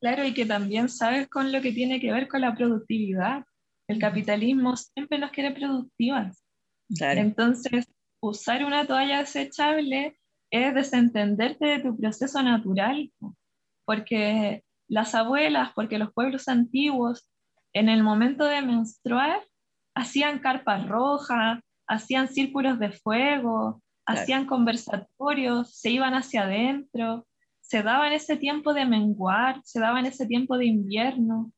Claro, 0.00 0.24
y 0.24 0.32
que 0.32 0.46
también 0.46 0.88
sabes 0.88 1.28
con 1.28 1.52
lo 1.52 1.60
que 1.60 1.72
tiene 1.72 2.00
que 2.00 2.12
ver 2.12 2.26
con 2.28 2.40
la 2.40 2.54
productividad. 2.54 3.44
El 3.90 3.98
capitalismo 3.98 4.76
siempre 4.76 5.18
nos 5.18 5.32
quiere 5.32 5.52
productivas. 5.52 6.44
Claro. 6.96 7.20
Entonces, 7.20 7.86
usar 8.20 8.64
una 8.64 8.86
toalla 8.86 9.18
desechable 9.18 10.16
es 10.50 10.74
desentenderte 10.74 11.66
de 11.66 11.78
tu 11.80 11.96
proceso 11.96 12.42
natural, 12.42 13.10
porque 13.84 14.62
las 14.88 15.14
abuelas, 15.14 15.72
porque 15.74 15.98
los 15.98 16.12
pueblos 16.12 16.48
antiguos, 16.48 17.28
en 17.72 17.88
el 17.88 18.02
momento 18.02 18.44
de 18.44 18.62
menstruar, 18.62 19.42
hacían 19.94 20.38
carpas 20.38 20.88
rojas, 20.88 21.60
hacían 21.88 22.28
círculos 22.28 22.78
de 22.78 22.92
fuego, 22.92 23.82
Claro. 24.04 24.22
hacían 24.22 24.46
conversatorios, 24.46 25.74
se 25.76 25.90
iban 25.90 26.14
hacia 26.14 26.42
adentro, 26.42 27.26
se 27.60 27.82
daban 27.82 28.12
ese 28.12 28.36
tiempo 28.36 28.72
de 28.72 28.84
menguar, 28.84 29.60
se 29.64 29.78
daban 29.78 30.06
ese 30.06 30.26
tiempo 30.26 30.58
de 30.58 30.66
invierno. 30.66 31.52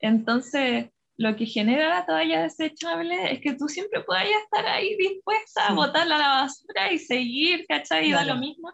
Entonces, 0.00 0.90
lo 1.18 1.36
que 1.36 1.46
genera 1.46 1.88
la 1.88 2.06
toalla 2.06 2.42
desechable 2.42 3.32
es 3.32 3.40
que 3.40 3.54
tú 3.54 3.68
siempre 3.68 4.02
puedas 4.02 4.26
estar 4.44 4.66
ahí 4.66 4.96
dispuesta 4.96 5.68
a 5.68 5.72
botarla 5.72 6.16
a 6.16 6.18
la 6.18 6.28
basura 6.42 6.92
y 6.92 6.98
seguir, 6.98 7.64
¿cachai? 7.66 8.08
Y 8.08 8.12
da 8.12 8.24
lo 8.24 8.36
mismo. 8.36 8.72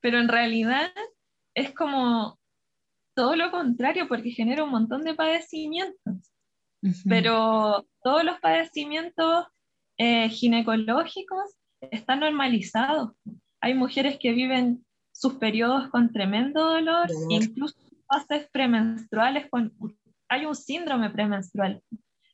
Pero 0.00 0.18
en 0.18 0.28
realidad 0.28 0.90
es 1.54 1.74
como 1.74 2.38
todo 3.14 3.36
lo 3.36 3.50
contrario, 3.50 4.06
porque 4.08 4.30
genera 4.30 4.64
un 4.64 4.70
montón 4.70 5.02
de 5.02 5.14
padecimientos. 5.14 6.32
Ujú. 6.82 7.08
Pero 7.08 7.86
todos 8.02 8.24
los 8.24 8.38
padecimientos 8.38 9.46
eh, 9.98 10.28
ginecológicos 10.28 11.56
están 11.80 12.20
normalizados. 12.20 13.10
Hay 13.60 13.74
mujeres 13.74 14.18
que 14.18 14.32
viven 14.32 14.86
sus 15.12 15.34
periodos 15.34 15.88
con 15.88 16.12
tremendo 16.12 16.64
dolor, 16.64 17.08
Dolor. 17.08 17.26
incluso 17.28 17.76
fases 18.06 18.48
premenstruales 18.50 19.50
con... 19.50 19.74
Hay 20.28 20.46
un 20.46 20.54
síndrome 20.54 21.10
premenstrual. 21.10 21.82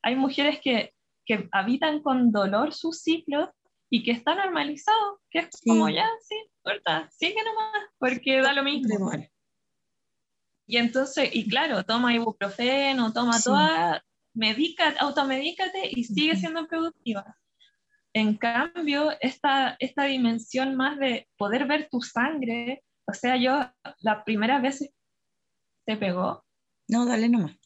Hay 0.03 0.17
mujeres 0.17 0.61
que, 0.63 0.95
que 1.25 1.49
habitan 1.53 2.03
con 2.03 2.33
dolor 2.33 2.75
su 2.75 2.93
ciclo 2.93 3.53
y 3.91 4.03
que 4.03 4.11
está 4.13 4.35
normalizado, 4.35 5.21
que 5.31 5.41
es 5.41 5.49
Sí. 5.53 5.69
como 5.71 5.89
ya, 5.89 6.07
sí, 6.23 6.35
corta, 6.63 7.09
sigue 7.11 7.37
nomás, 7.45 7.89
porque 7.99 8.41
da 8.41 8.53
lo 8.53 8.63
mismo. 8.65 9.11
Y 10.67 10.79
entonces, 10.79 11.31
y 11.35 11.49
claro, 11.49 11.85
toma 11.85 12.15
ibuprofeno, 12.15 13.13
toma 13.13 13.35
Sí. 13.35 13.45
toda, 13.45 14.05
medica, 14.35 14.95
automedícate 14.99 15.91
y 15.91 16.05
sigue 16.05 16.37
siendo 16.37 16.67
productiva. 16.67 17.37
En 18.13 18.37
cambio, 18.37 19.13
esta, 19.21 19.77
esta 19.79 20.05
dimensión 20.05 20.75
más 20.75 20.99
de 20.99 21.29
poder 21.37 21.67
ver 21.67 21.89
tu 21.91 22.01
sangre, 22.01 22.83
o 23.07 23.13
sea, 23.13 23.37
yo 23.37 23.61
la 24.01 24.25
primera 24.25 24.61
vez 24.61 24.89
te 25.87 25.97
pegó, 25.97 26.45
No, 26.89 27.07
dale 27.07 27.29
nomás. 27.29 27.57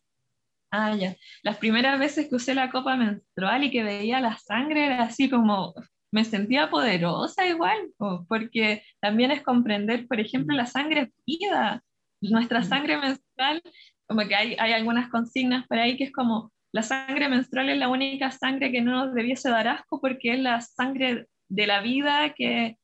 Ah, 0.71 0.95
ya, 0.95 1.17
las 1.43 1.57
primeras 1.59 1.99
veces 1.99 2.29
que 2.29 2.37
usé 2.37 2.55
la 2.55 2.71
copa 2.71 2.97
menstrual 2.97 3.65
y 3.65 3.71
que 3.71 3.83
veía 3.83 4.21
la 4.21 4.37
sangre 4.39 4.87
era 4.87 5.03
así 5.03 5.29
como, 5.29 5.75
me 6.11 6.25
sentía 6.25 6.71
poderosa 6.71 7.47
igual, 7.47 7.91
po, 7.97 8.25
porque 8.29 8.83
también 9.01 9.31
es 9.31 9.43
comprender, 9.43 10.07
por 10.07 10.21
ejemplo, 10.21 10.57
la 10.57 10.67
sangre 10.67 11.03
es 11.03 11.09
vida, 11.27 11.83
nuestra 12.21 12.63
sangre 12.63 12.97
menstrual, 12.97 13.63
como 14.07 14.27
que 14.27 14.35
hay, 14.35 14.57
hay 14.59 14.73
algunas 14.73 15.11
consignas 15.11 15.67
por 15.67 15.79
ahí 15.79 15.97
que 15.97 16.05
es 16.05 16.13
como, 16.13 16.53
la 16.73 16.83
sangre 16.83 17.29
menstrual 17.29 17.71
es 17.71 17.79
la 17.79 17.89
única 17.89 18.31
sangre 18.31 18.71
que 18.71 18.83
no 18.83 19.07
nos 19.07 19.15
debiese 19.15 19.49
dar 19.49 19.69
asco 19.69 20.01
porque 20.01 20.35
es 20.35 20.39
la 20.39 20.61
sangre 20.61 21.27
de 21.49 21.67
la 21.67 21.81
vida 21.81 22.35
que, 22.35 22.77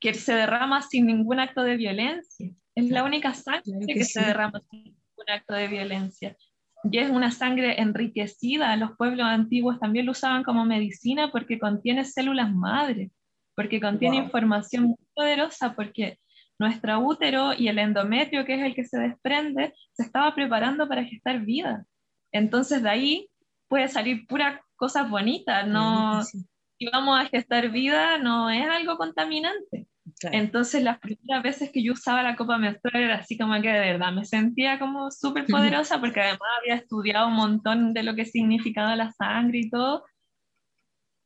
que 0.00 0.14
se 0.14 0.34
derrama 0.34 0.82
sin 0.82 1.06
ningún 1.06 1.40
acto 1.40 1.62
de 1.62 1.76
violencia. 1.76 2.50
Es 2.74 2.90
la 2.90 3.04
única 3.04 3.34
sangre 3.34 3.62
Claro 3.64 3.86
que, 3.86 3.94
que 3.94 4.04
se 4.04 4.20
derrama 4.20 4.62
sin 4.70 4.84
ningún 4.84 5.30
acto 5.30 5.54
de 5.54 5.68
violencia. 5.68 6.36
Y 6.84 6.98
es 6.98 7.10
una 7.10 7.30
sangre 7.30 7.80
enriquecida. 7.80 8.76
Los 8.76 8.96
pueblos 8.96 9.26
antiguos 9.26 9.80
también 9.80 10.06
lo 10.06 10.12
usaban 10.12 10.44
como 10.44 10.64
medicina 10.64 11.30
porque 11.32 11.58
contiene 11.58 12.04
células 12.04 12.52
madre, 12.54 13.10
porque 13.54 13.80
contiene 13.80 14.16
Wow. 14.16 14.24
información 14.24 14.84
muy 14.84 14.96
poderosa, 15.14 15.74
porque 15.74 16.18
nuestro 16.58 16.98
útero 17.00 17.52
y 17.54 17.68
el 17.68 17.78
endometrio, 17.78 18.44
que 18.44 18.54
es 18.54 18.62
el 18.62 18.74
que 18.74 18.84
se 18.84 18.98
desprende, 18.98 19.74
se 19.92 20.04
estaba 20.04 20.34
preparando 20.34 20.88
para 20.88 21.04
gestar 21.04 21.40
vida. 21.44 21.84
Entonces 22.32 22.82
de 22.82 22.88
ahí 22.90 23.28
puede 23.68 23.88
salir 23.88 24.26
puras 24.26 24.60
cosas 24.76 25.08
bonitas, 25.10 25.66
no, 25.66 26.22
Sí, 26.22 26.46
si 26.78 26.86
vamos 26.92 27.18
a 27.20 27.26
gestar 27.26 27.70
vida, 27.70 28.18
no 28.18 28.50
es 28.50 28.68
algo 28.68 28.96
contaminante. 28.96 29.86
Claro. 30.20 30.38
Entonces 30.38 30.82
las 30.82 30.98
primeras 30.98 31.42
veces 31.42 31.70
que 31.72 31.82
yo 31.82 31.92
usaba 31.92 32.22
la 32.22 32.36
copa 32.36 32.58
menstrual 32.58 33.02
era 33.02 33.16
así 33.16 33.36
como 33.36 33.60
que 33.60 33.68
de 33.68 33.92
verdad 33.92 34.12
me 34.12 34.24
sentía 34.24 34.78
como 34.78 35.10
súper 35.10 35.46
poderosa 35.46 36.00
porque 36.00 36.20
además 36.20 36.48
había 36.60 36.76
estudiado 36.76 37.28
un 37.28 37.34
montón 37.34 37.92
de 37.92 38.02
lo 38.02 38.14
que 38.14 38.24
significaba 38.24 38.96
la 38.96 39.12
sangre 39.12 39.58
y 39.58 39.70
todo. 39.70 40.04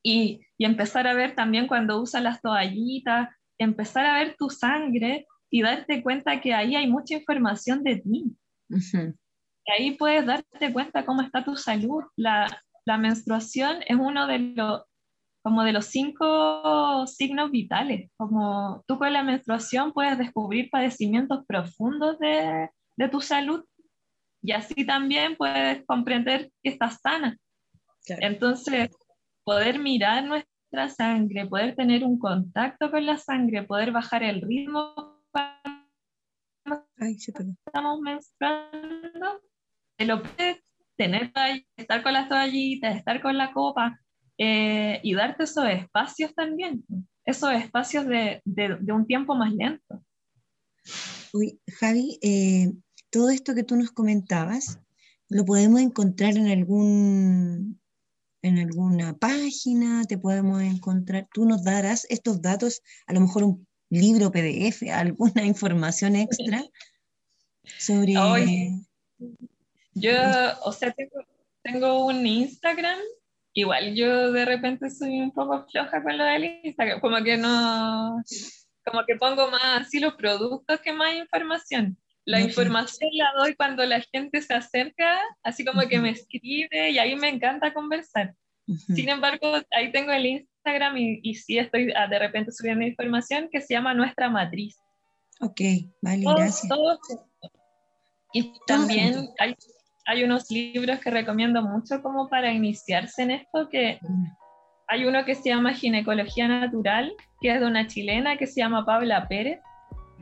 Y, 0.03 0.41
y 0.57 0.65
empezar 0.65 1.07
a 1.07 1.15
ver 1.15 1.35
también 1.35 1.67
cuando 1.67 2.01
usas 2.01 2.23
las 2.23 2.41
toallitas, 2.41 3.29
empezar 3.59 4.07
a 4.07 4.19
ver 4.19 4.35
tu 4.39 4.49
sangre 4.49 5.27
y 5.51 5.63
darte 5.63 6.03
cuenta 6.03 6.41
que 6.41 6.55
ahí 6.55 6.75
hay 6.75 6.87
mucha 6.87 7.15
información 7.15 7.83
de 7.83 7.97
ti. 7.97 8.37
ahí 9.79 9.93
puedes 9.93 10.27
darte 10.27 10.73
cuenta 10.73 11.05
cómo 11.05 11.23
está 11.23 11.45
tu 11.45 11.57
salud. 11.57 12.03
La, 12.17 12.63
la 12.87 12.99
menstruación 12.99 13.79
es 13.87 13.97
uno 13.97 14.27
de 14.27 14.39
los 14.39 14.83
como 15.43 15.65
de 15.65 15.73
los 15.73 15.87
cinco 15.87 17.07
signos 17.07 17.51
vitales, 17.51 18.11
como 18.17 18.85
tú 18.87 18.99
con 18.99 19.13
la 19.13 19.23
menstruación 19.23 19.93
puedes 19.93 20.19
descubrir 20.19 20.69
padecimientos 20.71 21.45
profundos 21.47 22.19
de, 22.19 22.69
de 22.97 23.09
tu 23.09 23.21
salud 23.21 23.65
y 24.43 24.53
así 24.53 24.87
también 24.87 25.37
puedes 25.37 25.85
comprender 25.87 26.51
que 26.63 26.71
estás 26.71 27.01
sana. 27.01 27.37
Entonces, 28.07 28.91
poder 29.45 29.79
mirar 29.79 30.25
nuestra 30.25 30.89
sangre, 30.89 31.47
poder 31.47 31.75
tener 31.75 32.05
un 32.05 32.19
contacto 32.19 32.91
con 32.91 33.05
la 33.07 33.17
sangre, 33.17 33.63
poder 33.63 33.93
bajar 33.93 34.23
el 34.23 34.41
ritmo 34.41 35.21
cuando 37.33 37.55
estamos 37.67 38.01
menstruando, 38.01 39.41
te 39.97 40.05
lo 40.05 40.23
puedes 40.23 40.63
tener 40.97 41.31
ahí, 41.35 41.67
estar 41.77 42.03
con 42.03 42.13
las 42.13 42.29
toallitas, 42.29 42.97
estar 42.97 43.23
con 43.23 43.37
la 43.39 43.53
copa 43.53 43.99
eh, 44.43 45.01
y 45.03 45.15
darte 45.15 45.45
esos 45.45 45.67
espacios 45.69 46.35
también, 46.35 46.83
esos 47.27 47.53
espacios 47.53 48.07
de, 48.07 48.41
de, 48.47 48.93
un 48.93 49.07
tiempo 49.07 49.35
más 49.35 49.53
lento. 49.53 50.03
Uy, 51.35 51.61
Javi, 51.79 52.19
eh, 52.23 52.73
todo 53.11 53.29
esto 53.29 53.55
que 53.55 53.65
tú 53.65 53.77
nos 53.77 53.91
comentabas, 53.91 54.79
lo 55.29 55.45
podemos 55.45 55.83
encontrar 55.83 56.39
en 56.39 56.49
algún 56.49 57.79
en 58.43 58.59
alguna 58.59 59.15
página, 59.19 60.05
te 60.07 60.17
podemos 60.17 60.63
encontrar, 60.63 61.29
tú 61.35 61.45
nos 61.45 61.63
darás 61.63 62.07
estos 62.09 62.41
datos, 62.41 62.81
a 63.07 63.13
lo 63.13 63.21
mejor 63.21 63.45
un 63.45 63.69
libro 63.91 64.33
PDF, 64.33 64.91
alguna 64.91 65.45
información 65.45 66.17
extra 66.17 66.65
sobre... 67.79 68.15
yo, 69.93 70.13
o 70.65 70.73
sea, 70.73 70.93
tengo, 70.93 71.27
tengo, 71.63 72.07
un 72.07 72.27
Instagram, 72.27 72.99
igual 73.55 73.95
yo 73.95 74.33
de 74.33 74.45
repente 74.45 74.91
soy 74.91 75.21
un 75.21 75.33
poco 75.33 75.67
floja 75.71 76.03
con 76.03 76.17
lo 76.17 76.25
del 76.25 76.61
Instagram, 76.65 77.01
como 77.01 77.23
que 77.23 77.37
no, 77.37 78.23
como 78.85 79.05
que 79.07 79.17
pongo 79.17 79.51
más 79.51 79.83
así 79.83 80.01
los 80.01 80.15
productos 80.15 80.81
que 80.81 80.93
más 80.93 81.15
información. 81.15 81.97
La 82.27 82.41
información 82.41 83.11
la 83.15 83.33
doy 83.37 83.55
cuando 83.57 83.85
la 83.85 84.01
gente 84.13 84.41
se 84.43 84.55
acerca, 84.55 85.19
así 85.43 85.65
como 85.65 85.81
que 85.89 85.99
me 85.99 86.11
escribe 86.11 86.91
y 86.91 86.99
ahí 86.99 87.17
me 87.17 87.29
encanta 87.29 87.73
conversar. 87.73 88.35
Sin 88.95 89.09
embargo, 89.09 89.55
ahí 89.73 89.91
tengo 89.91 90.13
el 90.13 90.27
Instagram 90.27 90.97
y, 90.97 91.21
y 91.25 91.35
sí 91.35 91.59
estoy 91.59 91.93
ah, 91.97 92.07
de 92.07 92.19
repente 92.21 92.53
subiendo 92.53 92.87
información 92.87 93.49
que 93.51 93.61
se 93.61 93.75
llama 93.75 93.95
Nuestra 93.95 94.31
Matriz. 94.31 94.79
Ok, 95.41 95.61
vale, 96.03 96.25
gracias. 96.25 96.71
y 98.33 98.53
también 98.67 99.29
hay, 99.39 99.57
hay, 100.07 100.25
unos 100.25 100.51
libros 100.51 100.99
que 101.01 101.11
recomiendo 101.11 101.63
mucho 101.63 102.03
como 102.03 102.29
para 102.29 102.53
iniciarse 102.53 103.23
en 103.23 103.31
esto, 103.33 103.69
que 103.69 103.99
hay 104.89 105.05
uno 105.05 105.25
que 105.25 105.35
se 105.35 105.51
llama 105.51 105.75
Ginecología 105.75 106.49
Natural, 106.49 107.13
que 107.41 107.53
es 107.53 107.61
de 107.61 107.67
una 107.67 107.87
chilena 107.87 108.37
que 108.37 108.47
se 108.47 108.61
llama 108.61 108.85
Paula 108.85 109.29
Pérez 109.29 109.61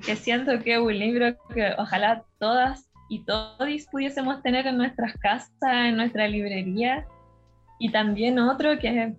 que 0.04 0.16
siento 0.16 0.58
que 0.60 0.74
es 0.74 0.78
un 0.78 0.98
libro 0.98 1.36
que 1.54 1.72
ojalá 1.78 2.24
todas 2.38 2.88
y 3.08 3.24
todos 3.24 3.68
pudiésemos 3.90 4.42
tener 4.42 4.66
en 4.66 4.76
nuestras 4.76 5.16
casas, 5.18 5.50
en 5.62 5.96
nuestra 5.96 6.28
librería, 6.28 7.06
y 7.78 7.90
también 7.90 8.38
otro 8.38 8.78
que 8.78 9.04
es 9.04 9.14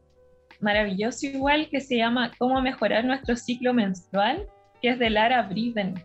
maravilloso 0.62 1.26
igual, 1.26 1.70
que 1.70 1.82
se 1.82 1.98
llama 1.98 2.32
Cómo 2.38 2.62
mejorar 2.62 3.04
nuestro 3.06 3.36
ciclo 3.36 3.74
menstrual, 3.74 4.48
que 4.82 4.90
es 4.90 5.00
de 5.00 5.10
Lara 5.10 5.42
Briden. 5.44 5.96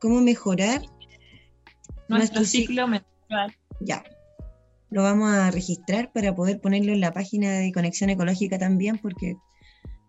¿Cómo 0.00 0.20
mejorar 0.20 0.82
nuestro, 2.08 2.44
ciclo 2.44 2.86
menstrual? 2.88 3.54
Ya. 3.80 4.04
Lo 4.90 5.02
vamos 5.02 5.32
a 5.32 5.50
registrar 5.50 6.12
para 6.12 6.34
poder 6.34 6.60
ponerlo 6.60 6.92
en 6.92 7.00
la 7.00 7.12
página 7.12 7.52
de 7.52 7.72
Conexión 7.72 8.10
Ecológica 8.10 8.58
también, 8.58 8.98
porque 8.98 9.36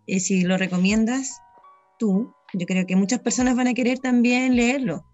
eh, 0.05 0.19
si 0.19 0.43
lo 0.43 0.57
recomiendas 0.57 1.41
tú, 1.97 2.33
yo 2.53 2.65
creo 2.65 2.85
que 2.85 2.95
muchas 2.95 3.19
personas 3.19 3.55
van 3.55 3.67
a 3.67 3.73
querer 3.73 3.99
también 3.99 4.55
leerlo. 4.55 5.05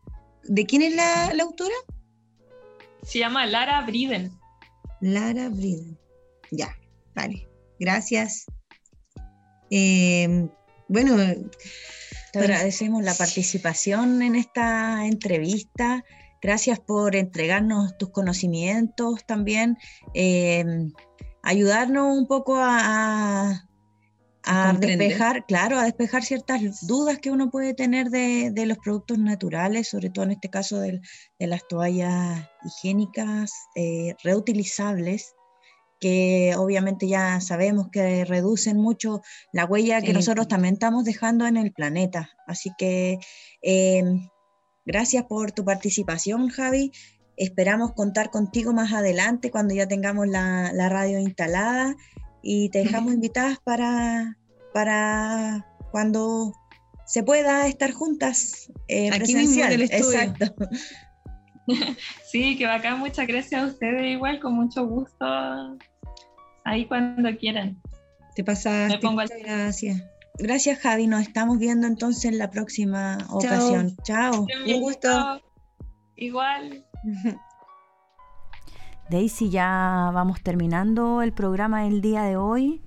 ¿De 0.43 0.65
quién 0.65 0.81
es 0.81 0.95
la, 0.95 1.31
autora? 1.41 1.73
Se 3.03 3.19
llama 3.19 3.45
Lara 3.45 3.81
Briden. 3.81 4.31
Lara 5.01 5.49
Briden. 5.49 5.97
Ya, 6.51 6.75
vale. 7.15 7.47
Gracias. 7.79 8.45
Eh, 9.71 10.47
bueno, 10.87 11.17
te 12.33 12.39
agradecemos 12.39 13.03
la 13.03 13.13
participación 13.13 14.21
en 14.21 14.35
esta 14.35 15.05
entrevista. 15.05 16.03
Gracias 16.43 16.77
por 16.77 17.15
entregarnos 17.15 17.97
tus 17.97 18.09
conocimientos 18.09 19.25
también, 19.25 19.77
eh, 20.13 20.65
ayudarnos 21.41 22.17
un 22.17 22.27
poco 22.27 22.57
a, 22.57 23.65
a 24.43 24.73
despejar, 24.73 25.45
claro, 25.45 25.79
a 25.79 25.85
despejar 25.85 26.23
ciertas 26.23 26.85
dudas 26.85 27.19
que 27.19 27.31
uno 27.31 27.49
puede 27.49 27.73
tener 27.73 28.09
de, 28.09 28.51
de 28.51 28.65
los 28.65 28.77
productos 28.77 29.19
naturales, 29.19 29.87
sobre 29.87 30.09
todo 30.09 30.25
en 30.25 30.31
este 30.31 30.49
caso 30.49 30.81
de, 30.81 30.99
de 31.39 31.47
las 31.47 31.65
toallas 31.69 32.45
higiénicas 32.65 33.53
eh, 33.75 34.13
reutilizables, 34.21 35.35
que 36.01 36.53
obviamente 36.57 37.07
ya 37.07 37.39
sabemos 37.39 37.87
que 37.89 38.25
reducen 38.25 38.75
mucho 38.75 39.21
la 39.53 39.63
huella 39.63 40.01
que 40.01 40.11
nosotros 40.11 40.49
también 40.49 40.73
estamos 40.73 41.05
dejando 41.05 41.47
en 41.47 41.55
el 41.55 41.71
planeta. 41.71 42.29
Así 42.45 42.71
que 42.77 43.19
em, 43.61 44.27
gracias 44.85 45.25
por 45.25 45.51
tu 45.51 45.65
participación, 45.65 46.49
Javi. 46.49 46.91
Esperamos 47.35 47.93
contar 47.93 48.29
contigo 48.29 48.73
más 48.73 48.93
adelante 48.93 49.51
cuando 49.51 49.73
ya 49.73 49.87
tengamos 49.87 50.27
la, 50.27 50.71
la 50.73 50.89
radio 50.89 51.19
instalada 51.19 51.95
y 52.41 52.69
te 52.69 52.79
dejamos 52.79 53.13
invitadas 53.13 53.57
para, 53.63 54.37
para 54.73 55.65
cuando 55.91 56.53
se 57.05 57.23
pueda 57.23 57.67
estar 57.67 57.91
juntas 57.91 58.71
eh, 58.87 59.09
Aquí 59.11 59.35
Mismo 59.35 59.63
en 59.63 59.71
el 59.71 59.81
estudio. 59.83 60.19
Exacto. 60.19 60.55
Sí, 62.25 62.57
que 62.57 62.65
bacán, 62.65 62.99
muchas 62.99 63.25
gracias 63.25 63.63
a 63.63 63.65
ustedes 63.67 64.05
igual, 64.11 64.41
con 64.41 64.53
mucho 64.53 64.85
gusto, 64.85 65.25
ahí 66.65 66.85
cuando 66.87 67.33
quieran. 67.37 67.81
Te 68.35 68.43
pasaste, 68.43 68.99
muchas 69.07 69.39
gracias. 69.41 70.03
Gracias 70.39 70.79
Javi, 70.79 71.07
nos 71.07 71.21
estamos 71.21 71.59
viendo 71.59 71.85
entonces 71.85 72.25
en 72.25 72.37
la 72.39 72.49
próxima 72.49 73.19
ocasión. 73.29 73.95
Chao, 74.03 74.45
un 74.65 74.81
gusto. 74.81 75.41
Igual. 76.15 76.85
Daisy, 79.09 79.49
ya 79.49 80.09
vamos 80.13 80.41
terminando 80.41 81.21
el 81.21 81.33
programa 81.33 81.83
del 81.83 82.01
día 82.01 82.23
de 82.23 82.37
hoy. 82.37 82.81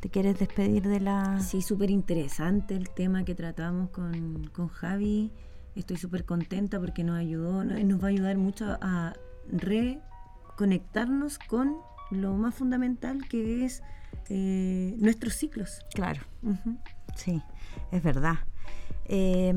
¿Te 0.00 0.10
quieres 0.10 0.38
despedir 0.38 0.82
de 0.82 1.00
la...? 1.00 1.40
Sí, 1.40 1.62
súper 1.62 1.90
interesante 1.90 2.74
el 2.74 2.90
tema 2.90 3.24
que 3.24 3.34
tratamos 3.34 3.88
con, 3.88 4.50
con 4.52 4.68
Javi. 4.68 5.32
Estoy 5.74 5.96
súper 5.96 6.26
contenta 6.26 6.78
porque 6.78 7.02
nos 7.02 7.18
ayudó, 7.18 7.64
nos 7.64 8.02
va 8.02 8.08
a 8.08 8.10
ayudar 8.10 8.36
mucho 8.36 8.76
a 8.82 9.14
reconectarnos 9.48 11.38
con 11.38 11.76
lo 12.14 12.34
más 12.34 12.54
fundamental 12.54 13.26
que 13.28 13.64
es 13.64 13.82
eh, 14.28 14.94
nuestros 14.98 15.34
ciclos. 15.34 15.80
Claro, 15.94 16.22
sí, 17.14 17.42
es 17.92 18.02
verdad. 18.02 18.36
Eh, 19.06 19.54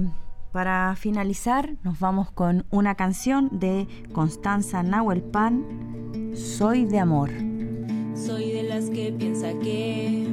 para 0.51 0.95
finalizar, 0.95 1.76
nos 1.84 1.99
vamos 1.99 2.32
con 2.32 2.66
una 2.72 2.95
canción 2.95 3.60
de 3.60 3.88
Constanza 4.12 4.82
Nahuelpan, 4.82 6.34
Soy 6.34 6.86
de 6.86 6.99
Amor. 6.99 7.30
Soy 8.16 8.51
de 8.51 8.64
las 8.64 8.89
que 8.89 9.12
piensa 9.12 9.53
que 9.60 10.28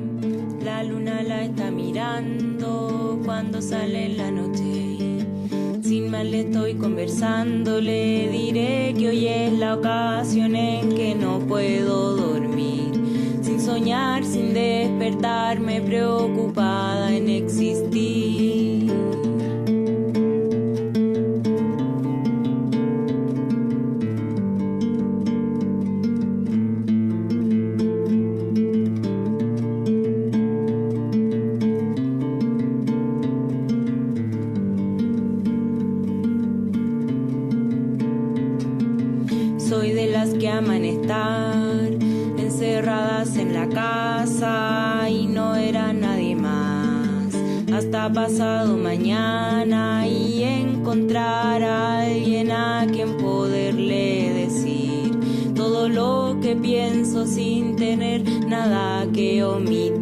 la 0.65 0.83
luna 0.85 1.23
la 1.23 1.45
está 1.45 1.71
mirando 1.71 3.21
cuando 3.25 3.61
sale 3.61 4.09
la 4.17 4.31
noche. 4.31 4.94
Le 6.23 6.41
estoy 6.41 6.75
conversando, 6.75 7.81
le 7.81 8.29
diré 8.29 8.95
que 8.97 9.09
hoy 9.09 9.27
es 9.27 9.53
la 9.53 9.75
ocasión 9.75 10.55
en 10.57 10.95
que 10.95 11.15
no 11.15 11.39
puedo 11.41 12.17
dormir. 12.17 12.93
Sin 13.43 13.61
soñar, 13.61 14.25
sin 14.25 14.55
despertarme, 14.55 15.81
preocupada 15.81 17.13
en 17.13 17.29
existir. 17.29 18.54
Pasado 48.27 48.79
mañana 48.79 50.09
y 50.09 50.45
encontrar 50.45 51.63
a 51.63 52.01
alguien 52.05 52.51
a 52.53 52.87
quien 52.91 53.19
poderle 53.19 54.33
decir 54.33 55.11
todo 55.55 55.91
lo 55.91 56.41
que 56.41 56.57
pienso 56.57 57.27
sin 57.27 57.77
tener 57.77 58.23
nada 58.49 59.07
que 59.13 59.45
omitir. 59.45 59.94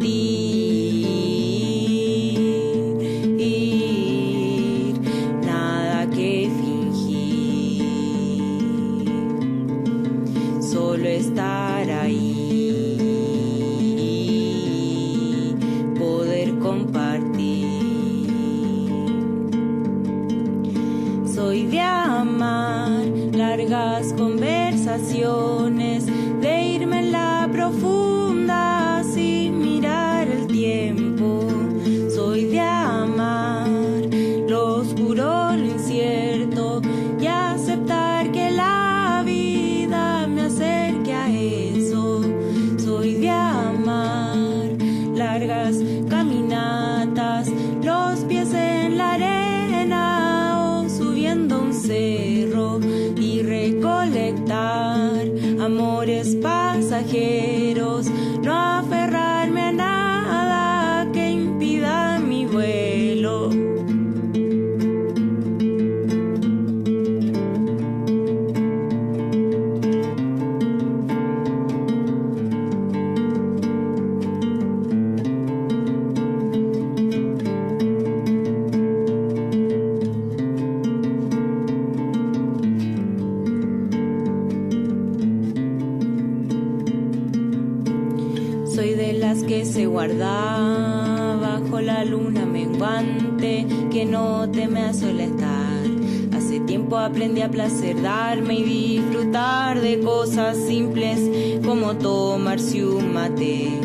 Aprendí 97.23 97.41
a 97.41 97.49
placer 97.49 98.01
darme 98.01 98.55
y 98.55 98.63
disfrutar 98.97 99.79
de 99.79 100.01
cosas 100.01 100.57
simples 100.57 101.21
como 101.63 101.95
tomarse 101.95 102.85
un 102.85 103.13
mate. 103.13 103.79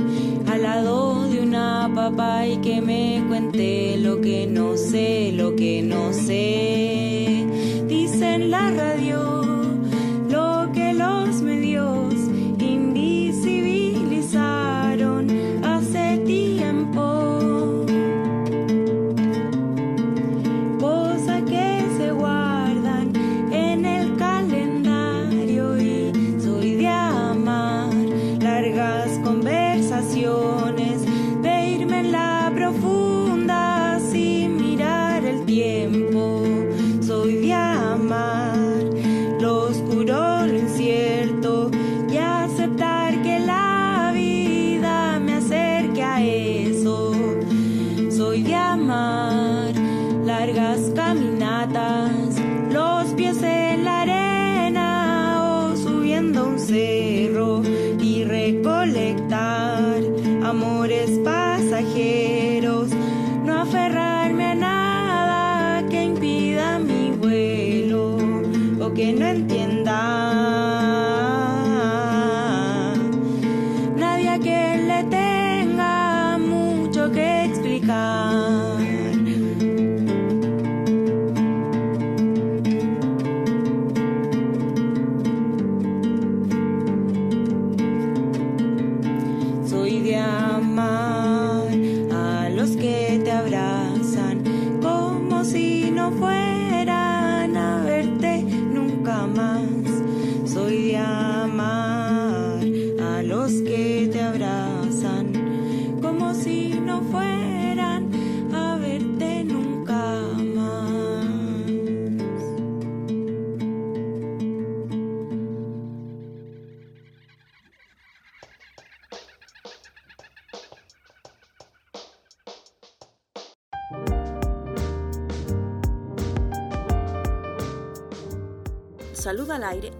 Al 0.50 0.64
lado 0.64 1.28
de 1.28 1.42
una 1.42 1.88
papá 1.94 2.48
y 2.48 2.56
que 2.56 2.80
me 2.80 3.22
cuente 3.28 3.96
lo 3.98 4.20
que 4.20 4.48
no 4.48 4.76
sé, 4.76 5.27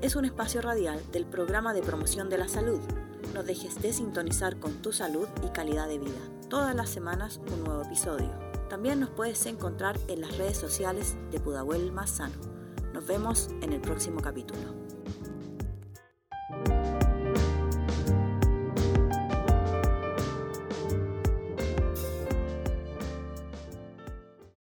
es 0.09 0.16
un 0.16 0.24
espacio 0.24 0.62
radial 0.62 0.98
del 1.12 1.26
programa 1.26 1.74
de 1.74 1.82
promoción 1.82 2.30
de 2.30 2.38
la 2.38 2.48
salud. 2.48 2.80
No 3.34 3.42
dejes 3.42 3.82
de 3.82 3.92
sintonizar 3.92 4.59
con 4.59 4.80
tu 4.80 4.90
salud 4.90 5.28
y 5.44 5.50
calidad 5.50 5.86
de 5.86 5.98
vida. 5.98 6.18
Todas 6.48 6.74
las 6.74 6.88
semanas 6.88 7.42
un 7.52 7.62
nuevo 7.62 7.82
episodio. 7.82 8.30
También 8.70 9.00
nos 9.00 9.11
puedes 9.11 9.44
encontrar 9.44 9.98
en 10.09 10.22
las 10.22 10.38
redes 10.38 10.56
sociales 10.56 11.14
de 11.30 11.40
Pudahuel 11.40 11.92
Más 11.92 12.09
Sano. 12.09 12.36
Nos 12.94 13.06
vemos 13.06 13.50
en 13.61 13.74
el 13.74 13.82
próximo 13.82 14.22
capítulo. 14.22 14.78